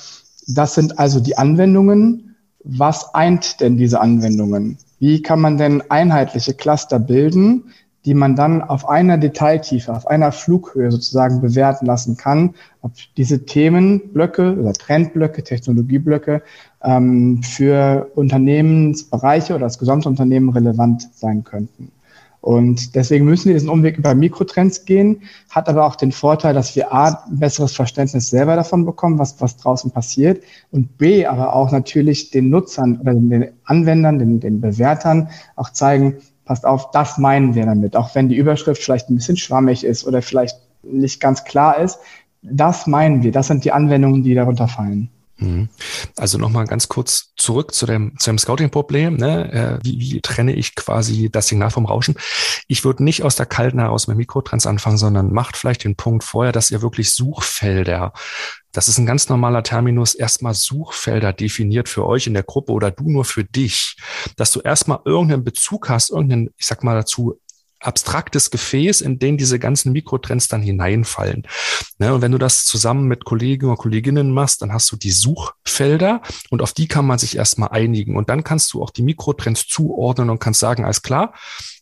das 0.47 0.75
sind 0.75 0.99
also 0.99 1.21
die 1.21 1.39
Anwendungen. 1.39 2.37
Was 2.63 3.15
eint 3.15 3.61
denn 3.61 3.79
diese 3.79 4.01
Anwendungen? 4.01 4.77
Wie 4.99 5.23
kann 5.23 5.41
man 5.41 5.57
denn 5.57 5.83
einheitliche 5.91 6.53
Cluster 6.53 6.99
bilden, 6.99 7.73
die 8.05 8.15
man 8.15 8.35
dann 8.35 8.63
auf 8.63 8.89
einer 8.89 9.19
Detailtiefe, 9.19 9.95
auf 9.95 10.07
einer 10.07 10.33
Flughöhe 10.33 10.91
sozusagen 10.91 11.41
bewerten 11.41 11.87
lassen 11.87 12.17
kann, 12.17 12.55
ob 12.83 12.93
diese 13.17 13.45
Themenblöcke 13.45 14.59
oder 14.59 14.73
Trendblöcke, 14.73 15.43
Technologieblöcke 15.45 16.43
ähm, 16.83 17.43
für 17.43 18.11
Unternehmensbereiche 18.15 19.55
oder 19.55 19.67
das 19.67 19.79
gesamte 19.79 20.09
Unternehmen 20.09 20.51
relevant 20.51 21.09
sein 21.15 21.45
könnten. 21.45 21.93
Und 22.41 22.95
deswegen 22.95 23.27
müssen 23.27 23.49
wir 23.49 23.55
diesen 23.55 23.69
Umweg 23.69 23.99
über 23.99 24.15
Mikrotrends 24.15 24.87
gehen, 24.87 25.23
hat 25.51 25.69
aber 25.69 25.85
auch 25.85 25.95
den 25.95 26.11
Vorteil, 26.11 26.55
dass 26.55 26.75
wir 26.75 26.93
A, 26.93 27.25
ein 27.31 27.39
besseres 27.39 27.73
Verständnis 27.73 28.31
selber 28.31 28.57
davon 28.57 28.87
bekommen, 28.87 29.19
was, 29.19 29.41
was 29.41 29.59
draußen 29.59 29.91
passiert 29.91 30.43
und 30.71 30.97
B, 30.97 31.27
aber 31.27 31.55
auch 31.55 31.71
natürlich 31.71 32.31
den 32.31 32.49
Nutzern 32.49 32.99
oder 33.01 33.13
den 33.13 33.51
Anwendern, 33.65 34.19
den, 34.19 34.41
den 34.41 34.61
Bewertern 34.61 35.29
auch 35.57 35.71
zeigen, 35.71 36.17
passt 36.47 36.65
auf, 36.65 36.91
das 36.93 37.19
meinen 37.19 37.55
wir 37.55 37.67
damit, 37.67 37.95
auch 37.95 38.15
wenn 38.15 38.29
die 38.29 38.37
Überschrift 38.37 38.83
vielleicht 38.83 39.11
ein 39.11 39.17
bisschen 39.17 39.37
schwammig 39.37 39.85
ist 39.85 40.07
oder 40.07 40.23
vielleicht 40.23 40.59
nicht 40.83 41.21
ganz 41.21 41.45
klar 41.45 41.79
ist. 41.79 41.99
Das 42.43 42.87
meinen 42.87 43.23
wir, 43.23 43.33
das 43.33 43.49
sind 43.49 43.65
die 43.65 43.73
Anwendungen, 43.73 44.23
die 44.23 44.35
darunter 44.35 44.67
fallen. 44.67 45.11
Mhm. 45.41 45.69
Also 46.17 46.39
nochmal 46.39 46.67
ganz 46.67 46.89
kurz 46.89 47.33
zurück 47.37 47.75
zu 47.75 47.87
dem, 47.87 48.15
zu 48.19 48.31
dem 48.31 48.39
Scouting-Problem. 48.39 49.17
Ne? 49.17 49.53
Äh, 49.53 49.79
wie, 49.85 49.99
wie 49.99 50.21
trenne 50.21 50.55
ich 50.55 50.75
quasi 50.75 51.31
das 51.31 51.49
Signal 51.49 51.71
vom 51.71 51.87
Rauschen? 51.87 52.17
Ich 52.69 52.85
würde 52.85 53.03
nicht 53.03 53.23
aus 53.23 53.37
der 53.37 53.47
Kalten 53.47 53.81
heraus 53.81 54.07
mit 54.07 54.17
Mikrotrends 54.17 54.67
anfangen, 54.67 54.99
sondern 54.99 55.33
macht 55.33 55.57
vielleicht 55.57 55.85
den 55.85 55.97
Punkt 55.97 56.25
vorher, 56.25 56.53
dass 56.53 56.71
ihr 56.71 56.83
wirklich 56.83 57.13
Suchfelder 57.13 58.13
das 58.73 58.89
ist 58.89 58.99
ein 58.99 59.07
ganz 59.07 59.29
normaler 59.29 59.63
Terminus, 59.63 60.15
erstmal 60.15 60.55
Suchfelder 60.55 61.33
definiert 61.33 61.89
für 61.89 62.07
euch 62.07 62.27
in 62.27 62.35
der 62.35 62.45
Gruppe 62.45 62.73
oder 62.73 62.91
du 62.91 63.11
nur 63.11 63.25
für 63.25 63.45
dich, 63.45 63.97
dass 64.37 64.53
du 64.53 64.61
erstmal 64.61 65.01
irgendeinen 65.05 65.45
Bezug 65.45 65.89
hast, 65.89 66.11
irgendeinen, 66.11 66.51
ich 66.57 66.67
sag 66.67 66.85
mal 66.85 66.95
dazu, 66.95 67.41
abstraktes 67.81 68.51
Gefäß, 68.51 69.01
in 69.01 69.19
den 69.19 69.37
diese 69.37 69.59
ganzen 69.59 69.93
Mikrotrends 69.93 70.49
dann 70.49 70.63
hineinfallen. 70.63 71.47
Ne, 71.99 72.15
und 72.15 72.23
wenn 72.23 72.33
du 72.33 72.39
das 72.39 72.65
zusammen 72.65 73.09
mit 73.09 73.25
Kollegen 73.25 73.67
oder 73.67 73.77
Kolleginnen 73.77 74.33
machst, 74.33 74.63
dann 74.63 74.73
hast 74.73 74.91
du 74.93 74.97
die 74.97 75.11
Suchfelder 75.11 76.23
und 76.51 76.63
auf 76.63 76.73
die 76.73 76.89
kann 76.89 77.07
man 77.07 77.19
sich 77.19 77.37
erstmal 77.37 77.71
einigen. 77.71 78.17
Und 78.17 78.31
dann 78.31 78.45
kannst 78.45 78.73
du 78.73 78.83
auch 78.83 78.91
die 78.91 79.03
Mikrotrends 79.03 79.67
zuordnen 79.67 80.31
und 80.31 80.39
kannst 80.39 80.61
sagen, 80.61 80.85
alles 80.85 81.03
klar, 81.03 81.35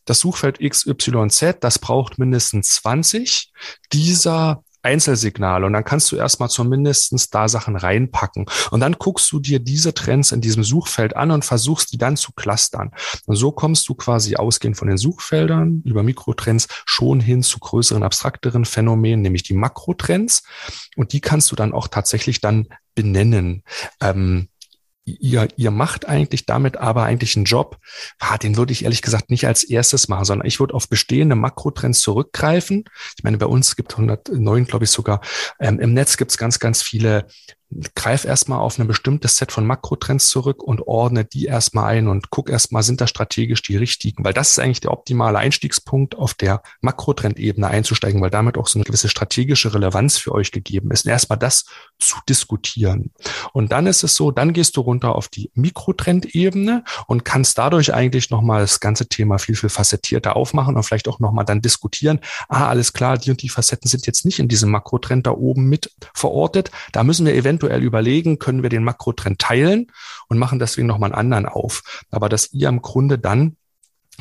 das 0.05 0.19
Suchfeld 0.19 0.59
XYZ, 0.59 1.57
das 1.59 1.79
braucht 1.79 2.17
mindestens 2.17 2.69
20 2.75 3.51
dieser 3.93 4.63
Einzelsignale 4.81 5.65
und 5.65 5.73
dann 5.73 5.83
kannst 5.83 6.11
du 6.11 6.15
erstmal 6.15 6.49
zumindestens 6.49 7.29
da 7.29 7.47
Sachen 7.47 7.75
reinpacken. 7.75 8.45
Und 8.71 8.79
dann 8.79 8.93
guckst 8.93 9.31
du 9.31 9.39
dir 9.39 9.59
diese 9.59 9.93
Trends 9.93 10.31
in 10.31 10.41
diesem 10.41 10.63
Suchfeld 10.63 11.15
an 11.15 11.31
und 11.31 11.45
versuchst 11.45 11.91
die 11.91 11.97
dann 11.97 12.17
zu 12.17 12.31
clustern. 12.31 12.91
Und 13.25 13.35
so 13.35 13.51
kommst 13.51 13.87
du 13.89 13.95
quasi 13.95 14.35
ausgehend 14.35 14.77
von 14.77 14.87
den 14.87 14.97
Suchfeldern 14.97 15.81
über 15.85 16.03
Mikrotrends 16.03 16.67
schon 16.85 17.19
hin 17.19 17.43
zu 17.43 17.59
größeren, 17.59 18.03
abstrakteren 18.03 18.65
Phänomenen, 18.65 19.21
nämlich 19.21 19.43
die 19.43 19.53
Makrotrends. 19.53 20.43
Und 20.95 21.13
die 21.13 21.21
kannst 21.21 21.51
du 21.51 21.55
dann 21.55 21.73
auch 21.73 21.87
tatsächlich 21.87 22.41
dann 22.41 22.67
benennen. 22.95 23.63
Ähm, 24.01 24.49
ihr, 25.19 25.47
ihr 25.55 25.71
macht 25.71 26.07
eigentlich 26.07 26.45
damit 26.45 26.77
aber 26.77 27.03
eigentlich 27.03 27.35
einen 27.35 27.45
Job, 27.45 27.77
ah, 28.19 28.37
den 28.37 28.57
würde 28.57 28.71
ich 28.71 28.83
ehrlich 28.83 29.01
gesagt 29.01 29.29
nicht 29.29 29.47
als 29.47 29.63
erstes 29.63 30.07
machen, 30.07 30.25
sondern 30.25 30.47
ich 30.47 30.59
würde 30.59 30.73
auf 30.73 30.89
bestehende 30.89 31.35
Makrotrends 31.35 32.01
zurückgreifen. 32.01 32.85
Ich 33.17 33.23
meine, 33.23 33.37
bei 33.37 33.45
uns 33.45 33.75
gibt 33.75 33.91
109, 33.93 34.65
glaube 34.65 34.85
ich 34.85 34.91
sogar, 34.91 35.21
ähm, 35.59 35.79
im 35.79 35.93
Netz 35.93 36.17
gibt 36.17 36.31
es 36.31 36.37
ganz, 36.37 36.59
ganz 36.59 36.81
viele 36.81 37.27
greif 37.93 38.25
erstmal 38.25 38.59
auf 38.59 38.79
ein 38.79 38.87
bestimmtes 38.87 39.37
Set 39.37 39.51
von 39.51 39.65
Makrotrends 39.65 40.29
zurück 40.29 40.63
und 40.63 40.87
ordne 40.87 41.23
die 41.23 41.45
erstmal 41.45 41.85
ein 41.85 42.07
und 42.07 42.31
guck 42.31 42.49
erstmal, 42.49 42.81
sind 42.81 42.99
da 42.99 43.05
strategisch 43.05 43.61
die 43.61 43.77
richtigen, 43.77 44.25
weil 44.25 44.33
das 44.33 44.51
ist 44.51 44.59
eigentlich 44.59 44.81
der 44.81 44.91
optimale 44.91 45.37
Einstiegspunkt, 45.37 46.15
auf 46.15 46.33
der 46.33 46.63
Makrotrendebene 46.81 47.67
einzusteigen, 47.67 48.21
weil 48.21 48.31
damit 48.31 48.57
auch 48.57 48.67
so 48.67 48.79
eine 48.79 48.85
gewisse 48.85 49.07
strategische 49.07 49.73
Relevanz 49.73 50.17
für 50.17 50.33
euch 50.33 50.51
gegeben 50.51 50.91
ist. 50.91 51.05
erstmal 51.05 51.37
das 51.37 51.65
zu 51.99 52.17
diskutieren. 52.27 53.11
Und 53.53 53.71
dann 53.71 53.85
ist 53.85 54.03
es 54.03 54.15
so, 54.15 54.31
dann 54.31 54.53
gehst 54.53 54.75
du 54.75 54.81
runter 54.81 55.15
auf 55.15 55.27
die 55.27 55.51
Mikrotrendebene 55.53 56.83
und 57.07 57.23
kannst 57.23 57.57
dadurch 57.57 57.93
eigentlich 57.93 58.31
nochmal 58.31 58.61
das 58.61 58.79
ganze 58.79 59.07
Thema 59.07 59.37
viel, 59.37 59.55
viel 59.55 59.69
facettierter 59.69 60.35
aufmachen 60.35 60.75
und 60.75 60.83
vielleicht 60.83 61.07
auch 61.07 61.19
nochmal 61.19 61.45
dann 61.45 61.61
diskutieren, 61.61 62.19
ah, 62.47 62.67
alles 62.67 62.93
klar, 62.93 63.17
die 63.17 63.29
und 63.29 63.41
die 63.43 63.49
Facetten 63.49 63.89
sind 63.89 64.07
jetzt 64.07 64.25
nicht 64.25 64.39
in 64.39 64.47
diesem 64.47 64.71
Makrotrend 64.71 65.27
da 65.27 65.31
oben 65.31 65.69
mit 65.69 65.91
verortet. 66.13 66.71
Da 66.93 67.03
müssen 67.03 67.25
wir 67.25 67.35
eventuell 67.35 67.58
eventuell 67.59 67.83
überlegen, 67.83 68.39
können 68.39 68.63
wir 68.63 68.69
den 68.69 68.83
Makrotrend 68.83 69.39
teilen 69.39 69.87
und 70.27 70.37
machen 70.37 70.59
deswegen 70.59 70.87
nochmal 70.87 71.11
einen 71.11 71.19
anderen 71.19 71.45
auf. 71.45 72.05
Aber 72.11 72.29
dass 72.29 72.51
ihr 72.53 72.69
im 72.69 72.81
Grunde 72.81 73.19
dann 73.19 73.57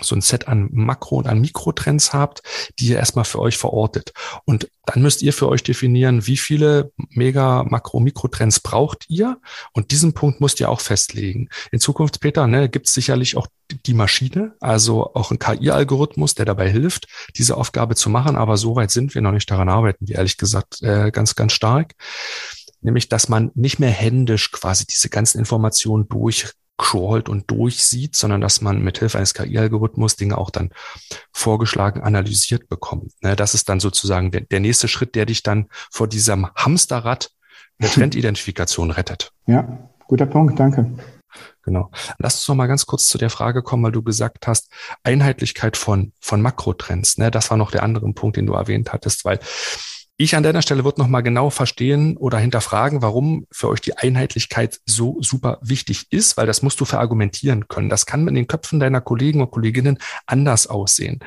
so 0.01 0.15
ein 0.15 0.21
Set 0.21 0.47
an 0.47 0.69
Makro- 0.73 1.17
und 1.17 1.27
an 1.27 1.41
Mikrotrends 1.41 2.13
habt, 2.13 2.43
die 2.79 2.89
ihr 2.89 2.99
erstmal 2.99 3.25
für 3.25 3.41
euch 3.41 3.57
verortet. 3.57 4.13
Und 4.45 4.71
dann 4.87 5.03
müsst 5.03 5.23
ihr 5.23 5.33
für 5.33 5.49
euch 5.49 5.65
definieren, 5.65 6.27
wie 6.27 6.37
viele 6.37 6.93
Mega-, 7.11 7.65
Makro-, 7.65 7.99
Mikrotrends 7.99 8.61
braucht 8.61 9.07
ihr. 9.09 9.39
Und 9.73 9.91
diesen 9.91 10.13
Punkt 10.15 10.41
müsst 10.41 10.61
ihr 10.61 10.71
auch 10.71 10.81
festlegen. 10.81 11.49
In 11.73 11.81
Zukunft, 11.81 12.21
Peter, 12.21 12.47
ne, 12.47 12.69
gibt 12.69 12.87
es 12.87 12.95
sicherlich 12.95 13.37
auch 13.37 13.49
die 13.87 13.95
Maschine, 13.95 14.55
also 14.61 15.15
auch 15.15 15.33
ein 15.33 15.41
KI-Algorithmus, 15.41 16.35
der 16.35 16.47
dabei 16.47 16.71
hilft, 16.71 17.09
diese 17.37 17.57
Aufgabe 17.57 17.97
zu 17.97 18.09
machen. 18.09 18.37
Aber 18.37 18.57
so 18.57 18.77
weit 18.77 18.93
sind 18.93 19.17
wir 19.17 19.23
noch 19.23 19.33
nicht 19.33 19.51
daran 19.51 19.69
arbeiten, 19.69 20.07
wir 20.07 20.17
ehrlich 20.17 20.37
gesagt 20.37 20.81
äh, 20.83 21.11
ganz, 21.11 21.35
ganz 21.35 21.53
stark 21.55 21.95
nämlich 22.81 23.09
dass 23.09 23.29
man 23.29 23.51
nicht 23.55 23.79
mehr 23.79 23.91
händisch 23.91 24.53
quasi 24.53 24.87
diese 24.87 25.09
ganzen 25.09 25.39
Informationen 25.39 26.09
durchcrawlt 26.09 27.29
und 27.29 27.51
durchsieht, 27.51 28.17
sondern 28.17 28.41
dass 28.41 28.61
man 28.61 28.83
mit 28.83 28.99
Hilfe 28.99 29.19
eines 29.19 29.35
KI-Algorithmus 29.35 30.17
Dinge 30.17 30.39
auch 30.39 30.51
dann 30.51 30.71
vorgeschlagen, 31.33 32.03
analysiert 32.03 32.69
bekommt. 32.69 33.13
Ne, 33.23 33.37
das 33.37 33.55
ist 33.55 33.69
dann 33.69 33.81
sozusagen 33.81 34.31
der, 34.31 34.43
der 34.43 34.61
nächste 34.61 34.89
Schritt, 34.89 35.15
der 35.15 35.27
dich 35.27 35.43
dann 35.43 35.67
vor 35.91 36.09
diesem 36.09 36.49
Hamsterrad 36.55 37.31
der 37.81 37.91
Trendidentifikation 37.93 38.91
rettet. 38.91 39.33
Ja, 39.47 39.91
guter 40.07 40.27
Punkt, 40.27 40.59
danke. 40.59 40.91
Genau. 41.63 41.91
Lass 42.19 42.37
uns 42.37 42.49
noch 42.49 42.55
mal 42.55 42.67
ganz 42.67 42.87
kurz 42.87 43.09
zu 43.09 43.19
der 43.19 43.29
Frage 43.29 43.63
kommen, 43.63 43.85
weil 43.85 43.93
du 43.93 44.03
gesagt 44.03 44.47
hast, 44.47 44.73
Einheitlichkeit 45.03 45.77
von, 45.77 46.13
von 46.19 46.41
Makrotrends. 46.41 47.19
Ne? 47.19 47.31
Das 47.31 47.51
war 47.51 47.59
noch 47.59 47.71
der 47.71 47.83
andere 47.83 48.11
Punkt, 48.15 48.39
den 48.39 48.47
du 48.47 48.55
erwähnt 48.55 48.93
hattest, 48.93 49.27
weil 49.27 49.39
ich 50.21 50.35
an 50.35 50.43
deiner 50.43 50.63
Stelle 50.63 50.85
würde 50.85 51.01
nochmal 51.01 51.23
genau 51.23 51.49
verstehen 51.49 52.17
oder 52.17 52.39
hinterfragen, 52.39 53.03
warum 53.03 53.47
für 53.53 53.69
euch 53.69 53.81
die 53.81 53.97
Einheitlichkeit 53.97 54.81
so 54.85 55.17
super 55.21 55.59
wichtig 55.63 56.07
ist, 56.11 56.37
weil 56.37 56.47
das 56.47 56.61
musst 56.61 56.81
du 56.81 56.85
verargumentieren 56.85 57.69
können. 57.69 57.89
Das 57.89 58.05
kann 58.05 58.27
in 58.27 58.35
den 58.35 58.49
Köpfen 58.49 58.81
deiner 58.81 59.01
Kollegen 59.01 59.41
und 59.41 59.53
Kolleginnen 59.53 59.99
anders 60.27 60.67
aussehen. 60.67 61.21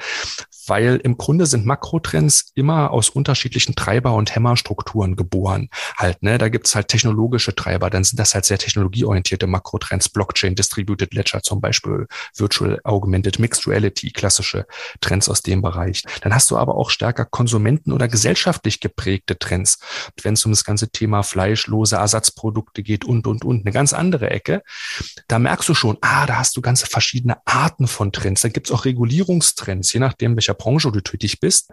Weil 0.68 0.98
im 1.04 1.18
Grunde 1.18 1.46
sind 1.46 1.66
Makrotrends 1.66 2.52
immer 2.56 2.92
aus 2.92 3.10
unterschiedlichen 3.10 3.76
Treiber- 3.76 4.14
und 4.14 4.36
Hämmerstrukturen 4.36 5.16
geboren. 5.16 5.70
Halt, 5.98 6.22
ne, 6.24 6.38
da 6.38 6.50
gibt's 6.50 6.76
halt 6.76 6.88
technologische 6.88 7.56
Treiber, 7.56 7.90
dann 7.90 8.04
sind 8.04 8.20
das 8.20 8.34
halt 8.34 8.46
sehr 8.46 8.58
technologieorientierte 8.58 9.48
Makrotrends, 9.48 10.10
Blockchain, 10.10 10.56
Distributed 10.56 11.14
Ledger 11.14 11.42
zum 11.42 11.62
Beispiel, 11.62 12.08
Virtual 12.36 12.80
Augmented 12.84 13.40
Mixed 13.40 13.68
Reality, 13.68 14.12
klassische 14.12 14.66
Trends 15.00 15.30
aus 15.30 15.42
dem 15.42 15.62
Bereich. 15.62 16.04
Dann 16.22 16.34
hast 16.34 16.52
du 16.52 16.58
aber 16.58 16.76
auch 16.76 16.90
stärker 16.90 17.26
Konsumenten- 17.26 17.92
oder 17.92 18.08
gesellschaftlich 18.08 18.80
geprägte 18.80 19.38
Trends, 19.38 19.80
wenn 20.22 20.34
es 20.34 20.46
um 20.46 20.52
das 20.52 20.64
ganze 20.64 20.90
Thema 20.90 21.24
fleischlose 21.24 21.96
Ersatzprodukte 21.96 22.84
geht 22.84 23.06
und, 23.06 23.28
und, 23.28 23.46
und, 23.46 23.62
eine 23.62 23.72
ganz 23.72 23.94
andere 23.94 24.30
Ecke. 24.30 24.64
Da 25.28 25.40
merkst 25.40 25.68
du 25.70 25.74
schon, 25.74 25.98
ah, 26.02 26.26
da 26.26 26.38
hast 26.38 26.56
du 26.58 26.62
ganze 26.62 26.86
verschiedene 26.86 27.38
Arten 27.46 27.88
von 27.88 28.12
Trends. 28.12 28.42
Da 28.42 28.50
gibt's 28.50 28.72
auch 28.72 28.86
Regulierungstrends, 28.86 29.94
je 29.94 30.00
nachdem, 30.00 30.36
welcher 30.36 30.54
Branche 30.62 30.92
du 30.92 31.02
tätig 31.02 31.40
bist. 31.40 31.72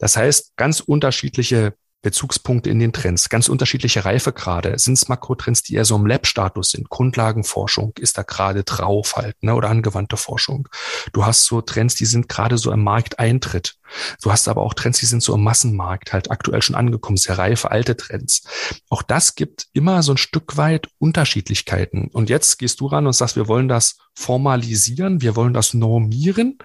Das 0.00 0.16
heißt, 0.16 0.56
ganz 0.56 0.80
unterschiedliche 0.80 1.74
Bezugspunkte 2.06 2.70
in 2.70 2.78
den 2.78 2.92
Trends, 2.92 3.28
ganz 3.28 3.48
unterschiedliche 3.48 4.04
Reifegrade. 4.04 4.78
Sind 4.78 4.94
es 4.94 5.08
Makrotrends, 5.08 5.64
die 5.64 5.74
eher 5.74 5.84
so 5.84 5.96
im 5.96 6.06
Lab-Status 6.06 6.70
sind? 6.70 6.88
Grundlagenforschung 6.88 7.94
ist 7.98 8.16
da 8.16 8.22
gerade 8.22 8.62
drauf 8.62 9.16
halt, 9.16 9.42
ne? 9.42 9.56
oder 9.56 9.70
angewandte 9.70 10.16
Forschung. 10.16 10.68
Du 11.12 11.26
hast 11.26 11.46
so 11.46 11.62
Trends, 11.62 11.96
die 11.96 12.04
sind 12.04 12.28
gerade 12.28 12.58
so 12.58 12.70
im 12.70 12.84
Markteintritt. 12.84 13.74
Du 14.22 14.30
hast 14.30 14.46
aber 14.46 14.62
auch 14.62 14.74
Trends, 14.74 15.00
die 15.00 15.06
sind 15.06 15.20
so 15.20 15.34
im 15.34 15.42
Massenmarkt 15.42 16.12
halt 16.12 16.30
aktuell 16.30 16.62
schon 16.62 16.76
angekommen, 16.76 17.16
sehr 17.16 17.38
reife 17.38 17.72
alte 17.72 17.96
Trends. 17.96 18.46
Auch 18.88 19.02
das 19.02 19.34
gibt 19.34 19.66
immer 19.72 20.04
so 20.04 20.12
ein 20.12 20.16
Stück 20.18 20.56
weit 20.56 20.88
Unterschiedlichkeiten. 20.98 22.08
Und 22.12 22.30
jetzt 22.30 22.58
gehst 22.58 22.78
du 22.78 22.86
ran 22.86 23.08
und 23.08 23.14
sagst, 23.14 23.34
wir 23.34 23.48
wollen 23.48 23.66
das 23.66 23.96
formalisieren, 24.14 25.22
wir 25.22 25.34
wollen 25.34 25.54
das 25.54 25.74
normieren. 25.74 26.58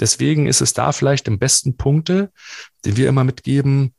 Deswegen 0.00 0.46
ist 0.46 0.60
es 0.60 0.72
da 0.72 0.92
vielleicht 0.92 1.26
im 1.28 1.38
besten 1.38 1.76
Punkte, 1.76 2.32
den 2.84 2.96
wir 2.96 3.08
immer 3.08 3.24
mitgeben, 3.24 3.94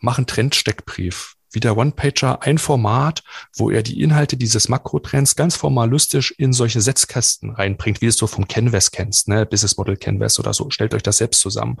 mach 0.00 0.18
einen 0.18 0.26
Trendsteckbrief 0.26 1.37
wie 1.52 1.60
der 1.60 1.76
One-Pager 1.76 2.42
ein 2.42 2.58
Format, 2.58 3.22
wo 3.56 3.70
er 3.70 3.82
die 3.82 4.00
Inhalte 4.00 4.36
dieses 4.36 4.68
Makrotrends 4.68 5.36
ganz 5.36 5.56
formalistisch 5.56 6.32
in 6.38 6.52
solche 6.52 6.80
Setzkästen 6.80 7.50
reinbringt, 7.50 8.00
wie 8.00 8.06
es 8.06 8.16
du 8.16 8.26
vom 8.26 8.48
Canvas 8.48 8.90
kennst, 8.90 9.28
ne? 9.28 9.46
Business 9.46 9.76
Model 9.76 9.96
Canvas 9.96 10.38
oder 10.38 10.52
so. 10.52 10.70
Stellt 10.70 10.94
euch 10.94 11.02
das 11.02 11.18
selbst 11.18 11.40
zusammen. 11.40 11.78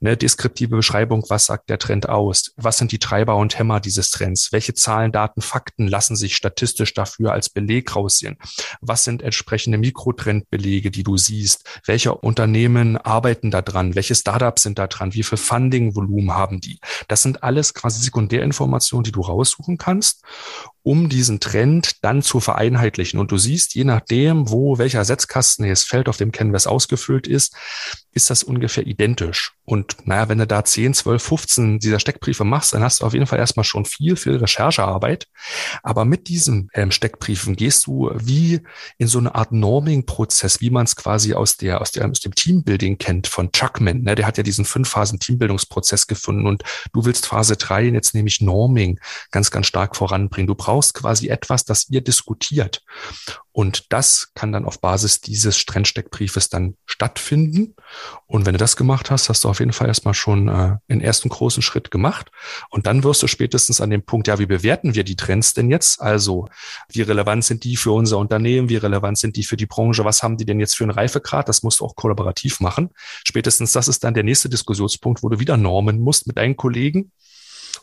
Ne? 0.00 0.16
Deskriptive 0.16 0.76
Beschreibung, 0.76 1.24
was 1.28 1.46
sagt 1.46 1.70
der 1.70 1.78
Trend 1.78 2.08
aus? 2.08 2.52
Was 2.56 2.78
sind 2.78 2.92
die 2.92 2.98
Treiber 2.98 3.36
und 3.36 3.58
Hämmer 3.58 3.80
dieses 3.80 4.10
Trends? 4.10 4.52
Welche 4.52 4.74
Zahlen, 4.74 5.12
Daten, 5.12 5.40
Fakten 5.40 5.86
lassen 5.88 6.16
sich 6.16 6.36
statistisch 6.36 6.94
dafür 6.94 7.32
als 7.32 7.48
Beleg 7.48 7.94
raussehen? 7.94 8.36
Was 8.80 9.04
sind 9.04 9.22
entsprechende 9.22 9.78
Mikrotrendbelege, 9.78 10.90
die 10.90 11.02
du 11.02 11.16
siehst? 11.16 11.64
Welche 11.84 12.14
Unternehmen 12.14 12.96
arbeiten 12.96 13.50
da 13.50 13.62
dran? 13.62 13.94
Welche 13.94 14.14
Startups 14.14 14.62
sind 14.62 14.78
da 14.78 14.86
dran? 14.86 15.14
Wie 15.14 15.22
viel 15.22 15.38
Funding-Volumen 15.38 16.32
haben 16.32 16.60
die? 16.60 16.80
Das 17.08 17.22
sind 17.22 17.42
alles 17.42 17.74
quasi 17.74 18.02
Sekundärinformationen, 18.02 18.95
Informationen, 18.96 19.04
die 19.04 19.12
du 19.12 19.20
raussuchen 19.20 19.78
kannst, 19.78 20.22
um 20.86 21.08
diesen 21.08 21.40
Trend 21.40 22.04
dann 22.04 22.22
zu 22.22 22.38
vereinheitlichen. 22.38 23.18
Und 23.18 23.32
du 23.32 23.38
siehst, 23.38 23.74
je 23.74 23.82
nachdem, 23.82 24.50
wo 24.50 24.78
welcher 24.78 25.04
Setzkasten 25.04 25.68
das 25.68 25.82
Feld 25.82 26.08
auf 26.08 26.16
dem 26.16 26.30
Canvas 26.30 26.68
ausgefüllt 26.68 27.26
ist, 27.26 27.56
ist 28.16 28.30
das 28.30 28.42
ungefähr 28.42 28.86
identisch. 28.86 29.52
Und 29.66 29.96
naja, 30.04 30.28
wenn 30.28 30.38
du 30.38 30.46
da 30.46 30.64
10, 30.64 30.94
12, 30.94 31.22
15 31.22 31.78
dieser 31.80 32.00
Steckbriefe 32.00 32.44
machst, 32.44 32.72
dann 32.72 32.82
hast 32.82 33.00
du 33.00 33.04
auf 33.04 33.12
jeden 33.12 33.26
Fall 33.26 33.38
erstmal 33.38 33.64
schon 33.64 33.84
viel, 33.84 34.16
viel 34.16 34.36
Recherchearbeit. 34.36 35.26
Aber 35.82 36.06
mit 36.06 36.28
diesen 36.28 36.70
ähm, 36.72 36.90
Steckbriefen 36.90 37.56
gehst 37.56 37.86
du 37.86 38.10
wie 38.14 38.60
in 38.96 39.06
so 39.06 39.18
eine 39.18 39.34
Art 39.34 39.52
Norming-Prozess, 39.52 40.60
wie 40.62 40.70
man 40.70 40.84
es 40.84 40.96
quasi 40.96 41.34
aus 41.34 41.58
der, 41.58 41.82
aus 41.82 41.90
der, 41.90 42.08
aus 42.08 42.20
dem 42.20 42.34
Teambuilding 42.34 42.96
kennt 42.96 43.26
von 43.26 43.52
Chuckman. 43.52 44.02
Ne? 44.02 44.14
Der 44.14 44.26
hat 44.26 44.38
ja 44.38 44.42
diesen 44.42 44.64
fünf 44.64 44.88
Phasen 44.88 45.18
Teambildungsprozess 45.18 46.06
gefunden 46.06 46.46
und 46.46 46.62
du 46.94 47.04
willst 47.04 47.26
Phase 47.26 47.56
drei 47.56 47.84
jetzt 47.84 48.14
nämlich 48.14 48.40
Norming 48.40 48.98
ganz, 49.30 49.50
ganz 49.50 49.66
stark 49.66 49.94
voranbringen. 49.94 50.46
Du 50.46 50.54
brauchst 50.54 50.75
quasi 50.92 51.28
etwas, 51.28 51.64
das 51.64 51.88
ihr 51.88 52.00
diskutiert. 52.00 52.82
Und 53.56 53.90
das 53.90 54.32
kann 54.34 54.52
dann 54.52 54.66
auf 54.66 54.82
Basis 54.82 55.22
dieses 55.22 55.64
Trennsteckbriefes 55.64 56.50
dann 56.50 56.76
stattfinden. 56.84 57.74
Und 58.26 58.44
wenn 58.44 58.52
du 58.52 58.58
das 58.58 58.76
gemacht 58.76 59.10
hast, 59.10 59.30
hast 59.30 59.44
du 59.44 59.48
auf 59.48 59.60
jeden 59.60 59.72
Fall 59.72 59.86
erstmal 59.88 60.12
schon 60.12 60.48
äh, 60.48 60.76
den 60.90 61.00
ersten 61.00 61.30
großen 61.30 61.62
Schritt 61.62 61.90
gemacht. 61.90 62.30
Und 62.68 62.86
dann 62.86 63.02
wirst 63.02 63.22
du 63.22 63.28
spätestens 63.28 63.80
an 63.80 63.88
dem 63.88 64.02
Punkt, 64.02 64.28
ja, 64.28 64.38
wie 64.38 64.44
bewerten 64.44 64.94
wir 64.94 65.04
die 65.04 65.16
Trends 65.16 65.54
denn 65.54 65.70
jetzt? 65.70 66.02
Also, 66.02 66.48
wie 66.90 67.00
relevant 67.00 67.46
sind 67.46 67.64
die 67.64 67.76
für 67.76 67.92
unser 67.92 68.18
Unternehmen? 68.18 68.68
Wie 68.68 68.76
relevant 68.76 69.16
sind 69.16 69.36
die 69.36 69.44
für 69.44 69.56
die 69.56 69.64
Branche? 69.64 70.04
Was 70.04 70.22
haben 70.22 70.36
die 70.36 70.44
denn 70.44 70.60
jetzt 70.60 70.76
für 70.76 70.84
einen 70.84 70.90
Reifegrad? 70.90 71.48
Das 71.48 71.62
musst 71.62 71.80
du 71.80 71.86
auch 71.86 71.96
kollaborativ 71.96 72.60
machen. 72.60 72.90
Spätestens 73.26 73.72
das 73.72 73.88
ist 73.88 74.04
dann 74.04 74.12
der 74.12 74.24
nächste 74.24 74.50
Diskussionspunkt, 74.50 75.22
wo 75.22 75.30
du 75.30 75.40
wieder 75.40 75.56
normen 75.56 75.98
musst 75.98 76.26
mit 76.26 76.36
deinen 76.36 76.58
Kollegen 76.58 77.10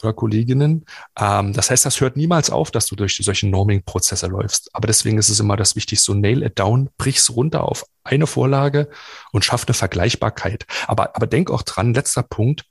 oder 0.04 0.14
Kolleginnen. 0.14 0.86
Ähm, 1.20 1.54
das 1.54 1.70
heißt, 1.70 1.86
das 1.86 2.00
hört 2.02 2.18
niemals 2.18 2.50
auf, 2.50 2.72
dass 2.72 2.88
du 2.88 2.96
durch 2.96 3.18
solche 3.18 3.48
Norming-Prozesse 3.48 4.28
läufst. 4.28 4.70
Aber 4.74 4.88
deswegen 4.88 5.18
ist 5.18 5.30
es 5.30 5.40
immer 5.40 5.58
das 5.58 5.76
Wichtigste, 5.76 6.12
so 6.12 6.14
nail 6.14 6.44
it 6.44 6.60
down, 6.60 6.90
brich's 6.98 7.30
runter 7.30 7.64
auf 7.64 7.86
eine 8.04 8.28
Vorlage 8.28 8.90
und 9.32 9.46
schaff 9.46 9.66
eine 9.66 9.74
Vergleichbarkeit. 9.74 10.66
Aber, 10.88 11.16
aber 11.16 11.28
denk 11.28 11.50
auch 11.50 11.62
dran, 11.62 11.94
letzter 11.94 12.24
Punkt, 12.24 12.66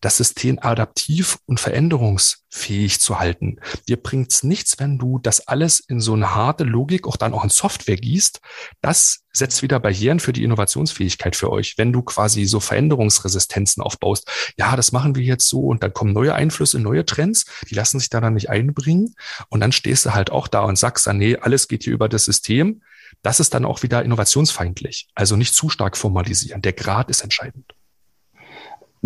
das 0.00 0.16
System 0.16 0.58
adaptiv 0.60 1.38
und 1.46 1.60
veränderungsfähig 1.60 3.00
zu 3.00 3.18
halten. 3.18 3.60
Dir 3.88 3.96
bringt's 3.96 4.42
nichts, 4.42 4.78
wenn 4.78 4.98
du 4.98 5.18
das 5.18 5.46
alles 5.46 5.80
in 5.80 6.00
so 6.00 6.14
eine 6.14 6.34
harte 6.34 6.64
Logik 6.64 7.06
auch 7.06 7.16
dann 7.16 7.34
auch 7.34 7.44
in 7.44 7.50
Software 7.50 7.96
gießt. 7.96 8.40
Das 8.80 9.24
setzt 9.32 9.62
wieder 9.62 9.80
Barrieren 9.80 10.20
für 10.20 10.32
die 10.32 10.44
Innovationsfähigkeit 10.44 11.36
für 11.36 11.50
euch. 11.50 11.78
Wenn 11.78 11.92
du 11.92 12.02
quasi 12.02 12.44
so 12.44 12.60
Veränderungsresistenzen 12.60 13.82
aufbaust, 13.82 14.28
ja, 14.56 14.74
das 14.76 14.92
machen 14.92 15.14
wir 15.14 15.22
jetzt 15.22 15.48
so 15.48 15.60
und 15.60 15.82
dann 15.82 15.92
kommen 15.92 16.12
neue 16.12 16.34
Einflüsse, 16.34 16.78
neue 16.78 17.04
Trends, 17.04 17.44
die 17.70 17.74
lassen 17.74 17.98
sich 17.98 18.10
da 18.10 18.20
dann 18.20 18.34
nicht 18.34 18.50
einbringen 18.50 19.14
und 19.48 19.60
dann 19.60 19.72
stehst 19.72 20.06
du 20.06 20.14
halt 20.14 20.30
auch 20.30 20.48
da 20.48 20.62
und 20.62 20.76
sagst 20.76 21.06
nee, 21.12 21.36
alles 21.36 21.68
geht 21.68 21.84
hier 21.84 21.92
über 21.92 22.08
das 22.08 22.24
System 22.24 22.82
das 23.22 23.40
ist 23.40 23.54
dann 23.54 23.64
auch 23.64 23.82
wieder 23.82 24.04
innovationsfeindlich. 24.04 25.08
Also 25.14 25.36
nicht 25.36 25.54
zu 25.54 25.68
stark 25.68 25.96
formalisieren. 25.96 26.62
Der 26.62 26.72
Grad 26.72 27.10
ist 27.10 27.22
entscheidend. 27.22 27.74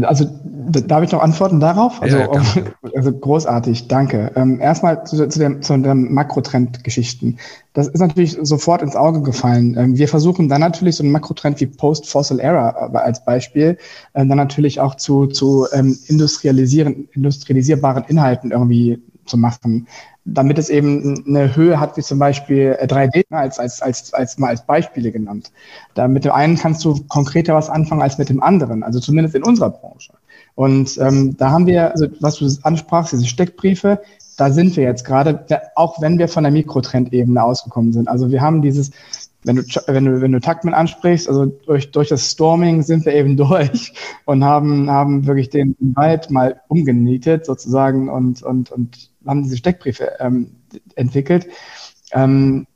Also 0.00 0.26
darf 0.46 1.02
ich 1.02 1.12
noch 1.12 1.20
antworten 1.20 1.60
darauf? 1.60 2.00
Also, 2.00 2.16
ja, 2.16 2.30
also 2.96 3.12
großartig, 3.12 3.88
danke. 3.88 4.32
Ähm, 4.36 4.58
erstmal 4.58 5.04
zu, 5.04 5.28
zu, 5.28 5.38
der, 5.38 5.60
zu 5.60 5.76
den 5.76 6.12
Makrotrend-Geschichten. 6.12 7.36
Das 7.74 7.88
ist 7.88 8.00
natürlich 8.00 8.38
sofort 8.40 8.80
ins 8.80 8.96
Auge 8.96 9.20
gefallen. 9.20 9.76
Ähm, 9.76 9.98
wir 9.98 10.08
versuchen 10.08 10.48
dann 10.48 10.62
natürlich 10.62 10.96
so 10.96 11.02
einen 11.02 11.12
Makrotrend 11.12 11.60
wie 11.60 11.66
Post-Fossil 11.66 12.40
Era 12.40 12.90
äh, 12.92 12.96
als 12.96 13.22
Beispiel 13.24 13.76
äh, 14.14 14.26
dann 14.26 14.38
natürlich 14.38 14.80
auch 14.80 14.94
zu, 14.94 15.26
zu 15.26 15.66
ähm, 15.72 15.98
industrialisieren, 16.06 17.08
industrialisierbaren 17.12 18.04
Inhalten 18.04 18.50
irgendwie 18.50 19.02
zu 19.32 19.38
machen 19.38 19.86
damit 20.24 20.58
es 20.58 20.68
eben 20.68 21.24
eine 21.26 21.56
Höhe 21.56 21.80
hat, 21.80 21.96
wie 21.96 22.02
zum 22.02 22.18
Beispiel 22.18 22.78
3D, 22.80 23.16
äh, 23.16 23.24
ne, 23.30 23.38
als, 23.38 23.58
als, 23.58 23.82
als, 23.82 24.14
als 24.14 24.38
mal 24.38 24.48
als 24.48 24.64
Beispiele 24.64 25.10
genannt. 25.10 25.50
Da 25.94 26.06
mit 26.06 26.24
dem 26.24 26.32
einen 26.32 26.56
kannst 26.56 26.84
du 26.84 27.00
konkreter 27.08 27.54
was 27.54 27.68
anfangen 27.68 28.02
als 28.02 28.18
mit 28.18 28.28
dem 28.28 28.42
anderen, 28.42 28.82
also 28.82 29.00
zumindest 29.00 29.34
in 29.34 29.42
unserer 29.42 29.70
Branche. 29.70 30.12
Und 30.54 30.98
ähm, 30.98 31.36
da 31.36 31.50
haben 31.50 31.66
wir, 31.66 31.90
also 31.92 32.06
was 32.20 32.36
du 32.36 32.48
ansprachst, 32.62 33.12
diese 33.12 33.26
Steckbriefe, 33.26 34.00
da 34.36 34.50
sind 34.50 34.76
wir 34.76 34.84
jetzt 34.84 35.04
gerade, 35.04 35.44
auch 35.74 36.00
wenn 36.00 36.18
wir 36.18 36.28
von 36.28 36.44
der 36.44 36.52
Mikrotrendebene 36.52 37.42
ausgekommen 37.42 37.92
sind. 37.92 38.08
Also 38.08 38.30
wir 38.30 38.40
haben 38.40 38.62
dieses, 38.62 38.90
wenn 39.44 39.56
du, 39.56 39.62
wenn 39.86 40.04
du, 40.04 40.20
wenn 40.20 40.32
du 40.32 40.40
Taktman 40.40 40.74
ansprichst, 40.74 41.28
also 41.28 41.46
durch, 41.46 41.90
durch 41.90 42.08
das 42.08 42.30
Storming 42.30 42.82
sind 42.82 43.04
wir 43.04 43.14
eben 43.14 43.36
durch 43.36 43.92
und 44.24 44.44
haben, 44.44 44.90
haben 44.90 45.26
wirklich 45.26 45.50
den 45.50 45.76
Wald 45.80 46.30
mal 46.30 46.60
umgenietet 46.68 47.46
sozusagen 47.46 48.08
und, 48.08 48.42
und, 48.42 48.70
und 48.70 49.10
haben 49.26 49.42
diese 49.42 49.56
Steckbriefe 49.56 50.12
ähm, 50.20 50.52
entwickelt. 50.94 51.46
Ähm, 52.12 52.66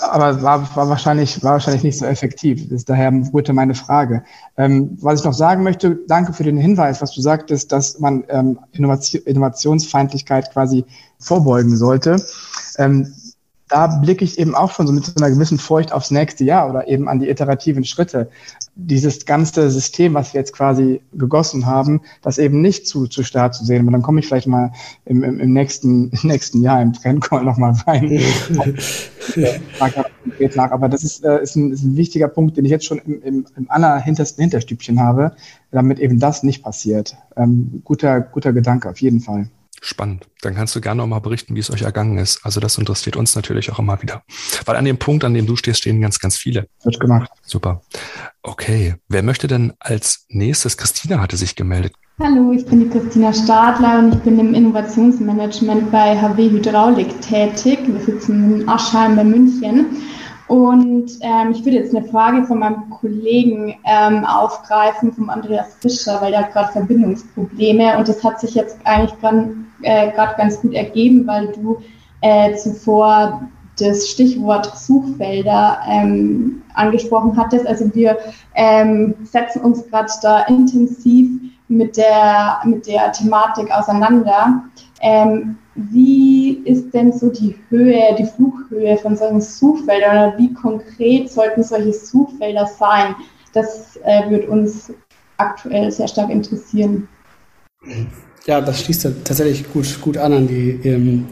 aber 0.00 0.42
war, 0.42 0.76
war, 0.76 0.88
wahrscheinlich, 0.88 1.42
war 1.42 1.52
wahrscheinlich 1.52 1.82
nicht 1.82 1.98
so 1.98 2.06
effektiv. 2.06 2.62
Das 2.64 2.80
ist 2.80 2.88
daher 2.88 3.12
wurde 3.32 3.52
meine 3.52 3.74
Frage. 3.74 4.24
Ähm, 4.56 4.96
was 5.00 5.20
ich 5.20 5.26
noch 5.26 5.34
sagen 5.34 5.62
möchte, 5.62 5.98
danke 6.08 6.32
für 6.32 6.42
den 6.42 6.56
Hinweis, 6.56 7.02
was 7.02 7.12
du 7.12 7.20
sagtest, 7.20 7.70
dass 7.70 7.98
man 8.00 8.24
ähm, 8.28 8.58
Innovation, 8.72 9.22
Innovationsfeindlichkeit 9.24 10.52
quasi 10.52 10.84
vorbeugen 11.18 11.76
sollte. 11.76 12.16
Ähm, 12.78 13.12
da 13.68 13.86
blicke 13.86 14.24
ich 14.24 14.38
eben 14.38 14.54
auch 14.54 14.70
schon 14.70 14.86
so 14.86 14.92
mit 14.92 15.04
so 15.06 15.12
einer 15.16 15.30
gewissen 15.30 15.58
Furcht 15.58 15.92
aufs 15.92 16.10
nächste 16.10 16.44
Jahr 16.44 16.68
oder 16.68 16.86
eben 16.86 17.08
an 17.08 17.18
die 17.18 17.28
iterativen 17.28 17.84
Schritte. 17.84 18.28
Dieses 18.74 19.24
ganze 19.24 19.70
System, 19.70 20.14
was 20.14 20.34
wir 20.34 20.40
jetzt 20.40 20.52
quasi 20.52 21.00
gegossen 21.12 21.66
haben, 21.66 22.02
das 22.22 22.38
eben 22.38 22.60
nicht 22.60 22.86
zu, 22.86 23.06
zu 23.06 23.22
stark 23.22 23.54
zu 23.54 23.64
sehen. 23.64 23.82
Aber 23.82 23.92
dann 23.92 24.02
komme 24.02 24.20
ich 24.20 24.26
vielleicht 24.26 24.46
mal 24.46 24.72
im, 25.06 25.22
im, 25.22 25.40
im 25.40 25.52
nächsten, 25.52 26.10
nächsten 26.22 26.62
Jahr 26.62 26.82
im 26.82 26.92
Trendcall 26.92 27.44
nochmal 27.44 27.74
rein. 27.86 28.20
nach. 30.56 30.70
Aber 30.70 30.88
das 30.88 31.04
ist, 31.04 31.24
äh, 31.24 31.42
ist, 31.42 31.56
ein, 31.56 31.72
ist 31.72 31.82
ein 31.82 31.96
wichtiger 31.96 32.28
Punkt, 32.28 32.56
den 32.56 32.64
ich 32.64 32.70
jetzt 32.70 32.84
schon 32.84 32.98
im, 32.98 33.22
im, 33.22 33.46
im 33.56 33.70
allerhintersten 33.70 34.42
Hinterstübchen 34.42 35.00
habe, 35.00 35.32
damit 35.70 35.98
eben 35.98 36.18
das 36.18 36.42
nicht 36.42 36.62
passiert. 36.62 37.16
Ähm, 37.36 37.82
guter, 37.84 38.20
guter 38.20 38.52
Gedanke, 38.52 38.90
auf 38.90 39.00
jeden 39.00 39.20
Fall. 39.20 39.48
Spannend. 39.84 40.26
Dann 40.40 40.54
kannst 40.54 40.74
du 40.74 40.80
gerne 40.80 41.02
auch 41.02 41.06
mal 41.06 41.18
berichten, 41.18 41.54
wie 41.54 41.60
es 41.60 41.70
euch 41.70 41.82
ergangen 41.82 42.16
ist. 42.16 42.40
Also 42.42 42.58
das 42.58 42.78
interessiert 42.78 43.16
uns 43.16 43.36
natürlich 43.36 43.70
auch 43.70 43.78
immer 43.78 44.00
wieder. 44.00 44.22
Weil 44.64 44.76
an 44.76 44.86
dem 44.86 44.96
Punkt, 44.96 45.24
an 45.24 45.34
dem 45.34 45.44
du 45.44 45.56
stehst, 45.56 45.80
stehen 45.80 46.00
ganz, 46.00 46.18
ganz 46.18 46.38
viele. 46.38 46.68
Wird 46.84 46.98
gemacht. 47.00 47.30
Super. 47.42 47.82
Okay. 48.42 48.94
Wer 49.10 49.22
möchte 49.22 49.46
denn 49.46 49.74
als 49.80 50.24
nächstes? 50.30 50.78
Christina 50.78 51.20
hatte 51.20 51.36
sich 51.36 51.54
gemeldet. 51.54 51.92
Hallo, 52.18 52.52
ich 52.52 52.64
bin 52.64 52.80
die 52.80 52.88
Christina 52.88 53.34
Stadler 53.34 53.98
und 53.98 54.14
ich 54.14 54.20
bin 54.20 54.38
im 54.38 54.54
Innovationsmanagement 54.54 55.92
bei 55.92 56.18
HW 56.18 56.48
Hydraulik 56.48 57.20
tätig. 57.20 57.80
Wir 57.86 58.00
sitzen 58.00 58.62
in 58.62 58.68
Aschheim 58.68 59.16
bei 59.16 59.24
München. 59.24 59.98
Und 60.46 61.10
ähm, 61.20 61.50
ich 61.50 61.62
würde 61.62 61.76
jetzt 61.76 61.94
eine 61.94 62.06
Frage 62.06 62.46
von 62.46 62.58
meinem 62.60 62.88
Kollegen 62.88 63.74
ähm, 63.84 64.24
aufgreifen, 64.24 65.12
vom 65.12 65.28
Andreas 65.28 65.74
Fischer, 65.80 66.22
weil 66.22 66.30
der 66.30 66.44
hat 66.44 66.52
gerade 66.52 66.72
Verbindungsprobleme 66.72 67.98
und 67.98 68.08
das 68.08 68.24
hat 68.24 68.40
sich 68.40 68.54
jetzt 68.54 68.78
eigentlich 68.84 69.18
gerade 69.20 69.63
äh, 69.84 70.12
ganz 70.14 70.60
gut 70.60 70.74
ergeben, 70.74 71.26
weil 71.26 71.48
du 71.48 71.78
äh, 72.20 72.54
zuvor 72.54 73.48
das 73.78 74.08
Stichwort 74.08 74.76
Suchfelder 74.76 75.78
ähm, 75.88 76.62
angesprochen 76.74 77.36
hattest. 77.36 77.66
Also 77.66 77.92
wir 77.94 78.18
ähm, 78.54 79.14
setzen 79.24 79.62
uns 79.62 79.88
gerade 79.88 80.10
da 80.22 80.44
intensiv 80.44 81.28
mit 81.68 81.96
der, 81.96 82.60
mit 82.64 82.86
der 82.86 83.12
Thematik 83.12 83.70
auseinander. 83.70 84.62
Ähm, 85.00 85.58
wie 85.74 86.58
ist 86.64 86.94
denn 86.94 87.12
so 87.12 87.30
die 87.30 87.56
Höhe, 87.68 88.14
die 88.16 88.26
Flughöhe 88.26 88.96
von 88.98 89.16
solchen 89.16 89.40
Suchfeldern 89.40 90.28
oder 90.28 90.38
wie 90.38 90.54
konkret 90.54 91.30
sollten 91.30 91.64
solche 91.64 91.92
Suchfelder 91.92 92.66
sein? 92.66 93.16
Das 93.54 93.96
äh, 94.04 94.30
wird 94.30 94.48
uns 94.48 94.92
aktuell 95.36 95.90
sehr 95.90 96.06
stark 96.06 96.30
interessieren. 96.30 97.08
Ja, 98.46 98.60
das 98.60 98.80
schließt 98.80 99.08
tatsächlich 99.24 99.72
gut, 99.72 100.00
gut 100.02 100.18
an 100.18 100.32
an 100.34 100.46
die 100.46 100.78
ähm, 100.84 101.26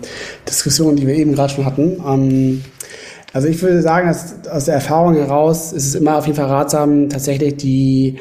Diskussion, 0.49 0.97
die 0.97 1.07
wir 1.07 1.15
eben 1.15 1.35
gerade 1.35 1.53
schon 1.53 1.67
hatten. 1.67 2.03
Ähm, 2.07 2.65
also 3.35 3.49
ich 3.49 3.61
würde 3.61 3.83
sagen, 3.83 4.09
dass 4.09 4.49
aus 4.51 4.65
der 4.65 4.75
Erfahrung 4.75 5.15
heraus 5.15 5.73
ist 5.73 5.89
es 5.89 5.95
immer 5.95 6.17
auf 6.17 6.27
jeden 6.27 6.37
Fall 6.37 6.47
ratsam, 6.47 7.09
tatsächlich 7.09 7.57
die 7.57 8.19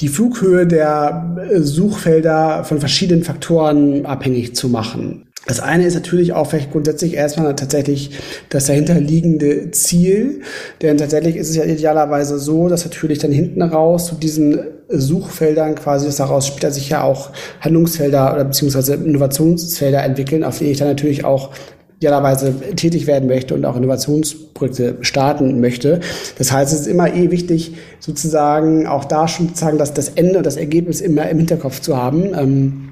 die 0.00 0.08
Flughöhe 0.08 0.66
der 0.66 1.36
äh, 1.50 1.60
Suchfelder 1.60 2.64
von 2.64 2.78
verschiedenen 2.78 3.24
Faktoren 3.24 4.06
abhängig 4.06 4.54
zu 4.54 4.68
machen. 4.68 5.27
Das 5.48 5.60
eine 5.60 5.86
ist 5.86 5.94
natürlich 5.94 6.34
auch 6.34 6.48
vielleicht 6.48 6.72
grundsätzlich 6.72 7.14
erstmal 7.14 7.56
tatsächlich 7.56 8.10
das 8.50 8.66
dahinterliegende 8.66 9.70
Ziel, 9.70 10.42
denn 10.82 10.98
tatsächlich 10.98 11.36
ist 11.36 11.48
es 11.48 11.56
ja 11.56 11.64
idealerweise 11.64 12.38
so, 12.38 12.68
dass 12.68 12.84
natürlich 12.84 13.18
dann 13.18 13.32
hinten 13.32 13.62
raus 13.62 14.06
zu 14.06 14.14
diesen 14.14 14.60
Suchfeldern 14.90 15.74
quasi, 15.74 16.04
dass 16.04 16.16
daraus 16.16 16.46
später 16.46 16.70
sich 16.70 16.90
ja 16.90 17.02
auch 17.02 17.30
Handlungsfelder 17.62 18.34
oder 18.34 18.44
beziehungsweise 18.44 18.94
Innovationsfelder 18.94 20.02
entwickeln, 20.02 20.44
auf 20.44 20.58
denen 20.58 20.70
ich 20.70 20.78
dann 20.78 20.88
natürlich 20.88 21.24
auch 21.24 21.50
idealerweise 21.96 22.54
tätig 22.76 23.06
werden 23.06 23.26
möchte 23.26 23.54
und 23.54 23.64
auch 23.64 23.76
Innovationsprojekte 23.76 24.98
starten 25.00 25.60
möchte. 25.60 26.00
Das 26.36 26.52
heißt, 26.52 26.74
es 26.74 26.80
ist 26.80 26.86
immer 26.86 27.12
eh 27.12 27.30
wichtig, 27.30 27.74
sozusagen 28.00 28.86
auch 28.86 29.06
da 29.06 29.26
schon 29.28 29.48
sozusagen 29.48 29.78
dass 29.78 29.94
das 29.94 30.10
Ende 30.10 30.38
und 30.38 30.46
das 30.46 30.56
Ergebnis 30.56 31.00
immer 31.00 31.28
im 31.28 31.38
Hinterkopf 31.38 31.80
zu 31.80 31.96
haben. 31.96 32.34
Ähm, 32.34 32.87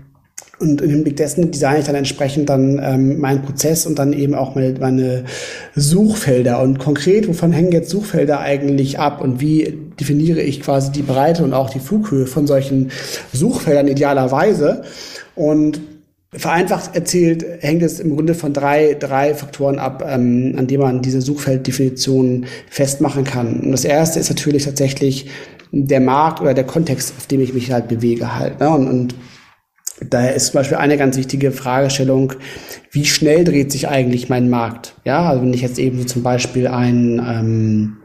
und 0.59 0.81
im 0.81 0.91
Hinblick 0.91 1.17
dessen 1.17 1.51
designe 1.51 1.81
ich 1.81 1.87
dann 1.87 1.95
entsprechend 1.95 2.49
dann 2.49 2.81
ähm, 2.83 3.21
meinen 3.21 3.43
Prozess 3.43 3.87
und 3.87 3.99
dann 3.99 4.13
eben 4.13 4.35
auch 4.35 4.55
meine, 4.55 4.75
meine 4.81 5.25
Suchfelder. 5.75 6.63
Und 6.63 6.79
konkret, 6.79 7.29
wovon 7.29 7.53
hängen 7.53 7.73
jetzt 7.73 7.91
Suchfelder 7.91 8.41
eigentlich 8.41 8.99
ab 8.99 9.21
und 9.21 9.41
wie 9.41 9.77
definiere 10.01 10.41
ich 10.41 10.63
quasi 10.63 10.93
die 10.93 11.03
Breite 11.03 11.45
und 11.45 11.53
auch 11.53 11.69
die 11.69 11.79
Flughöhe 11.79 12.27
von 12.27 12.47
solchen 12.47 12.91
Suchfeldern 13.33 13.89
idealerweise? 13.89 14.83
Und 15.35 15.81
Vereinfacht 16.33 16.95
erzählt 16.95 17.45
hängt 17.61 17.83
es 17.83 18.01
im 18.01 18.15
Grunde 18.15 18.35
von 18.35 18.53
drei, 18.53 18.95
drei 18.99 19.35
Faktoren 19.35 19.79
ab, 19.79 20.05
ähm, 20.07 20.55
an 20.59 20.67
denen 20.67 20.83
man 20.83 21.03
diese 21.03 21.23
Suchfelddefinition 21.23 22.47
festmachen 22.69 23.25
kann. 23.25 23.61
Und 23.61 23.73
das 23.73 23.85
erste 23.85 24.19
ist 24.21 24.29
natürlich 24.29 24.65
tatsächlich 24.65 25.31
der 25.71 26.01
Markt 26.01 26.41
oder 26.41 26.53
der 26.53 26.65
Kontext, 26.65 27.15
auf 27.17 27.27
dem 27.27 27.41
ich 27.41 27.55
mich 27.55 27.71
halt 27.71 27.89
bewege 27.89 28.39
halt. 28.39 28.61
Ne? 28.61 28.69
Und, 28.71 28.89
und 28.89 29.15
Daher 30.01 30.35
ist 30.35 30.49
zum 30.49 30.59
Beispiel 30.59 30.77
eine 30.77 30.99
ganz 30.99 31.17
wichtige 31.17 31.53
Fragestellung, 31.53 32.35
wie 32.91 33.07
schnell 33.07 33.45
dreht 33.45 33.73
sich 33.73 33.89
eigentlich 33.89 34.29
mein 34.29 34.51
Markt? 34.51 34.95
Ja, 35.05 35.29
also 35.29 35.43
wenn 35.43 35.55
ich 35.55 35.63
jetzt 35.63 35.79
eben 35.79 35.99
so 35.99 36.05
zum 36.05 36.23
Beispiel 36.23 36.67
ein, 36.67 37.19
ähm, 37.27 37.97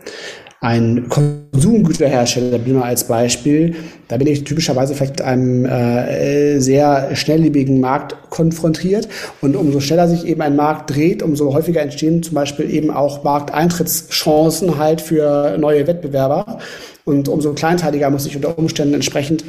ein 0.62 1.10
Konsumgüterhersteller 1.10 2.60
bin 2.60 2.76
mal 2.76 2.84
als 2.84 3.08
Beispiel, 3.08 3.76
da 4.08 4.18
bin 4.18 4.28
ich 4.28 4.46
typischerweise 4.46 4.94
vielleicht 4.94 5.14
mit 5.14 5.22
einem 5.22 5.66
äh, 5.66 6.60
sehr 6.60 7.14
schnelllebigen 7.16 7.82
Markt 7.82 8.16
konfrontiert 8.30 9.10
und 9.42 9.58
umso 9.58 9.82
schneller 9.82 10.08
sich 10.08 10.26
eben 10.26 10.42
ein 10.42 10.56
Markt 10.56 10.96
dreht, 10.96 11.24
umso 11.24 11.54
häufiger 11.54 11.82
entstehen 11.82 12.24
zum 12.24 12.36
Beispiel 12.36 12.70
eben 12.70 12.89
auch 12.89 13.24
Markteintrittschancen 13.24 14.78
halt 14.78 15.02
für 15.02 15.58
neue 15.58 15.88
Wettbewerber 15.88 16.60
und 17.04 17.28
umso 17.28 17.54
kleinteiliger 17.54 18.10
muss 18.10 18.28
ich 18.28 18.36
unter 18.36 18.58
Umständen 18.58 18.94
entsprechend 18.94 19.44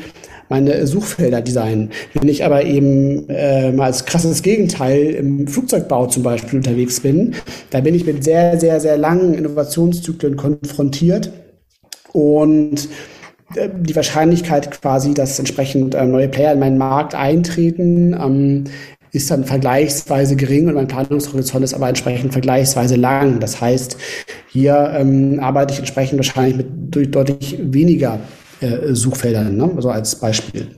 meine 0.53 0.87
Suchfelder 0.87 1.41
designen. 1.41 1.91
Wenn 2.13 2.29
ich 2.29 2.45
aber 2.45 2.65
eben 2.65 3.27
äh, 3.31 3.73
mal 3.73 3.87
als 3.87 4.05
krasses 4.05 4.43
Gegenteil 4.43 5.07
im 5.07 5.49
Flugzeugbau 5.49 6.07
zum 6.09 6.23
Beispiel 6.23 6.59
unterwegs 6.59 7.01
bin, 7.01 7.35
da 7.71 7.81
bin 7.81 7.95
ich 7.95 8.05
mit 8.05 8.23
sehr, 8.23 8.61
sehr, 8.61 8.79
sehr 8.79 8.99
langen 8.99 9.33
Innovationszyklen 9.33 10.37
konfrontiert 10.37 11.33
und 12.13 12.87
äh, 13.55 13.71
die 13.75 13.97
Wahrscheinlichkeit 13.97 14.71
quasi, 14.71 15.15
dass 15.15 15.39
entsprechend 15.39 15.95
äh, 15.95 16.05
neue 16.05 16.29
Player 16.29 16.53
in 16.53 16.59
meinen 16.59 16.77
Markt 16.77 17.15
eintreten, 17.15 18.13
ähm, 18.13 18.65
ist 19.11 19.31
dann 19.31 19.45
vergleichsweise 19.45 20.37
gering 20.37 20.69
und 20.69 20.75
mein 20.75 20.89
Planungshorizont 20.89 21.65
ist 21.65 21.73
aber 21.73 21.89
entsprechend 21.89 22.33
vergleichsweise 22.33 22.97
lang. 22.97 23.41
Das 23.41 23.59
heißt, 23.59 23.97
hier 24.49 24.93
ähm, 24.95 25.41
arbeite 25.41 25.73
ich 25.73 25.79
entsprechend 25.79 26.19
wahrscheinlich 26.19 26.57
mit 26.57 27.15
deutlich 27.15 27.59
weniger 27.59 28.21
äh, 28.63 28.95
Suchfeldern, 28.95 29.57
ne? 29.57 29.71
also 29.77 29.91
als 29.91 30.17
Beispiel. 30.17 30.69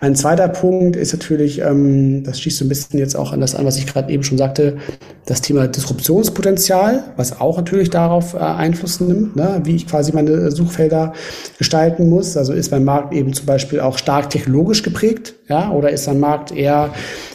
Ein 0.00 0.14
zweiter 0.14 0.48
Punkt 0.48 0.94
ist 0.94 1.12
natürlich, 1.12 1.60
ähm, 1.60 2.22
das 2.22 2.40
schließt 2.40 2.58
so 2.58 2.64
ein 2.64 2.68
bisschen 2.68 3.00
jetzt 3.00 3.16
auch 3.16 3.32
an 3.32 3.40
das 3.40 3.54
an, 3.56 3.66
was 3.66 3.76
ich 3.76 3.86
gerade 3.86 4.12
eben 4.12 4.22
schon 4.22 4.38
sagte, 4.38 4.76
das 5.26 5.40
Thema 5.40 5.66
Disruptionspotenzial, 5.66 7.04
was 7.16 7.40
auch 7.40 7.56
natürlich 7.56 7.90
darauf 7.90 8.34
äh, 8.34 8.38
Einfluss 8.38 9.00
nimmt, 9.00 9.34
ne, 9.34 9.60
wie 9.64 9.74
ich 9.74 9.88
quasi 9.88 10.12
meine 10.12 10.52
Suchfelder 10.52 11.14
gestalten 11.58 12.08
muss. 12.08 12.36
Also 12.36 12.52
ist 12.52 12.70
mein 12.70 12.84
Markt 12.84 13.12
eben 13.12 13.32
zum 13.32 13.46
Beispiel 13.46 13.80
auch 13.80 13.98
stark 13.98 14.30
technologisch 14.30 14.84
geprägt, 14.84 15.34
ja, 15.48 15.72
oder 15.72 15.90
ist 15.90 16.06
mein 16.06 16.20
Markt 16.20 16.52
eher 16.52 16.90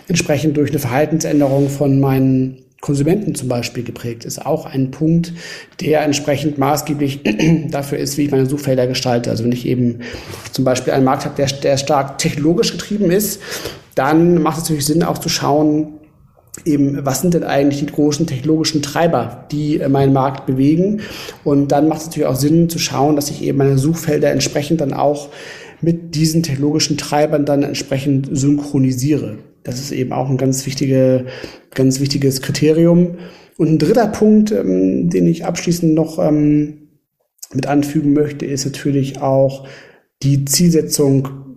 entsprechend 0.08 0.56
durch 0.56 0.70
eine 0.70 0.80
Verhaltensänderung 0.80 1.70
von 1.70 2.00
meinen 2.00 2.63
Konsumenten 2.84 3.34
zum 3.34 3.48
Beispiel 3.48 3.82
geprägt 3.82 4.26
ist, 4.26 4.46
auch 4.46 4.66
ein 4.66 4.92
Punkt, 4.92 5.32
der 5.80 6.02
entsprechend 6.02 6.58
maßgeblich 6.58 7.22
dafür 7.72 7.98
ist, 7.98 8.18
wie 8.18 8.24
ich 8.24 8.32
meine 8.32 8.46
Suchfelder 8.46 8.88
gestalte. 8.88 9.30
Also 9.30 9.46
wenn 9.46 9.54
ich 9.54 9.66
eben 9.66 10.00
zum 10.52 10.66
Beispiel 10.66 10.92
einen 10.92 11.06
Markt 11.06 11.24
habe, 11.24 11.34
der, 11.38 11.48
der 11.48 11.78
stark 11.78 12.18
technologisch 12.18 12.74
getrieben 12.74 13.10
ist, 13.10 13.42
dann 13.96 14.42
macht 14.42 14.58
es 14.58 14.64
natürlich 14.64 14.86
Sinn, 14.86 15.02
auch 15.02 15.18
zu 15.18 15.30
schauen, 15.30 15.94
eben, 16.66 17.06
was 17.06 17.22
sind 17.22 17.36
denn 17.36 17.46
eigentlich 17.46 17.80
die 17.80 17.86
großen 17.86 18.28
technologischen 18.28 18.82
Treiber, 18.82 19.46
die 19.50 19.80
äh, 19.80 19.88
meinen 19.88 20.12
Markt 20.12 20.46
bewegen? 20.46 21.04
Und 21.46 21.72
dann 21.72 21.88
macht 21.88 22.02
es 22.02 22.08
natürlich 22.08 22.28
auch 22.28 22.36
Sinn 22.36 22.68
zu 22.68 22.80
schauen, 22.80 23.16
dass 23.16 23.30
ich 23.30 23.44
eben 23.44 23.60
meine 23.60 23.78
Suchfelder 23.78 24.30
entsprechend 24.30 24.82
dann 24.82 24.92
auch 24.94 25.30
mit 25.80 26.16
diesen 26.16 26.44
technologischen 26.44 26.98
Treibern 26.98 27.46
dann 27.46 27.64
entsprechend 27.64 28.28
synchronisiere. 28.30 29.38
Das 29.64 29.80
ist 29.80 29.92
eben 29.92 30.12
auch 30.12 30.30
ein 30.30 30.38
ganz, 30.38 30.66
wichtige, 30.66 31.26
ganz 31.74 32.00
wichtiges 32.00 32.42
Kriterium. 32.42 33.18
Und 33.58 33.68
ein 33.70 33.78
dritter 33.80 34.08
Punkt, 34.08 34.52
ähm, 34.52 35.10
den 35.10 35.28
ich 35.28 35.46
abschließend 35.46 35.94
noch 35.94 36.20
ähm, 36.20 36.90
mit 37.54 37.68
anfügen 37.68 38.14
möchte, 38.14 38.46
ist 38.46 38.66
natürlich 38.66 39.22
auch 39.22 39.68
die 40.24 40.46
Zielsetzung 40.46 41.53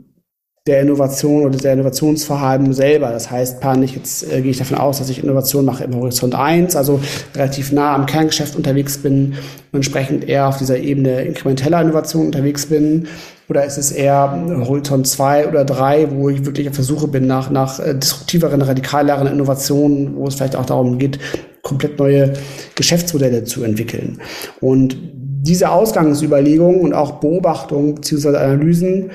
der 0.67 0.81
Innovation 0.81 1.45
oder 1.45 1.57
der 1.57 1.75
Innovationsverhalten 1.75 2.73
selber. 2.73 3.11
Das 3.11 3.31
heißt, 3.31 3.61
panisch, 3.61 3.93
jetzt 3.93 4.33
äh, 4.33 4.41
gehe 4.41 4.51
ich 4.51 4.59
davon 4.59 4.79
aus, 4.79 4.99
dass 4.99 5.09
ich 5.09 5.23
Innovation 5.23 5.64
mache 5.64 5.85
im 5.85 5.95
Horizont 5.95 6.35
1, 6.35 6.75
also 6.75 7.01
relativ 7.37 7.71
nah 7.71 7.95
am 7.95 8.07
Kerngeschäft 8.07 8.57
unterwegs 8.57 8.99
bin 8.99 9.35
und 9.71 9.77
entsprechend 9.77 10.29
eher 10.29 10.49
auf 10.49 10.59
dieser 10.59 10.79
Ebene 10.79 11.23
inkrementeller 11.23 11.81
Innovation 11.81 12.27
unterwegs 12.27 12.67
bin. 12.67 13.07
Oder 13.49 13.64
ist 13.64 13.79
es 13.79 13.93
eher 13.93 14.45
Horizont 14.67 15.07
2 15.07 15.47
oder 15.49 15.64
3, 15.64 16.09
wo 16.11 16.31
ich 16.31 16.45
wirklich 16.45 16.69
auf 16.69 16.75
der 16.75 16.85
Suche 16.85 17.07
bin 17.07 17.29
nach, 17.29 17.49
nach 17.49 17.79
äh, 17.79 17.95
disruptiveren, 17.95 18.61
radikaleren 18.61 19.29
Innovationen, 19.29 20.17
wo 20.17 20.27
es 20.27 20.35
vielleicht 20.35 20.57
auch 20.57 20.67
darum 20.67 20.99
geht, 20.99 21.21
komplett 21.62 21.97
neue 22.01 22.33
Geschäftsmodelle 22.75 23.45
zu 23.45 23.62
entwickeln. 23.62 24.19
Und 24.61 24.97
diese 25.47 25.71
Ausgangsüberlegungen 25.71 26.81
und 26.81 26.93
auch 26.93 27.21
Beobachtungen 27.21 27.95
bzw. 27.95 28.37
Analysen 28.37 29.11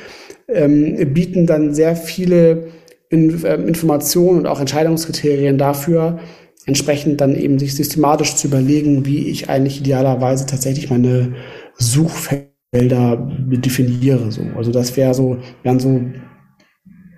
ähm, 0.53 1.13
bieten 1.13 1.45
dann 1.45 1.73
sehr 1.73 1.95
viele 1.95 2.67
in, 3.09 3.43
äh, 3.43 3.55
Informationen 3.55 4.39
und 4.39 4.47
auch 4.47 4.59
Entscheidungskriterien 4.59 5.57
dafür, 5.57 6.19
entsprechend 6.65 7.21
dann 7.21 7.35
eben 7.35 7.59
sich 7.59 7.75
systematisch 7.75 8.35
zu 8.35 8.47
überlegen, 8.47 9.05
wie 9.05 9.29
ich 9.29 9.49
eigentlich 9.49 9.79
idealerweise 9.81 10.45
tatsächlich 10.45 10.89
meine 10.89 11.35
Suchfelder 11.77 13.17
definiere. 13.49 14.31
So. 14.31 14.43
Also 14.55 14.71
das 14.71 14.95
wäre 14.95 15.13
so, 15.13 15.37
wären 15.63 15.79
so 15.79 16.01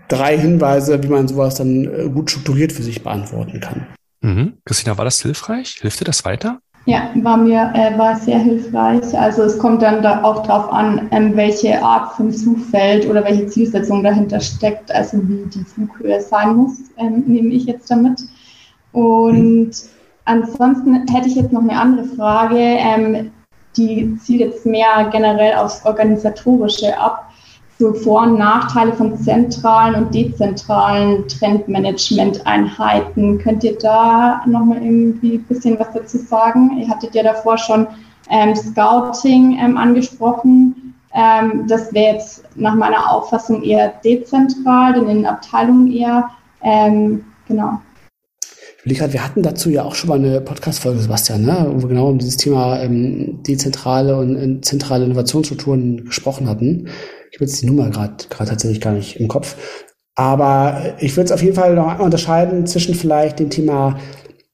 drei 0.07 0.37
Hinweise, 0.37 1.03
wie 1.03 1.07
man 1.07 1.27
sowas 1.27 1.55
dann 1.55 1.85
äh, 1.85 2.09
gut 2.09 2.31
strukturiert 2.31 2.71
für 2.71 2.83
sich 2.83 3.03
beantworten 3.03 3.59
kann. 3.59 3.87
Mhm. 4.21 4.53
Christina, 4.65 4.97
war 4.97 5.05
das 5.05 5.21
hilfreich? 5.21 5.79
Hilft 5.81 5.99
dir 5.99 6.05
das 6.05 6.23
weiter? 6.25 6.59
Ja, 6.85 7.09
war 7.15 7.37
mir 7.37 7.71
äh, 7.75 7.97
war 7.97 8.17
sehr 8.17 8.39
hilfreich. 8.39 9.17
Also 9.17 9.43
es 9.43 9.57
kommt 9.57 9.81
dann 9.81 10.03
da 10.03 10.21
auch 10.23 10.45
darauf 10.45 10.71
an, 10.71 11.07
ähm, 11.11 11.35
welche 11.35 11.81
Art 11.81 12.13
von 12.13 12.31
Flugfeld 12.31 13.09
oder 13.09 13.23
welche 13.23 13.47
Zielsetzung 13.47 14.03
dahinter 14.03 14.41
steckt, 14.41 14.91
also 14.91 15.17
wie 15.29 15.45
die 15.49 15.63
Flughöhe 15.63 16.19
sein 16.19 16.57
muss, 16.57 16.79
ähm, 16.97 17.23
nehme 17.25 17.53
ich 17.53 17.65
jetzt 17.65 17.89
damit. 17.89 18.21
Und 18.91 19.71
ansonsten 20.25 21.07
hätte 21.07 21.29
ich 21.29 21.35
jetzt 21.35 21.53
noch 21.53 21.61
eine 21.61 21.79
andere 21.79 22.05
Frage, 22.05 22.57
ähm, 22.57 23.31
die 23.77 24.17
zielt 24.17 24.41
jetzt 24.41 24.65
mehr 24.65 25.09
generell 25.09 25.55
aufs 25.55 25.85
Organisatorische 25.85 26.97
ab 26.99 27.32
so 27.79 27.93
Vor- 27.93 28.23
und 28.23 28.37
Nachteile 28.37 28.91
von 28.93 29.17
zentralen 29.17 29.95
und 29.95 30.13
dezentralen 30.13 31.27
Trendmanagement-Einheiten. 31.27 33.39
Könnt 33.39 33.63
ihr 33.63 33.77
da 33.77 34.41
nochmal 34.45 34.83
irgendwie 34.83 35.35
ein 35.35 35.43
bisschen 35.43 35.79
was 35.79 35.93
dazu 35.93 36.17
sagen? 36.17 36.77
Ihr 36.79 36.87
hattet 36.87 37.15
ja 37.15 37.23
davor 37.23 37.57
schon 37.57 37.87
ähm, 38.29 38.55
Scouting 38.55 39.57
ähm, 39.59 39.77
angesprochen. 39.77 40.93
Ähm, 41.13 41.65
das 41.67 41.93
wäre 41.93 42.15
jetzt 42.15 42.43
nach 42.55 42.75
meiner 42.75 43.11
Auffassung 43.11 43.63
eher 43.63 43.93
dezentral, 44.03 44.93
denn 44.93 45.07
in 45.07 45.17
den 45.17 45.25
Abteilungen 45.25 45.91
eher. 45.91 46.29
Ähm, 46.63 47.25
genau. 47.47 47.79
Ich 48.85 48.99
gerade, 48.99 49.13
wir 49.13 49.23
hatten 49.23 49.43
dazu 49.43 49.69
ja 49.69 49.83
auch 49.83 49.95
schon 49.95 50.09
mal 50.09 50.19
eine 50.19 50.41
Podcast-Folge, 50.41 50.99
Sebastian, 50.99 51.43
ne? 51.43 51.67
wo 51.69 51.83
wir 51.83 51.87
genau 51.87 52.09
um 52.09 52.17
dieses 52.17 52.35
Thema 52.35 52.81
ähm, 52.81 53.41
dezentrale 53.43 54.17
und 54.17 54.35
äh, 54.35 54.61
zentrale 54.61 55.05
Innovationsstrukturen 55.05 56.05
gesprochen 56.05 56.49
hatten. 56.49 56.89
Ich 57.33 57.37
habe 57.37 57.45
jetzt 57.45 57.63
die 57.63 57.65
Nummer 57.65 57.89
gerade 57.89 58.13
tatsächlich 58.29 58.79
gar 58.79 58.93
nicht 58.93 59.19
im 59.19 59.27
Kopf. 59.27 59.55
Aber 60.13 60.93
ich 60.99 61.17
würde 61.17 61.25
es 61.25 61.31
auf 61.31 61.41
jeden 61.41 61.55
Fall 61.55 61.73
noch 61.73 61.97
unterscheiden 61.97 62.67
zwischen 62.67 62.93
vielleicht 62.93 63.39
dem 63.39 63.49
Thema 63.49 63.99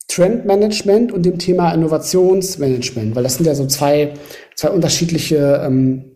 Trendmanagement 0.08 1.12
und 1.12 1.26
dem 1.26 1.38
Thema 1.40 1.74
Innovationsmanagement, 1.74 3.18
weil 3.18 3.24
das 3.24 3.36
sind 3.36 3.46
ja 3.46 3.54
so 3.54 3.68
zwei, 3.68 4.14
zwei 4.56 4.70
unterschiedliche 4.70 5.62
ähm, 5.62 6.16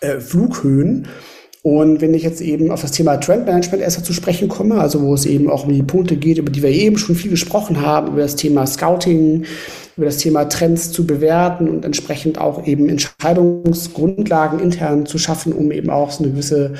äh, 0.00 0.18
Flughöhen. 0.18 1.06
Und 1.62 2.00
wenn 2.00 2.12
ich 2.12 2.24
jetzt 2.24 2.40
eben 2.40 2.72
auf 2.72 2.80
das 2.80 2.90
Thema 2.90 3.18
Trendmanagement 3.18 3.80
erst 3.80 4.04
zu 4.04 4.12
sprechen 4.12 4.48
komme, 4.48 4.80
also 4.80 5.02
wo 5.02 5.14
es 5.14 5.26
eben 5.26 5.48
auch 5.48 5.64
um 5.64 5.72
die 5.72 5.84
Punkte 5.84 6.16
geht, 6.16 6.38
über 6.38 6.50
die 6.50 6.62
wir 6.62 6.70
eben 6.70 6.98
schon 6.98 7.14
viel 7.14 7.30
gesprochen 7.30 7.82
haben, 7.82 8.08
über 8.08 8.22
das 8.22 8.34
Thema 8.34 8.66
Scouting, 8.66 9.44
über 9.96 10.06
das 10.06 10.18
Thema 10.18 10.44
Trends 10.44 10.92
zu 10.92 11.06
bewerten 11.06 11.68
und 11.68 11.84
entsprechend 11.84 12.38
auch 12.38 12.66
eben 12.66 12.88
Entscheidungsgrundlagen 12.88 14.60
intern 14.60 15.06
zu 15.06 15.18
schaffen, 15.18 15.52
um 15.52 15.72
eben 15.72 15.90
auch 15.90 16.10
so 16.10 16.24
eine 16.24 16.32
gewisse 16.32 16.74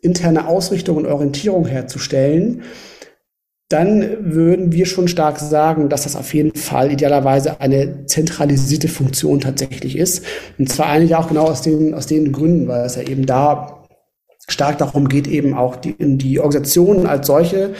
interne 0.00 0.46
Ausrichtung 0.48 0.96
und 0.96 1.06
Orientierung 1.06 1.66
herzustellen, 1.66 2.62
dann 3.72 4.34
würden 4.34 4.72
wir 4.72 4.84
schon 4.84 5.08
stark 5.08 5.38
sagen, 5.38 5.88
dass 5.88 6.02
das 6.02 6.14
auf 6.14 6.34
jeden 6.34 6.54
Fall 6.54 6.92
idealerweise 6.92 7.60
eine 7.60 8.04
zentralisierte 8.06 8.88
Funktion 8.88 9.40
tatsächlich 9.40 9.96
ist. 9.96 10.24
Und 10.58 10.68
zwar 10.68 10.88
eigentlich 10.88 11.14
auch 11.14 11.28
genau 11.28 11.44
aus 11.44 11.62
den, 11.62 11.94
aus 11.94 12.06
den 12.06 12.32
Gründen, 12.32 12.68
weil 12.68 12.84
es 12.84 12.96
ja 12.96 13.02
eben 13.02 13.24
da 13.24 13.81
stark 14.48 14.78
darum 14.78 15.08
geht, 15.08 15.26
eben 15.28 15.54
auch 15.54 15.76
die, 15.76 15.94
die 15.98 16.40
Organisation 16.40 17.06
als 17.06 17.26
solche 17.26 17.74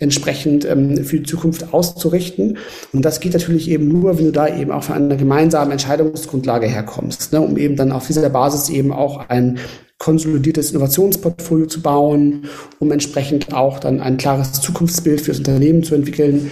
entsprechend 0.00 0.64
ähm, 0.64 1.04
für 1.04 1.18
die 1.18 1.22
Zukunft 1.22 1.72
auszurichten. 1.72 2.58
Und 2.92 3.04
das 3.04 3.20
geht 3.20 3.32
natürlich 3.32 3.70
eben 3.70 3.88
nur, 3.88 4.18
wenn 4.18 4.26
du 4.26 4.32
da 4.32 4.48
eben 4.48 4.70
auch 4.70 4.82
von 4.82 4.96
einer 4.96 5.16
gemeinsamen 5.16 5.72
Entscheidungsgrundlage 5.72 6.66
herkommst, 6.66 7.32
ne, 7.32 7.40
um 7.40 7.56
eben 7.56 7.76
dann 7.76 7.92
auf 7.92 8.06
dieser 8.06 8.28
Basis 8.30 8.68
eben 8.68 8.92
auch 8.92 9.28
ein 9.28 9.58
konsolidiertes 9.98 10.70
Innovationsportfolio 10.70 11.66
zu 11.66 11.82
bauen, 11.82 12.46
um 12.78 12.92
entsprechend 12.92 13.52
auch 13.52 13.80
dann 13.80 14.00
ein 14.00 14.16
klares 14.16 14.52
Zukunftsbild 14.52 15.20
für 15.20 15.32
das 15.32 15.38
Unternehmen 15.38 15.82
zu 15.82 15.94
entwickeln. 15.94 16.50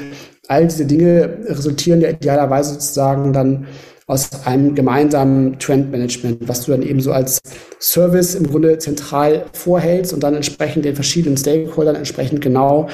All 0.49 0.67
diese 0.67 0.87
Dinge 0.87 1.39
resultieren 1.45 2.01
ja 2.01 2.11
idealerweise 2.11 2.75
sozusagen 2.75 3.33
dann 3.33 3.67
aus 4.09 4.47
einem 4.47 4.77
gemeinsamen 4.77 5.59
Trendmanagement, 5.59 6.47
was 6.49 6.65
du 6.65 6.71
dann 6.71 6.83
eben 6.83 7.01
so 7.01 7.11
als 7.11 7.41
Service 7.81 8.37
im 8.37 8.47
Grunde 8.47 8.79
zentral 8.79 9.47
vorhältst 9.53 10.13
und 10.13 10.23
dann 10.23 10.35
entsprechend 10.35 10.85
den 10.85 10.95
verschiedenen 10.95 11.37
Stakeholdern 11.37 11.97
entsprechend 11.97 12.41
genau 12.41 12.89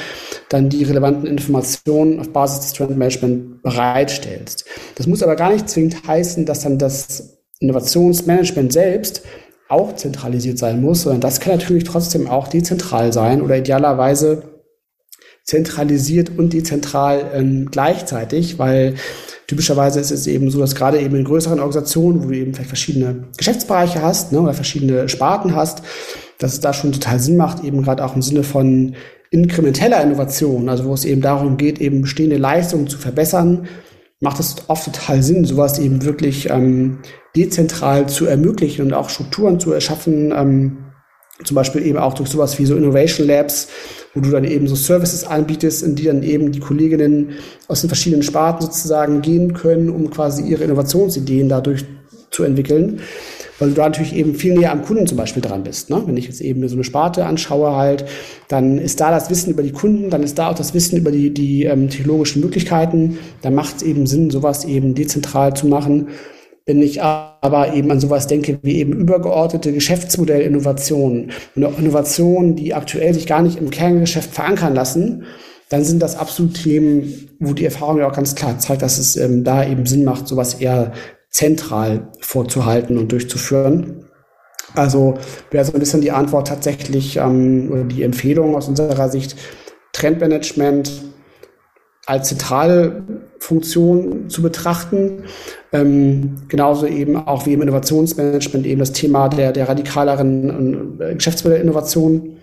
dann 0.49 0.71
die 0.71 0.85
relevanten 0.85 1.27
Informationen 1.27 2.19
auf 2.19 2.31
Basis 2.31 2.61
des 2.61 2.73
Trendmanagement 2.73 3.63
bereitstellst. 3.63 4.65
Das 4.95 5.07
muss 5.07 5.23
aber 5.23 5.37
gar 5.37 5.53
nicht 5.53 5.69
zwingend 5.69 6.07
heißen, 6.07 6.47
dass 6.47 6.61
dann 6.61 6.79
das 6.79 7.39
Innovationsmanagement 7.61 8.73
selbst 8.73 9.23
auch 9.69 9.95
zentralisiert 9.97 10.59
sein 10.59 10.81
muss, 10.81 11.03
sondern 11.03 11.21
das 11.21 11.41
kann 11.41 11.53
natürlich 11.53 11.85
trotzdem 11.85 12.27
auch 12.27 12.49
dezentral 12.49 13.13
sein 13.13 13.43
oder 13.43 13.59
idealerweise 13.59 14.45
zentralisiert 15.45 16.31
und 16.39 16.53
dezentral 16.53 17.33
ähm, 17.35 17.69
gleichzeitig, 17.71 18.59
weil 18.59 18.95
Typischerweise 19.47 20.01
ist 20.01 20.11
es 20.11 20.27
eben 20.27 20.51
so, 20.51 20.61
dass 20.61 20.75
gerade 20.75 21.01
eben 21.01 21.17
in 21.17 21.25
größeren 21.25 21.59
Organisationen, 21.59 22.23
wo 22.23 22.29
du 22.29 22.37
eben 22.37 22.55
vielleicht 22.55 22.69
verschiedene 22.69 23.25
Geschäftsbereiche 23.37 24.03
hast 24.03 24.33
ne, 24.33 24.41
oder 24.41 24.55
verschiedene 24.55 25.09
Sparten 25.09 25.55
hast, 25.55 25.83
dass 26.39 26.55
es 26.55 26.61
da 26.61 26.73
schon 26.73 26.93
total 26.93 27.19
Sinn 27.19 27.37
macht, 27.37 27.65
eben 27.65 27.83
gerade 27.83 28.05
auch 28.05 28.15
im 28.15 28.23
Sinne 28.23 28.45
von 28.45 28.95
inkrementeller 29.31 30.03
Innovation, 30.03 30.69
also 30.69 30.85
wo 30.85 30.95
es 30.95 31.05
eben 31.05 31.21
darum 31.21 31.57
geht, 31.57 31.81
eben 31.81 32.03
bestehende 32.03 32.37
Leistungen 32.37 32.87
zu 32.87 32.99
verbessern, 32.99 33.67
macht 34.21 34.39
es 34.39 34.57
oft 34.69 34.85
total 34.85 35.23
Sinn, 35.23 35.45
sowas 35.45 35.79
eben 35.79 36.05
wirklich 36.05 36.49
ähm, 36.51 36.99
dezentral 37.35 38.09
zu 38.09 38.27
ermöglichen 38.27 38.87
und 38.87 38.93
auch 38.93 39.09
Strukturen 39.09 39.59
zu 39.59 39.73
erschaffen, 39.73 40.33
ähm, 40.37 40.79
zum 41.45 41.55
Beispiel 41.55 41.85
eben 41.87 41.99
auch 41.99 42.15
durch 42.15 42.29
sowas 42.29 42.59
wie 42.59 42.67
so 42.67 42.77
Innovation 42.77 43.27
Labs, 43.27 43.69
wo 44.15 44.21
du 44.21 44.31
dann 44.31 44.45
eben 44.45 44.69
so 44.69 44.75
Services 44.75 45.25
anbietest, 45.25 45.83
in 45.83 45.95
die 45.95 46.05
dann 46.05 46.23
eben 46.23 46.53
die 46.53 46.61
Kolleginnen 46.61 47.31
aus 47.69 47.81
den 47.81 47.89
verschiedenen 47.89 48.23
Sparten 48.23 48.63
sozusagen 48.63 49.23
gehen 49.23 49.55
können, 49.55 49.91
um 49.91 50.11
quasi 50.11 50.43
ihre 50.43 50.65
Innovationsideen 50.65 51.49
dadurch 51.49 51.85
zu 52.31 52.45
entwickeln. 52.45 53.01
Weil 53.59 53.69
du 53.69 53.75
da 53.75 53.85
natürlich 53.85 54.17
eben 54.17 54.35
viel 54.35 54.55
näher 54.55 54.73
am 54.73 54.83
Kunden 54.83 55.07
zum 55.07 55.19
Beispiel 55.19 55.43
dran 55.43 55.63
bist. 55.63 55.89
Ne? 55.89 56.03
Wenn 56.05 56.17
ich 56.17 56.27
jetzt 56.27 56.41
eben 56.41 56.67
so 56.69 56.75
eine 56.75 56.85
Sparte 56.85 57.27
anschaue 57.27 57.77
halt, 57.77 58.05
dann 58.49 58.79
ist 58.79 59.01
da 59.01 59.11
das 59.11 59.31
Wissen 59.31 59.53
über 59.53 59.63
die 59.63 59.71
Kunden, 59.71 60.11
dann 60.11 60.23
ist 60.23 60.39
da 60.39 60.51
auch 60.51 60.55
das 60.55 60.75
Wissen 60.75 60.97
über 60.97 61.13
die, 61.13 61.33
die 61.33 61.65
ähm, 61.65 61.89
technologischen 61.89 62.43
Möglichkeiten. 62.43 63.19
Da 63.43 63.51
macht 63.51 63.77
es 63.77 63.83
eben 63.83 64.07
Sinn, 64.07 64.31
sowas 64.31 64.65
eben 64.65 64.95
dezentral 64.95 65.55
zu 65.55 65.69
machen 65.69 66.09
wenn 66.67 66.81
ich 66.81 67.03
aber 67.03 67.75
eben 67.75 67.91
an 67.91 68.01
sowas 68.01 68.27
denke 68.27 68.59
wie 68.63 68.79
eben 68.79 68.93
übergeordnete 68.93 69.73
Geschäftsmodellinnovationen 69.73 71.33
und 71.57 71.79
Innovationen, 71.79 72.55
die 72.55 72.75
aktuell 72.75 73.15
sich 73.15 73.27
gar 73.27 73.43
nicht 73.43 73.59
im 73.59 73.71
Kerngeschäft 73.71 74.33
verankern 74.33 74.75
lassen, 74.75 75.25
dann 75.69 75.85
sind 75.85 76.03
das 76.03 76.17
absolut 76.17 76.63
Themen, 76.63 77.31
wo 77.41 77.55
die 77.55 77.65
Erfahrung 77.65 77.99
ja 77.99 78.09
auch 78.09 78.15
ganz 78.15 78.35
klar 78.35 78.59
zeigt, 78.59 78.83
dass 78.83 78.99
es 78.99 79.17
ähm, 79.17 79.43
da 79.43 79.67
eben 79.67 79.87
Sinn 79.87 80.05
macht, 80.05 80.29
sowas 80.29 80.55
eher 80.55 80.93
zentral 81.31 82.09
vorzuhalten 82.21 82.99
und 82.99 83.11
durchzuführen. 83.11 84.05
Also 84.75 85.15
wäre 85.51 85.65
so 85.65 85.73
ein 85.73 85.81
bisschen 85.81 86.03
die 86.03 86.13
Antwort 86.13 86.49
tatsächlich 86.49 87.17
ähm, 87.17 87.71
oder 87.73 87.85
die 87.85 88.03
Empfehlung 88.03 88.55
aus 88.55 88.69
unserer 88.69 89.09
Sicht, 89.09 89.37
Trendmanagement 89.93 90.91
als 92.07 92.29
zentrale 92.29 93.03
Funktion 93.43 94.31
zu 94.31 94.41
betrachten. 94.41 95.25
Ähm, 95.73 96.37
genauso 96.47 96.87
eben 96.87 97.17
auch 97.17 97.45
wie 97.45 97.55
im 97.55 97.63
Innovationsmanagement 97.63 98.65
eben 98.67 98.79
das 98.79 98.93
Thema 98.93 99.29
der, 99.29 99.51
der 99.53 99.69
radikaleren 99.69 101.01
äh, 101.01 101.15
Geschäftsmodellinnovation 101.15 102.37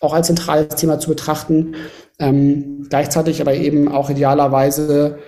auch 0.00 0.14
als 0.14 0.28
zentrales 0.28 0.76
Thema 0.76 1.00
zu 1.00 1.08
betrachten. 1.08 1.74
Ähm, 2.20 2.86
gleichzeitig 2.88 3.40
aber 3.40 3.54
eben 3.54 3.88
auch 3.88 4.10
idealerweise 4.10 5.18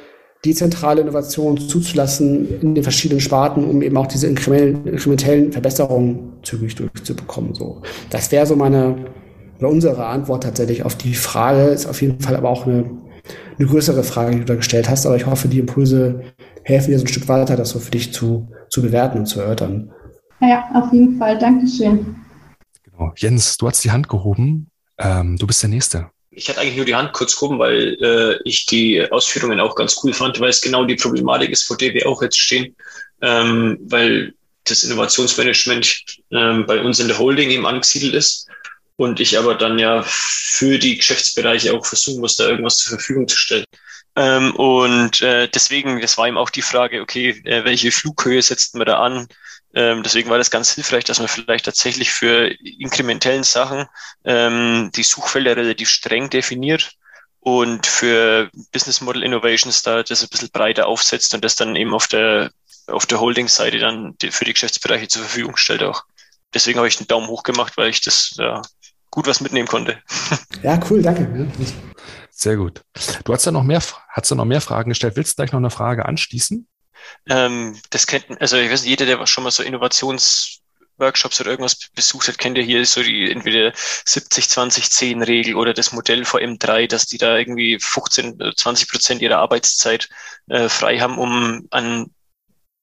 dezentrale 0.45 1.01
Innovation 1.01 1.59
zuzulassen 1.59 2.61
in 2.61 2.77
den 2.77 2.85
verschiedenen 2.85 3.21
Sparten, 3.21 3.65
um 3.65 3.83
eben 3.83 3.97
auch 3.97 4.07
diese 4.07 4.29
inkrementellen 4.29 5.51
Verbesserungen 5.51 6.35
zügig 6.45 6.77
durchzubekommen. 6.77 7.53
So, 7.55 7.83
das 8.11 8.31
wäre 8.31 8.47
so 8.47 8.55
meine 8.55 9.07
oder 9.59 9.71
unsere 9.71 10.07
Antwort 10.07 10.45
tatsächlich 10.45 10.85
auf 10.85 10.95
die 10.95 11.15
Frage. 11.15 11.63
Ist 11.71 11.87
auf 11.87 12.01
jeden 12.01 12.21
Fall 12.21 12.37
aber 12.37 12.49
auch 12.49 12.67
eine 12.67 12.85
eine 13.59 13.69
größere 13.69 14.05
Frage, 14.05 14.33
die 14.33 14.39
du 14.41 14.45
da 14.45 14.55
gestellt 14.55 14.89
hast. 14.89 15.07
Aber 15.07 15.17
ich 15.17 15.27
hoffe, 15.27 15.49
die 15.49 15.59
Impulse 15.59 16.23
helfen 16.63 16.91
dir 16.91 16.99
so 16.99 17.05
ein 17.05 17.09
Stück 17.09 17.29
weiter, 17.29 17.57
das 17.57 17.71
so 17.71 17.79
für 17.79 17.91
dich 17.91 18.13
zu, 18.13 18.49
zu 18.69 18.83
bewerten 18.83 19.19
und 19.19 19.27
zu 19.27 19.41
erörtern. 19.41 19.91
Ja, 20.41 20.69
auf 20.75 20.93
jeden 20.93 21.19
Fall. 21.19 21.39
Dankeschön. 21.39 22.17
Genau. 22.85 23.13
Jens, 23.17 23.57
du 23.57 23.69
hast 23.69 23.85
die 23.85 23.91
Hand 23.91 24.09
gehoben. 24.09 24.71
Ähm, 24.99 25.37
du 25.37 25.47
bist 25.47 25.63
der 25.63 25.71
Nächste. 25.71 26.11
Ich 26.31 26.49
hatte 26.49 26.61
eigentlich 26.61 26.77
nur 26.77 26.85
die 26.85 26.95
Hand 26.95 27.15
kurz 27.15 27.35
gehoben, 27.35 27.59
weil 27.59 27.97
äh, 28.03 28.39
ich 28.45 28.67
die 28.67 29.11
Ausführungen 29.11 29.59
auch 29.59 29.75
ganz 29.75 29.99
cool 30.03 30.13
fand, 30.13 30.39
weil 30.39 30.51
es 30.51 30.61
genau 30.61 30.85
die 30.85 30.97
Problematik 30.97 31.51
ist, 31.51 31.65
vor 31.65 31.79
der 31.79 31.95
wir 31.95 32.07
auch 32.07 32.21
jetzt 32.21 32.39
stehen. 32.39 32.77
Ähm, 33.23 33.79
weil 33.89 34.35
das 34.65 34.83
Innovationsmanagement 34.83 36.05
ähm, 36.33 36.65
bei 36.67 36.83
uns 36.83 37.01
in 37.01 37.09
der 37.09 37.19
Holding 37.19 37.51
eben 37.51 37.65
angesiedelt 37.65 38.15
ist 38.15 38.47
und 38.97 39.21
ich 39.21 39.39
aber 39.39 39.55
dann 39.55 39.79
ja 39.79 40.03
für 40.07 40.79
die 40.79 40.97
Geschäftsbereiche 40.97 41.75
auch 41.75 41.85
versuchen 41.85 42.21
muss, 42.21 42.37
da 42.37 42.49
irgendwas 42.49 42.79
zur 42.79 42.99
Verfügung 42.99 43.29
zu 43.29 43.37
stellen. 43.37 43.67
Ähm, 44.17 44.55
und 44.57 45.21
äh, 45.21 45.49
deswegen, 45.49 46.01
das 46.01 46.17
war 46.17 46.27
ihm 46.27 46.39
auch 46.39 46.49
die 46.49 46.63
Frage, 46.63 47.03
okay, 47.03 47.31
äh, 47.45 47.65
welche 47.65 47.93
Flughöhe 47.93 48.41
setzt 48.41 48.75
man 48.75 48.87
da 48.87 48.99
an? 48.99 49.29
Ähm, 49.75 50.03
deswegen 50.03 50.31
war 50.31 50.39
das 50.39 50.51
ganz 50.51 50.73
hilfreich, 50.73 51.05
dass 51.05 51.19
man 51.19 51.29
vielleicht 51.29 51.67
tatsächlich 51.67 52.11
für 52.11 52.51
inkrementellen 52.63 53.45
Sachen 53.45 53.87
ähm, 54.25 54.91
die 54.97 55.03
Suchfelder 55.03 55.55
relativ 55.55 55.91
streng 55.91 56.31
definiert 56.31 56.93
und 57.41 57.87
für 57.87 58.51
Business 58.73 59.03
Model 59.03 59.23
Innovations 59.23 59.83
da 59.83 60.03
das 60.03 60.23
ein 60.23 60.31
bisschen 60.31 60.51
breiter 60.51 60.87
aufsetzt 60.87 61.35
und 61.35 61.45
das 61.45 61.55
dann 61.55 61.77
eben 61.77 61.93
auf 61.93 62.07
der 62.09 62.51
auf 62.89 63.05
der 63.05 63.21
Holding-Seite 63.21 63.79
dann 63.79 64.17
für 64.31 64.45
die 64.45 64.53
Geschäftsbereiche 64.53 65.09
zur 65.09 65.23
Verfügung 65.23 65.57
stellt 65.57 65.83
auch. 65.83 66.05
Deswegen 66.55 66.79
habe 66.79 66.89
ich 66.89 66.97
den 66.97 67.09
Daumen 67.09 67.27
hoch 67.27 67.43
gemacht, 67.43 67.77
weil 67.77 67.91
ich 67.91 68.01
das 68.01 68.35
ja, 68.39 68.63
gut 69.17 69.27
was 69.27 69.41
mitnehmen 69.41 69.67
konnte. 69.67 69.99
Ja, 70.63 70.81
cool, 70.91 71.03
danke. 71.03 71.49
Sehr 72.31 72.57
gut. 72.57 72.83
Du 73.25 73.33
hast 73.33 73.45
ja 73.45 73.53
noch 73.53 73.63
mehr, 73.63 73.81
hast 74.09 74.31
ja 74.31 74.37
noch 74.37 74.45
mehr 74.45 74.61
Fragen 74.61 74.89
gestellt. 74.89 75.17
Willst 75.17 75.33
du 75.33 75.37
gleich 75.37 75.53
noch 75.53 75.61
eine 75.61 75.71
Frage 75.71 76.07
anschließen? 76.07 76.67
Ähm, 77.29 77.79
das 77.91 78.07
kennt, 78.07 78.41
also 78.41 78.57
ich 78.57 78.71
weiß 78.71 78.83
nicht, 78.83 78.91
jeder, 78.91 79.07
der 79.07 79.25
schon 79.27 79.45
mal 79.45 79.51
so 79.51 79.63
Innovationsworkshops 79.63 81.41
oder 81.41 81.51
irgendwas 81.51 81.89
besucht 81.95 82.27
hat, 82.29 82.39
kennt 82.39 82.59
ja 82.59 82.65
hier 82.65 82.85
so 82.85 83.03
die 83.03 83.31
entweder 83.31 83.73
70, 83.75 84.49
20, 84.49 84.91
10 84.91 85.23
Regel 85.23 85.55
oder 85.55 85.73
das 85.73 85.93
Modell 85.93 86.23
VM3, 86.23 86.89
dass 86.89 87.07
die 87.07 87.19
da 87.19 87.37
irgendwie 87.37 87.79
15, 87.79 88.39
20 88.57 88.91
Prozent 88.91 89.23
ihrer 89.23 89.39
Arbeitszeit 89.39 90.09
äh, 90.49 90.69
frei 90.69 90.99
haben, 90.99 91.19
um 91.19 91.69
an 91.71 92.11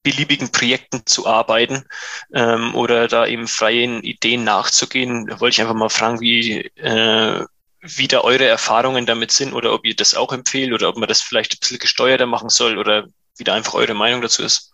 beliebigen 0.04 0.52
Projekten 0.52 1.06
zu 1.06 1.26
arbeiten 1.26 1.86
ähm, 2.34 2.76
oder 2.76 3.08
da 3.08 3.26
eben 3.26 3.48
freien 3.48 4.04
Ideen 4.04 4.44
nachzugehen. 4.44 5.28
Da 5.28 5.40
wollte 5.40 5.56
ich 5.56 5.62
einfach 5.62 5.74
mal 5.74 5.90
fragen, 5.90 6.20
wie, 6.20 6.60
äh, 6.76 7.46
wie 7.82 8.08
da 8.08 8.22
eure 8.22 8.46
Erfahrungen 8.46 9.06
damit 9.06 9.32
sind 9.32 9.54
oder 9.54 9.74
ob 9.74 9.86
ihr 9.86 9.96
das 9.96 10.14
auch 10.14 10.34
empfehlt 10.34 10.74
oder 10.74 10.90
ob 10.90 10.98
man 10.98 11.08
das 11.10 11.22
vielleicht 11.22 11.54
ein 11.54 11.60
bisschen 11.60 11.80
gesteuerter 11.80 12.26
machen 12.26 12.50
soll 12.50 12.78
oder 12.78 13.08
wie 13.38 13.44
da 13.44 13.54
einfach 13.54 13.74
eure 13.74 13.94
Meinung 13.94 14.22
dazu 14.22 14.44
ist. 14.44 14.74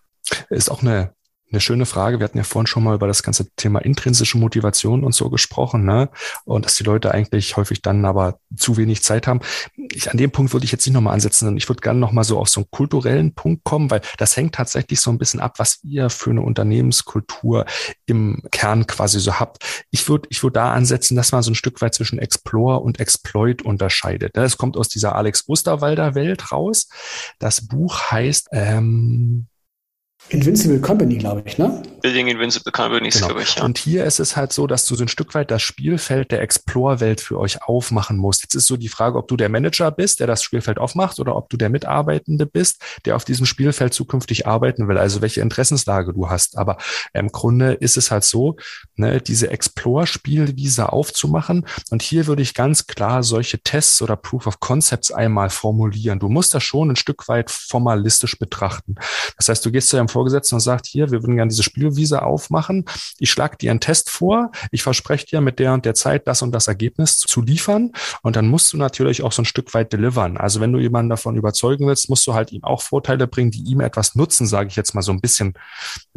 Ist 0.50 0.70
auch 0.70 0.82
eine 0.82 1.14
eine 1.52 1.62
schöne 1.62 1.86
Frage. 1.86 2.20
Wir 2.20 2.26
hatten 2.26 2.38
ja 2.38 2.44
vorhin 2.44 2.68
schon 2.68 2.84
mal 2.84 2.96
über 2.96 3.08
das 3.08 3.24
ganze 3.24 3.50
Thema 3.56 3.80
intrinsische 3.80 4.38
Motivation 4.38 5.04
und 5.04 5.14
so 5.14 5.30
gesprochen, 5.30 5.84
ne? 5.84 6.10
Und 6.46 6.66
dass 6.66 6.76
die 6.76 6.84
Leute 6.84 7.12
eigentlich 7.12 7.58
häufig 7.58 7.82
dann 7.82 8.06
aber 8.06 8.40
zu 8.56 8.78
wenig 8.78 9.04
Zeit 9.04 9.28
haben. 9.28 9.40
Ich, 9.76 10.12
an 10.12 10.18
dem 10.18 10.32
Punkt 10.32 10.54
würde 10.54 10.66
ich 10.66 10.72
jetzt 10.72 10.86
nicht 10.86 10.94
nochmal 10.94 11.14
ansetzen, 11.14 11.46
sondern 11.46 11.58
ich 11.58 11.68
würde 11.70 11.82
gerne 11.82 12.00
nochmal 12.00 12.24
so 12.24 12.38
auf 12.38 12.50
so 12.50 12.62
einen 12.62 12.72
kulturellen 12.72 13.34
Punkt 13.34 13.64
kommen, 13.64 13.90
weil 13.90 14.02
das 14.18 14.38
hängt 14.38 14.56
tatsächlich 14.56 15.00
so 15.00 15.12
ein 15.12 15.18
bisschen 15.18 15.40
ab, 15.40 15.56
was 15.58 15.80
ihr 15.84 16.10
für 16.10 16.30
eine 16.30 16.42
Unternehmenskultur 16.42 17.66
im 18.06 18.44
Kern 18.52 18.88
quasi 18.88 19.20
so 19.20 19.40
habt. 19.40 19.86
Ich 19.92 20.08
würde, 20.08 20.28
ich 20.30 20.44
würde 20.44 20.54
da 20.54 20.74
ansetzen, 20.74 21.16
dass 21.16 21.32
man 21.32 21.44
so 21.44 21.52
ein 21.52 21.56
Stück 21.56 21.82
weit 21.82 21.94
zwischen 21.94 22.20
Explore 22.20 22.80
und 22.80 23.00
Exploit 23.00 23.62
unterscheidet. 23.64 24.38
Das 24.38 24.58
kommt 24.58 24.78
aus 24.78 24.88
dieser 24.88 25.16
Alex 25.16 25.46
Osterwalder 25.48 26.16
Welt 26.16 26.52
raus. 26.52 26.90
Das 27.40 27.68
Buch 27.68 28.12
heißt, 28.12 28.50
ähm, 28.52 29.48
Invincible 30.30 30.80
Company, 30.80 31.18
glaube 31.18 31.44
ich, 31.46 31.58
ne? 31.58 31.82
Building 32.02 32.28
Invincible 32.28 32.72
Company, 32.72 33.10
genau. 33.10 33.28
glaube 33.28 33.42
ich, 33.42 33.56
ja. 33.56 33.64
Und 33.64 33.78
hier 33.78 34.06
ist 34.06 34.20
es 34.20 34.36
halt 34.36 34.54
so, 34.54 34.68
dass 34.68 34.86
du 34.86 34.96
so 34.96 35.04
ein 35.04 35.08
Stück 35.08 35.34
weit 35.34 35.52
das 35.52 35.62
Spielfeld 35.62 36.32
der 36.32 36.42
Explore-Welt 36.42 37.20
für 37.20 37.40
euch 37.40 37.64
aufmachen 37.64 38.18
musst. 38.18 38.44
Jetzt 38.44 38.56
ist 38.56 38.68
so 38.68 38.78
die 38.78 38.90
Frage, 38.90 39.18
ob 39.18 39.28
du 39.28 39.36
der 39.36 39.50
Manager 39.50 39.92
bist, 39.92 40.20
der 40.20 40.28
das 40.28 40.44
Spielfeld 40.44 40.78
aufmacht, 40.78 41.20
oder 41.20 41.36
ob 41.36 41.50
du 41.50 41.58
der 41.58 41.70
Mitarbeitende 41.70 42.46
bist, 42.46 42.82
der 43.06 43.16
auf 43.16 43.26
diesem 43.26 43.46
Spielfeld 43.46 43.94
zukünftig 43.94 44.48
arbeiten 44.48 44.88
will. 44.88 44.98
Also 44.98 45.22
welche 45.22 45.42
Interessenslage 45.42 46.14
du 46.14 46.30
hast. 46.30 46.58
Aber 46.58 46.78
im 47.14 47.30
Grunde 47.30 47.74
ist 47.74 47.98
es 47.98 48.12
halt 48.12 48.24
so, 48.24 48.56
ne, 48.96 49.22
diese 49.22 49.50
Explore-Spielwiese 49.50 50.94
aufzumachen. 50.94 51.66
Und 51.90 52.02
hier 52.02 52.28
würde 52.28 52.44
ich 52.44 52.54
ganz 52.54 52.88
klar 52.88 53.24
solche 53.24 53.60
Tests 53.60 54.02
oder 54.02 54.16
Proof 54.16 54.48
of 54.48 54.60
Concepts 54.60 55.12
einmal 55.12 55.50
formulieren. 55.50 56.20
Du 56.20 56.30
musst 56.30 56.54
das 56.54 56.64
schon 56.64 56.92
ein 56.92 56.96
Stück 56.96 57.28
weit 57.28 57.50
formalistisch 57.50 58.38
betrachten. 58.38 58.96
Das 59.38 59.50
heißt, 59.50 59.66
du 59.66 59.72
gehst 59.72 59.90
zu 59.90 59.98
deinem 59.98 60.08
Vorgesetzten 60.20 60.56
und 60.56 60.62
sagst, 60.62 60.86
hier, 60.86 61.12
wir 61.12 61.24
würden 61.24 61.38
gerne 61.38 61.50
diese 61.50 61.64
Spielwiese 61.64 62.24
aufmachen. 62.24 62.84
Ich 63.20 63.32
schlage 63.32 63.56
dir 63.56 63.72
einen 63.72 63.80
Test 63.80 64.10
vor. 64.10 64.52
Ich 64.70 64.84
verspreche 64.84 65.26
dir 65.26 65.40
mit 65.40 65.60
der 65.60 65.74
und 65.74 65.86
der 65.86 65.94
Zeit 65.94 66.28
das 66.28 66.42
und 66.42 66.52
das 66.52 66.68
Ergebnis 66.68 67.20
zu 67.20 67.42
liefern. 67.42 67.94
Und 68.22 68.36
dann 68.36 68.50
musst 68.50 68.74
du 68.74 68.78
natürlich 68.78 69.24
auch 69.24 69.32
so 69.32 69.44
ein 69.44 69.46
Stück 69.46 69.74
weit 69.74 69.94
delivern. 69.94 70.36
Also 70.36 70.60
wenn 70.60 70.74
du 70.74 70.80
jemanden 70.80 71.10
davon 71.10 71.38
überzeugen 71.38 71.88
willst, 71.88 72.10
musst 72.10 72.28
du 72.28 72.34
halt 72.34 72.52
ihm 72.52 72.66
auch 72.66 72.82
Vorteile 72.82 73.28
bringen, 73.28 73.52
die 73.52 73.64
ihm 73.64 73.80
etwas 73.80 74.16
nutzen, 74.16 74.46
sage 74.46 74.68
ich 74.68 74.76
jetzt 74.76 74.94
mal 74.94 75.02
so 75.02 75.14
ein 75.14 75.22
bisschen 75.22 75.54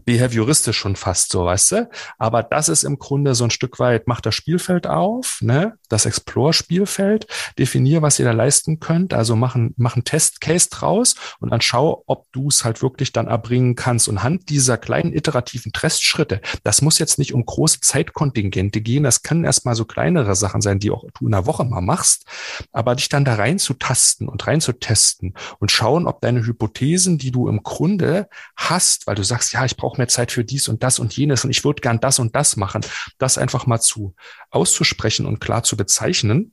behavioristisch 0.05 0.77
schon 0.77 0.97
fast 0.97 1.31
so, 1.31 1.45
weißt 1.45 1.73
du? 1.73 1.91
Aber 2.19 2.43
das 2.43 2.69
ist 2.69 2.83
im 2.83 2.99
Grunde 2.99 3.37
so 3.37 3.45
ein 3.45 3.51
Stück 3.51 3.79
weit, 3.79 4.09
mach 4.09 4.21
das 4.21 4.35
Spielfeld 4.35 4.89
auf, 4.89 5.39
ne? 5.43 5.75
Das 5.93 6.07
Explore-Spielfeld, 6.07 7.27
definier, 7.59 8.01
was 8.01 8.19
ihr 8.19 8.25
da 8.25 8.33
leisten 8.33 8.81
könnt, 8.81 9.13
also 9.13 9.37
mach 9.37 9.55
einen, 9.55 9.75
mach 9.77 9.95
einen 9.95 10.05
Test-Case 10.05 10.71
draus 10.71 11.17
und 11.39 11.51
dann 11.51 11.61
schau, 11.61 12.03
ob 12.07 12.31
du 12.33 12.49
es 12.49 12.65
halt 12.65 12.83
wirklich 12.83 13.13
dann 13.13 13.27
erbringen 13.27 13.75
kannst. 13.75 14.09
Und 14.09 14.23
Hand 14.23 14.49
dieser 14.49 14.79
kleinen 14.79 15.13
iterativen 15.13 15.73
Testschritte, 15.73 16.41
das 16.65 16.81
muss 16.81 16.99
jetzt 16.99 17.19
nicht 17.19 17.35
um 17.35 17.45
große 17.45 17.81
Zeitkontingente 17.81 18.81
gehen, 18.81 19.03
das 19.03 19.23
können 19.23 19.45
erstmal 19.45 19.75
so 19.75 19.85
kleinere 19.85 20.35
Sachen 20.35 20.63
sein, 20.63 20.79
die 20.79 20.91
auch 20.91 21.05
du 21.19 21.27
in 21.27 21.33
der 21.33 21.45
Woche 21.45 21.65
mal 21.65 21.83
machst, 21.83 22.25
aber 22.73 22.95
dich 22.95 23.11
dann 23.11 23.27
da 23.27 23.35
rein 23.35 23.59
zu 23.59 23.75
tasten 23.75 24.29
und 24.29 24.47
rein 24.47 24.63
zu 24.63 24.73
testen 24.73 25.35
und 25.59 25.71
schauen, 25.71 26.07
ob 26.07 26.23
deine 26.23 26.47
Hypothesen, 26.47 27.19
die 27.19 27.33
du 27.33 27.49
im 27.49 27.63
Grunde 27.63 28.29
hast, 28.57 29.07
weil 29.07 29.15
du 29.15 29.25
sagst, 29.25 29.53
ja, 29.53 29.67
ich 29.67 29.77
brauche 29.77 29.99
mehr 29.99 30.09
Zeit 30.09 30.33
für 30.33 30.43
dies 30.43 30.69
und 30.69 30.83
das 30.83 30.99
und 30.99 31.15
jenes 31.15 31.45
und 31.45 31.51
ich 31.51 31.65
würde 31.65 31.83
gern 31.83 32.01
das 32.01 32.19
und 32.19 32.35
das 32.35 32.57
machen, 32.57 32.81
das 33.19 33.37
einfach 33.37 33.67
mal 33.67 33.81
zu 33.81 34.15
auszusprechen 34.51 35.27
und 35.27 35.41
klar 35.41 35.63
zu 35.63 35.77
bezeichnen, 35.83 36.53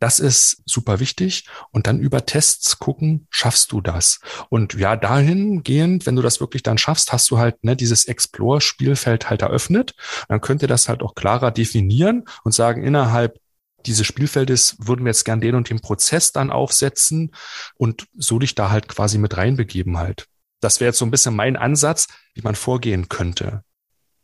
das 0.00 0.20
ist 0.20 0.62
super 0.66 1.00
wichtig. 1.00 1.46
Und 1.70 1.86
dann 1.86 2.00
über 2.00 2.26
Tests 2.26 2.78
gucken, 2.78 3.26
schaffst 3.30 3.72
du 3.72 3.80
das? 3.80 4.20
Und 4.48 4.74
ja, 4.74 4.96
dahingehend, 4.96 6.06
wenn 6.06 6.16
du 6.16 6.22
das 6.22 6.40
wirklich 6.40 6.62
dann 6.62 6.78
schaffst, 6.78 7.12
hast 7.12 7.30
du 7.30 7.38
halt 7.38 7.62
ne, 7.64 7.76
dieses 7.76 8.06
Explore-Spielfeld 8.06 9.30
halt 9.30 9.42
eröffnet. 9.42 9.94
Dann 10.28 10.40
könnt 10.40 10.62
ihr 10.62 10.68
das 10.68 10.88
halt 10.88 11.02
auch 11.02 11.14
klarer 11.14 11.50
definieren 11.50 12.24
und 12.44 12.52
sagen, 12.52 12.84
innerhalb 12.84 13.38
dieses 13.86 14.06
Spielfeldes 14.06 14.76
würden 14.80 15.04
wir 15.04 15.10
jetzt 15.10 15.24
gern 15.24 15.40
den 15.40 15.54
und 15.54 15.70
den 15.70 15.80
Prozess 15.80 16.32
dann 16.32 16.50
aufsetzen 16.50 17.32
und 17.76 18.06
so 18.16 18.38
dich 18.38 18.54
da 18.54 18.70
halt 18.70 18.88
quasi 18.88 19.18
mit 19.18 19.36
reinbegeben 19.36 19.98
halt. 19.98 20.26
Das 20.60 20.80
wäre 20.80 20.88
jetzt 20.88 20.98
so 20.98 21.04
ein 21.04 21.12
bisschen 21.12 21.36
mein 21.36 21.56
Ansatz, 21.56 22.08
wie 22.34 22.42
man 22.42 22.56
vorgehen 22.56 23.08
könnte. 23.08 23.62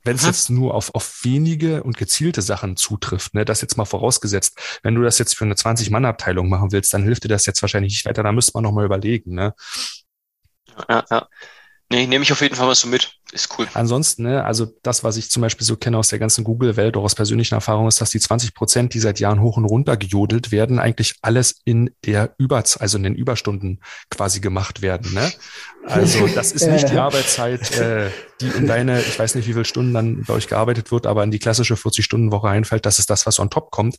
Wenn 0.04 0.16
es 0.16 0.26
jetzt 0.26 0.50
nur 0.50 0.74
auf, 0.74 0.94
auf 0.94 1.20
wenige 1.24 1.82
und 1.82 1.96
gezielte 1.96 2.42
Sachen 2.42 2.76
zutrifft, 2.76 3.34
ne, 3.34 3.44
das 3.44 3.62
jetzt 3.62 3.76
mal 3.76 3.86
vorausgesetzt. 3.86 4.80
Wenn 4.82 4.94
du 4.94 5.02
das 5.02 5.18
jetzt 5.18 5.36
für 5.36 5.44
eine 5.44 5.54
20-Mann-Abteilung 5.54 6.48
machen 6.48 6.72
willst, 6.72 6.92
dann 6.92 7.02
hilft 7.02 7.24
dir 7.24 7.28
das 7.28 7.46
jetzt 7.46 7.62
wahrscheinlich 7.62 7.94
nicht 7.94 8.04
weiter. 8.04 8.22
Da 8.22 8.32
müsste 8.32 8.52
man 8.54 8.64
nochmal 8.64 8.84
überlegen. 8.84 9.34
Ne? 9.34 9.54
Ja, 10.88 11.04
ja. 11.10 11.28
Nee, 11.90 12.06
nehme 12.06 12.24
ich 12.24 12.32
auf 12.32 12.40
jeden 12.40 12.56
Fall 12.56 12.66
mal 12.66 12.74
so 12.74 12.88
mit. 12.88 13.12
Ist 13.32 13.58
cool. 13.58 13.66
Ansonsten, 13.74 14.22
ne, 14.22 14.44
also 14.44 14.66
das, 14.82 15.04
was 15.04 15.16
ich 15.16 15.28
zum 15.28 15.42
Beispiel 15.42 15.66
so 15.66 15.76
kenne 15.76 15.98
aus 15.98 16.08
der 16.08 16.18
ganzen 16.18 16.44
Google-Welt, 16.44 16.96
auch 16.96 17.04
aus 17.04 17.14
persönlichen 17.14 17.54
Erfahrungen, 17.54 17.88
ist, 17.88 18.00
dass 18.00 18.10
die 18.10 18.20
20 18.20 18.54
Prozent, 18.54 18.94
die 18.94 19.00
seit 19.00 19.20
Jahren 19.20 19.40
hoch 19.40 19.56
und 19.56 19.64
runter 19.64 19.96
gejodelt 19.96 20.50
werden, 20.50 20.78
eigentlich 20.78 21.16
alles 21.20 21.60
in 21.64 21.90
der 22.04 22.34
Überz, 22.38 22.76
also 22.78 22.96
in 22.96 23.02
den 23.02 23.14
Überstunden 23.14 23.80
quasi 24.08 24.40
gemacht 24.40 24.82
werden. 24.82 25.12
Ne? 25.12 25.30
Also 25.84 26.26
das 26.28 26.52
ist 26.52 26.66
nicht 26.66 26.90
die 26.90 26.98
Arbeitszeit, 26.98 27.70
äh, 27.76 28.10
die 28.40 28.48
in 28.48 28.66
deine, 28.66 29.00
ich 29.00 29.18
weiß 29.18 29.34
nicht, 29.34 29.46
wie 29.46 29.52
viele 29.52 29.64
Stunden 29.64 29.92
dann 29.92 30.22
bei 30.24 30.34
euch 30.34 30.48
gearbeitet 30.48 30.90
wird, 30.90 31.06
aber 31.06 31.22
in 31.22 31.30
die 31.30 31.38
klassische 31.38 31.74
40-Stunden-Woche 31.74 32.48
einfällt. 32.48 32.86
Das 32.86 32.98
ist 32.98 33.10
das, 33.10 33.26
was 33.26 33.38
on 33.38 33.50
top 33.50 33.70
kommt. 33.70 33.96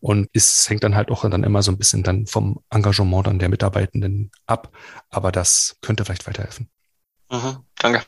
Und 0.00 0.28
es 0.32 0.68
hängt 0.68 0.82
dann 0.82 0.96
halt 0.96 1.10
auch 1.10 1.28
dann 1.28 1.44
immer 1.44 1.62
so 1.62 1.70
ein 1.70 1.78
bisschen 1.78 2.02
dann 2.02 2.26
vom 2.26 2.60
Engagement 2.70 3.26
dann 3.26 3.38
der 3.38 3.50
Mitarbeitenden 3.50 4.30
ab. 4.46 4.72
Aber 5.10 5.30
das 5.30 5.76
könnte 5.80 6.04
vielleicht 6.04 6.26
weiterhelfen. 6.26 6.68
Mhm, 7.30 7.64
danke. 7.78 8.02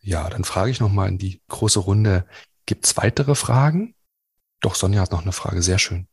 Ja, 0.00 0.28
dann 0.28 0.44
frage 0.44 0.70
ich 0.70 0.80
nochmal 0.80 1.08
in 1.08 1.18
die 1.18 1.40
große 1.48 1.80
Runde. 1.80 2.26
Gibt 2.66 2.86
es 2.86 2.96
weitere 2.96 3.34
Fragen? 3.34 3.94
Doch, 4.60 4.74
Sonja 4.74 5.00
hat 5.00 5.12
noch 5.12 5.22
eine 5.22 5.32
Frage. 5.32 5.62
Sehr 5.62 5.78
schön. 5.78 6.08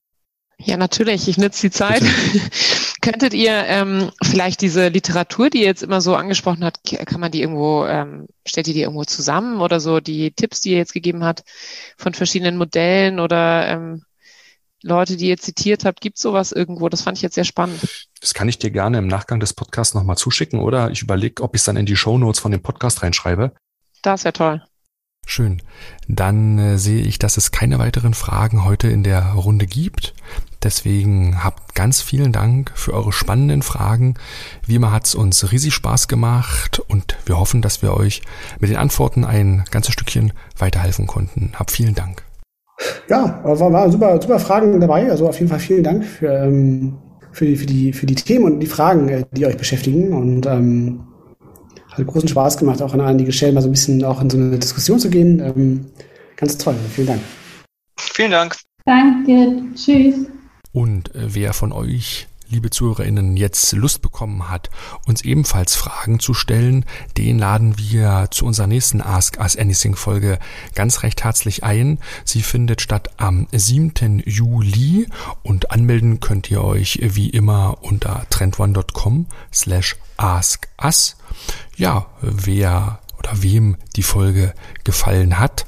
Ja, 0.58 0.78
natürlich. 0.78 1.28
Ich 1.28 1.38
nütze 1.38 1.68
die 1.68 1.72
Zeit. 1.72 2.04
Könntet 3.02 3.34
ihr 3.34 3.52
ähm, 3.52 4.12
vielleicht 4.24 4.62
diese 4.62 4.88
Literatur, 4.88 5.50
die 5.50 5.60
ihr 5.60 5.66
jetzt 5.66 5.84
immer 5.84 6.00
so 6.00 6.16
angesprochen 6.16 6.64
hat, 6.64 6.80
kann 6.84 7.20
man 7.20 7.32
die 7.32 7.42
irgendwo, 7.42 7.86
ähm, 7.86 8.28
stellt 8.46 8.68
ihr 8.68 8.74
die 8.74 8.82
irgendwo 8.82 9.04
zusammen 9.04 9.60
oder 9.60 9.80
so 9.80 10.00
die 10.00 10.32
Tipps, 10.32 10.62
die 10.62 10.72
ihr 10.72 10.78
jetzt 10.78 10.94
gegeben 10.94 11.24
hat 11.24 11.44
von 11.98 12.14
verschiedenen 12.14 12.58
Modellen 12.58 13.20
oder 13.20 13.68
ähm, 13.68 14.04
Leute, 14.84 15.16
die 15.16 15.30
ihr 15.30 15.38
zitiert 15.38 15.86
habt, 15.86 16.02
gibt 16.02 16.18
sowas 16.18 16.52
irgendwo? 16.52 16.90
Das 16.90 17.02
fand 17.02 17.18
ich 17.18 17.22
jetzt 17.22 17.36
sehr 17.36 17.46
spannend. 17.46 18.08
Das 18.20 18.34
kann 18.34 18.50
ich 18.50 18.60
dir 18.60 18.70
gerne 18.70 18.98
im 18.98 19.08
Nachgang 19.08 19.40
des 19.40 19.54
Podcasts 19.54 19.96
nochmal 19.96 20.18
zuschicken 20.18 20.60
oder 20.60 20.92
ich 20.92 21.02
überlege, 21.02 21.42
ob 21.42 21.56
ich 21.56 21.62
es 21.62 21.66
dann 21.66 21.78
in 21.78 21.86
die 21.86 21.96
Show 21.96 22.18
Notes 22.18 22.40
von 22.40 22.52
dem 22.52 22.62
Podcast 22.62 23.02
reinschreibe. 23.02 23.54
Das 24.02 24.26
wäre 24.26 24.34
toll. 24.34 24.62
Schön. 25.26 25.62
Dann 26.10 26.60
äh, 26.60 26.78
sehe 26.78 27.02
ich, 27.02 27.18
dass 27.18 27.38
es 27.38 27.52
keine 27.52 27.80
weiteren 27.80 28.14
Fragen 28.14 28.66
heute 28.66 28.90
in 28.90 29.04
der 29.04 29.24
Runde 29.34 29.66
gibt. 29.66 30.14
Deswegen 30.64 31.44
habt 31.44 31.76
ganz 31.76 32.02
vielen 32.02 32.34
Dank 32.34 32.72
für 32.76 32.94
eure 32.94 33.14
spannenden 33.14 33.62
Fragen. 33.62 34.16
Wie 34.66 34.76
immer 34.76 34.92
hat 34.92 35.06
es 35.06 35.16
uns 35.16 35.52
riesig 35.52 35.74
Spaß 35.74 36.10
gemacht 36.10 36.80
und 36.80 37.18
wir 37.26 37.40
hoffen, 37.40 37.62
dass 37.62 37.82
wir 37.82 37.94
euch 37.94 38.22
mit 38.60 38.70
den 38.70 38.78
Antworten 38.78 39.24
ein 39.24 39.64
ganzes 39.72 39.94
Stückchen 39.94 40.34
weiterhelfen 40.58 41.08
konnten. 41.08 41.54
Habt 41.56 41.72
vielen 41.72 41.96
Dank. 41.96 42.24
Ja, 43.10 43.42
war, 43.44 43.72
war 43.72 43.92
super, 43.92 44.22
super 44.22 44.40
Fragen 44.40 44.80
dabei. 44.80 45.10
Also 45.10 45.28
auf 45.28 45.38
jeden 45.40 45.50
Fall 45.50 45.60
vielen 45.60 45.84
Dank 45.84 46.06
für, 46.06 46.28
ähm, 46.28 46.98
für, 47.32 47.46
die, 47.46 47.56
für, 47.56 47.66
die, 47.66 47.94
für 47.94 48.06
die 48.06 48.16
Themen 48.16 48.46
und 48.46 48.60
die 48.60 48.68
Fragen, 48.68 49.10
äh, 49.10 49.24
die 49.32 49.46
euch 49.46 49.58
beschäftigen. 49.58 50.14
Und 50.14 50.46
ähm, 50.46 51.04
hat 51.92 52.08
großen 52.08 52.30
Spaß 52.30 52.58
gemacht, 52.58 52.82
auch 52.82 52.94
an 52.94 53.02
einige 53.02 53.32
Stellen 53.32 53.54
mal 53.54 53.62
so 53.62 53.70
ein 53.70 53.74
bisschen 53.74 54.04
auch 54.04 54.22
in 54.22 54.30
so 54.30 54.38
eine 54.38 54.58
Diskussion 54.58 55.00
zu 55.00 55.10
gehen. 55.10 55.40
Ähm, 55.40 55.86
ganz 56.36 56.58
toll. 56.58 56.76
Vielen 56.92 57.08
Dank. 57.08 57.22
Vielen 57.98 58.32
Dank. 58.32 58.56
Danke. 58.86 59.64
Tschüss. 59.76 60.16
Und 60.72 61.14
äh, 61.16 61.36
wer 61.36 61.54
von 61.54 61.72
euch 61.72 62.28
liebe 62.54 62.70
ZuhörerInnen, 62.70 63.36
jetzt 63.36 63.74
Lust 63.74 64.02
bekommen 64.02 64.50
hat, 64.50 64.70
uns 65.08 65.24
ebenfalls 65.24 65.76
Fragen 65.76 66.20
zu 66.20 66.34
stellen, 66.34 66.86
den 67.18 67.40
laden 67.40 67.78
wir 67.78 68.28
zu 68.30 68.46
unserer 68.46 68.68
nächsten 68.68 69.02
Ask 69.02 69.40
Us 69.40 69.58
Anything 69.58 69.96
Folge 69.96 70.38
ganz 70.76 71.04
recht 71.04 71.24
herzlich 71.24 71.64
ein. 71.64 72.00
Sie 72.24 72.44
findet 72.44 72.82
statt 72.82 73.10
am 73.18 73.48
7. 73.52 74.22
Juli 74.26 75.08
und 75.42 75.72
anmelden 75.72 76.20
könnt 76.20 76.52
ihr 76.52 76.64
euch 76.64 77.00
wie 77.02 77.30
immer 77.30 77.80
unter 77.82 78.26
trendone.com 78.30 79.26
slash 79.52 79.98
ask 80.18 80.68
us. 80.82 81.18
Ja, 81.76 82.06
wer 82.22 83.00
oder 83.18 83.42
wem 83.42 83.78
die 83.96 84.04
Folge 84.04 84.54
gefallen 84.84 85.40
hat, 85.40 85.66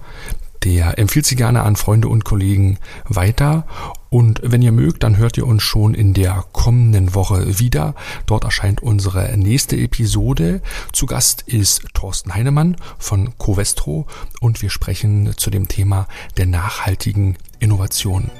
der 0.66 0.98
empfiehlt 0.98 1.28
sie 1.28 1.36
gerne 1.36 1.62
an 1.62 1.76
Freunde 1.76 2.10
und 2.10 2.26
Kollegen 2.26 2.80
weiter. 3.08 3.66
Und 4.10 4.42
wenn 4.44 4.62
ihr 4.62 4.72
mögt, 4.72 5.04
dann 5.04 5.18
hört 5.18 5.38
ihr 5.38 5.46
uns 5.46 5.62
schon 5.62 5.94
in 5.94 6.14
der 6.14 6.44
kommenden 6.54 7.14
Woche 7.14 7.60
wieder. 7.60 7.94
Dort 8.26 8.44
erscheint 8.46 8.82
unsere 8.82 9.38
nächste 9.38 9.78
Episode. 9.78 10.62
Zu 10.92 11.06
Gast 11.06 11.44
ist 11.44 11.84
Thorsten 11.94 12.34
Heinemann 12.34 12.78
von 12.98 13.38
Covestro 13.38 14.08
und 14.42 14.62
wir 14.62 14.70
sprechen 14.70 15.34
zu 15.38 15.50
dem 15.50 15.68
Thema 15.68 16.08
der 16.38 16.48
nachhaltigen 16.48 17.38
Innovation. 17.60 18.32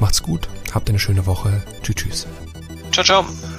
Macht's 0.00 0.22
gut, 0.22 0.48
habt 0.72 0.88
eine 0.88 0.98
schöne 0.98 1.26
Woche. 1.26 1.62
Tschüss, 1.82 1.96
tschüss. 1.96 2.26
Ciao, 2.92 3.04
ciao. 3.04 3.57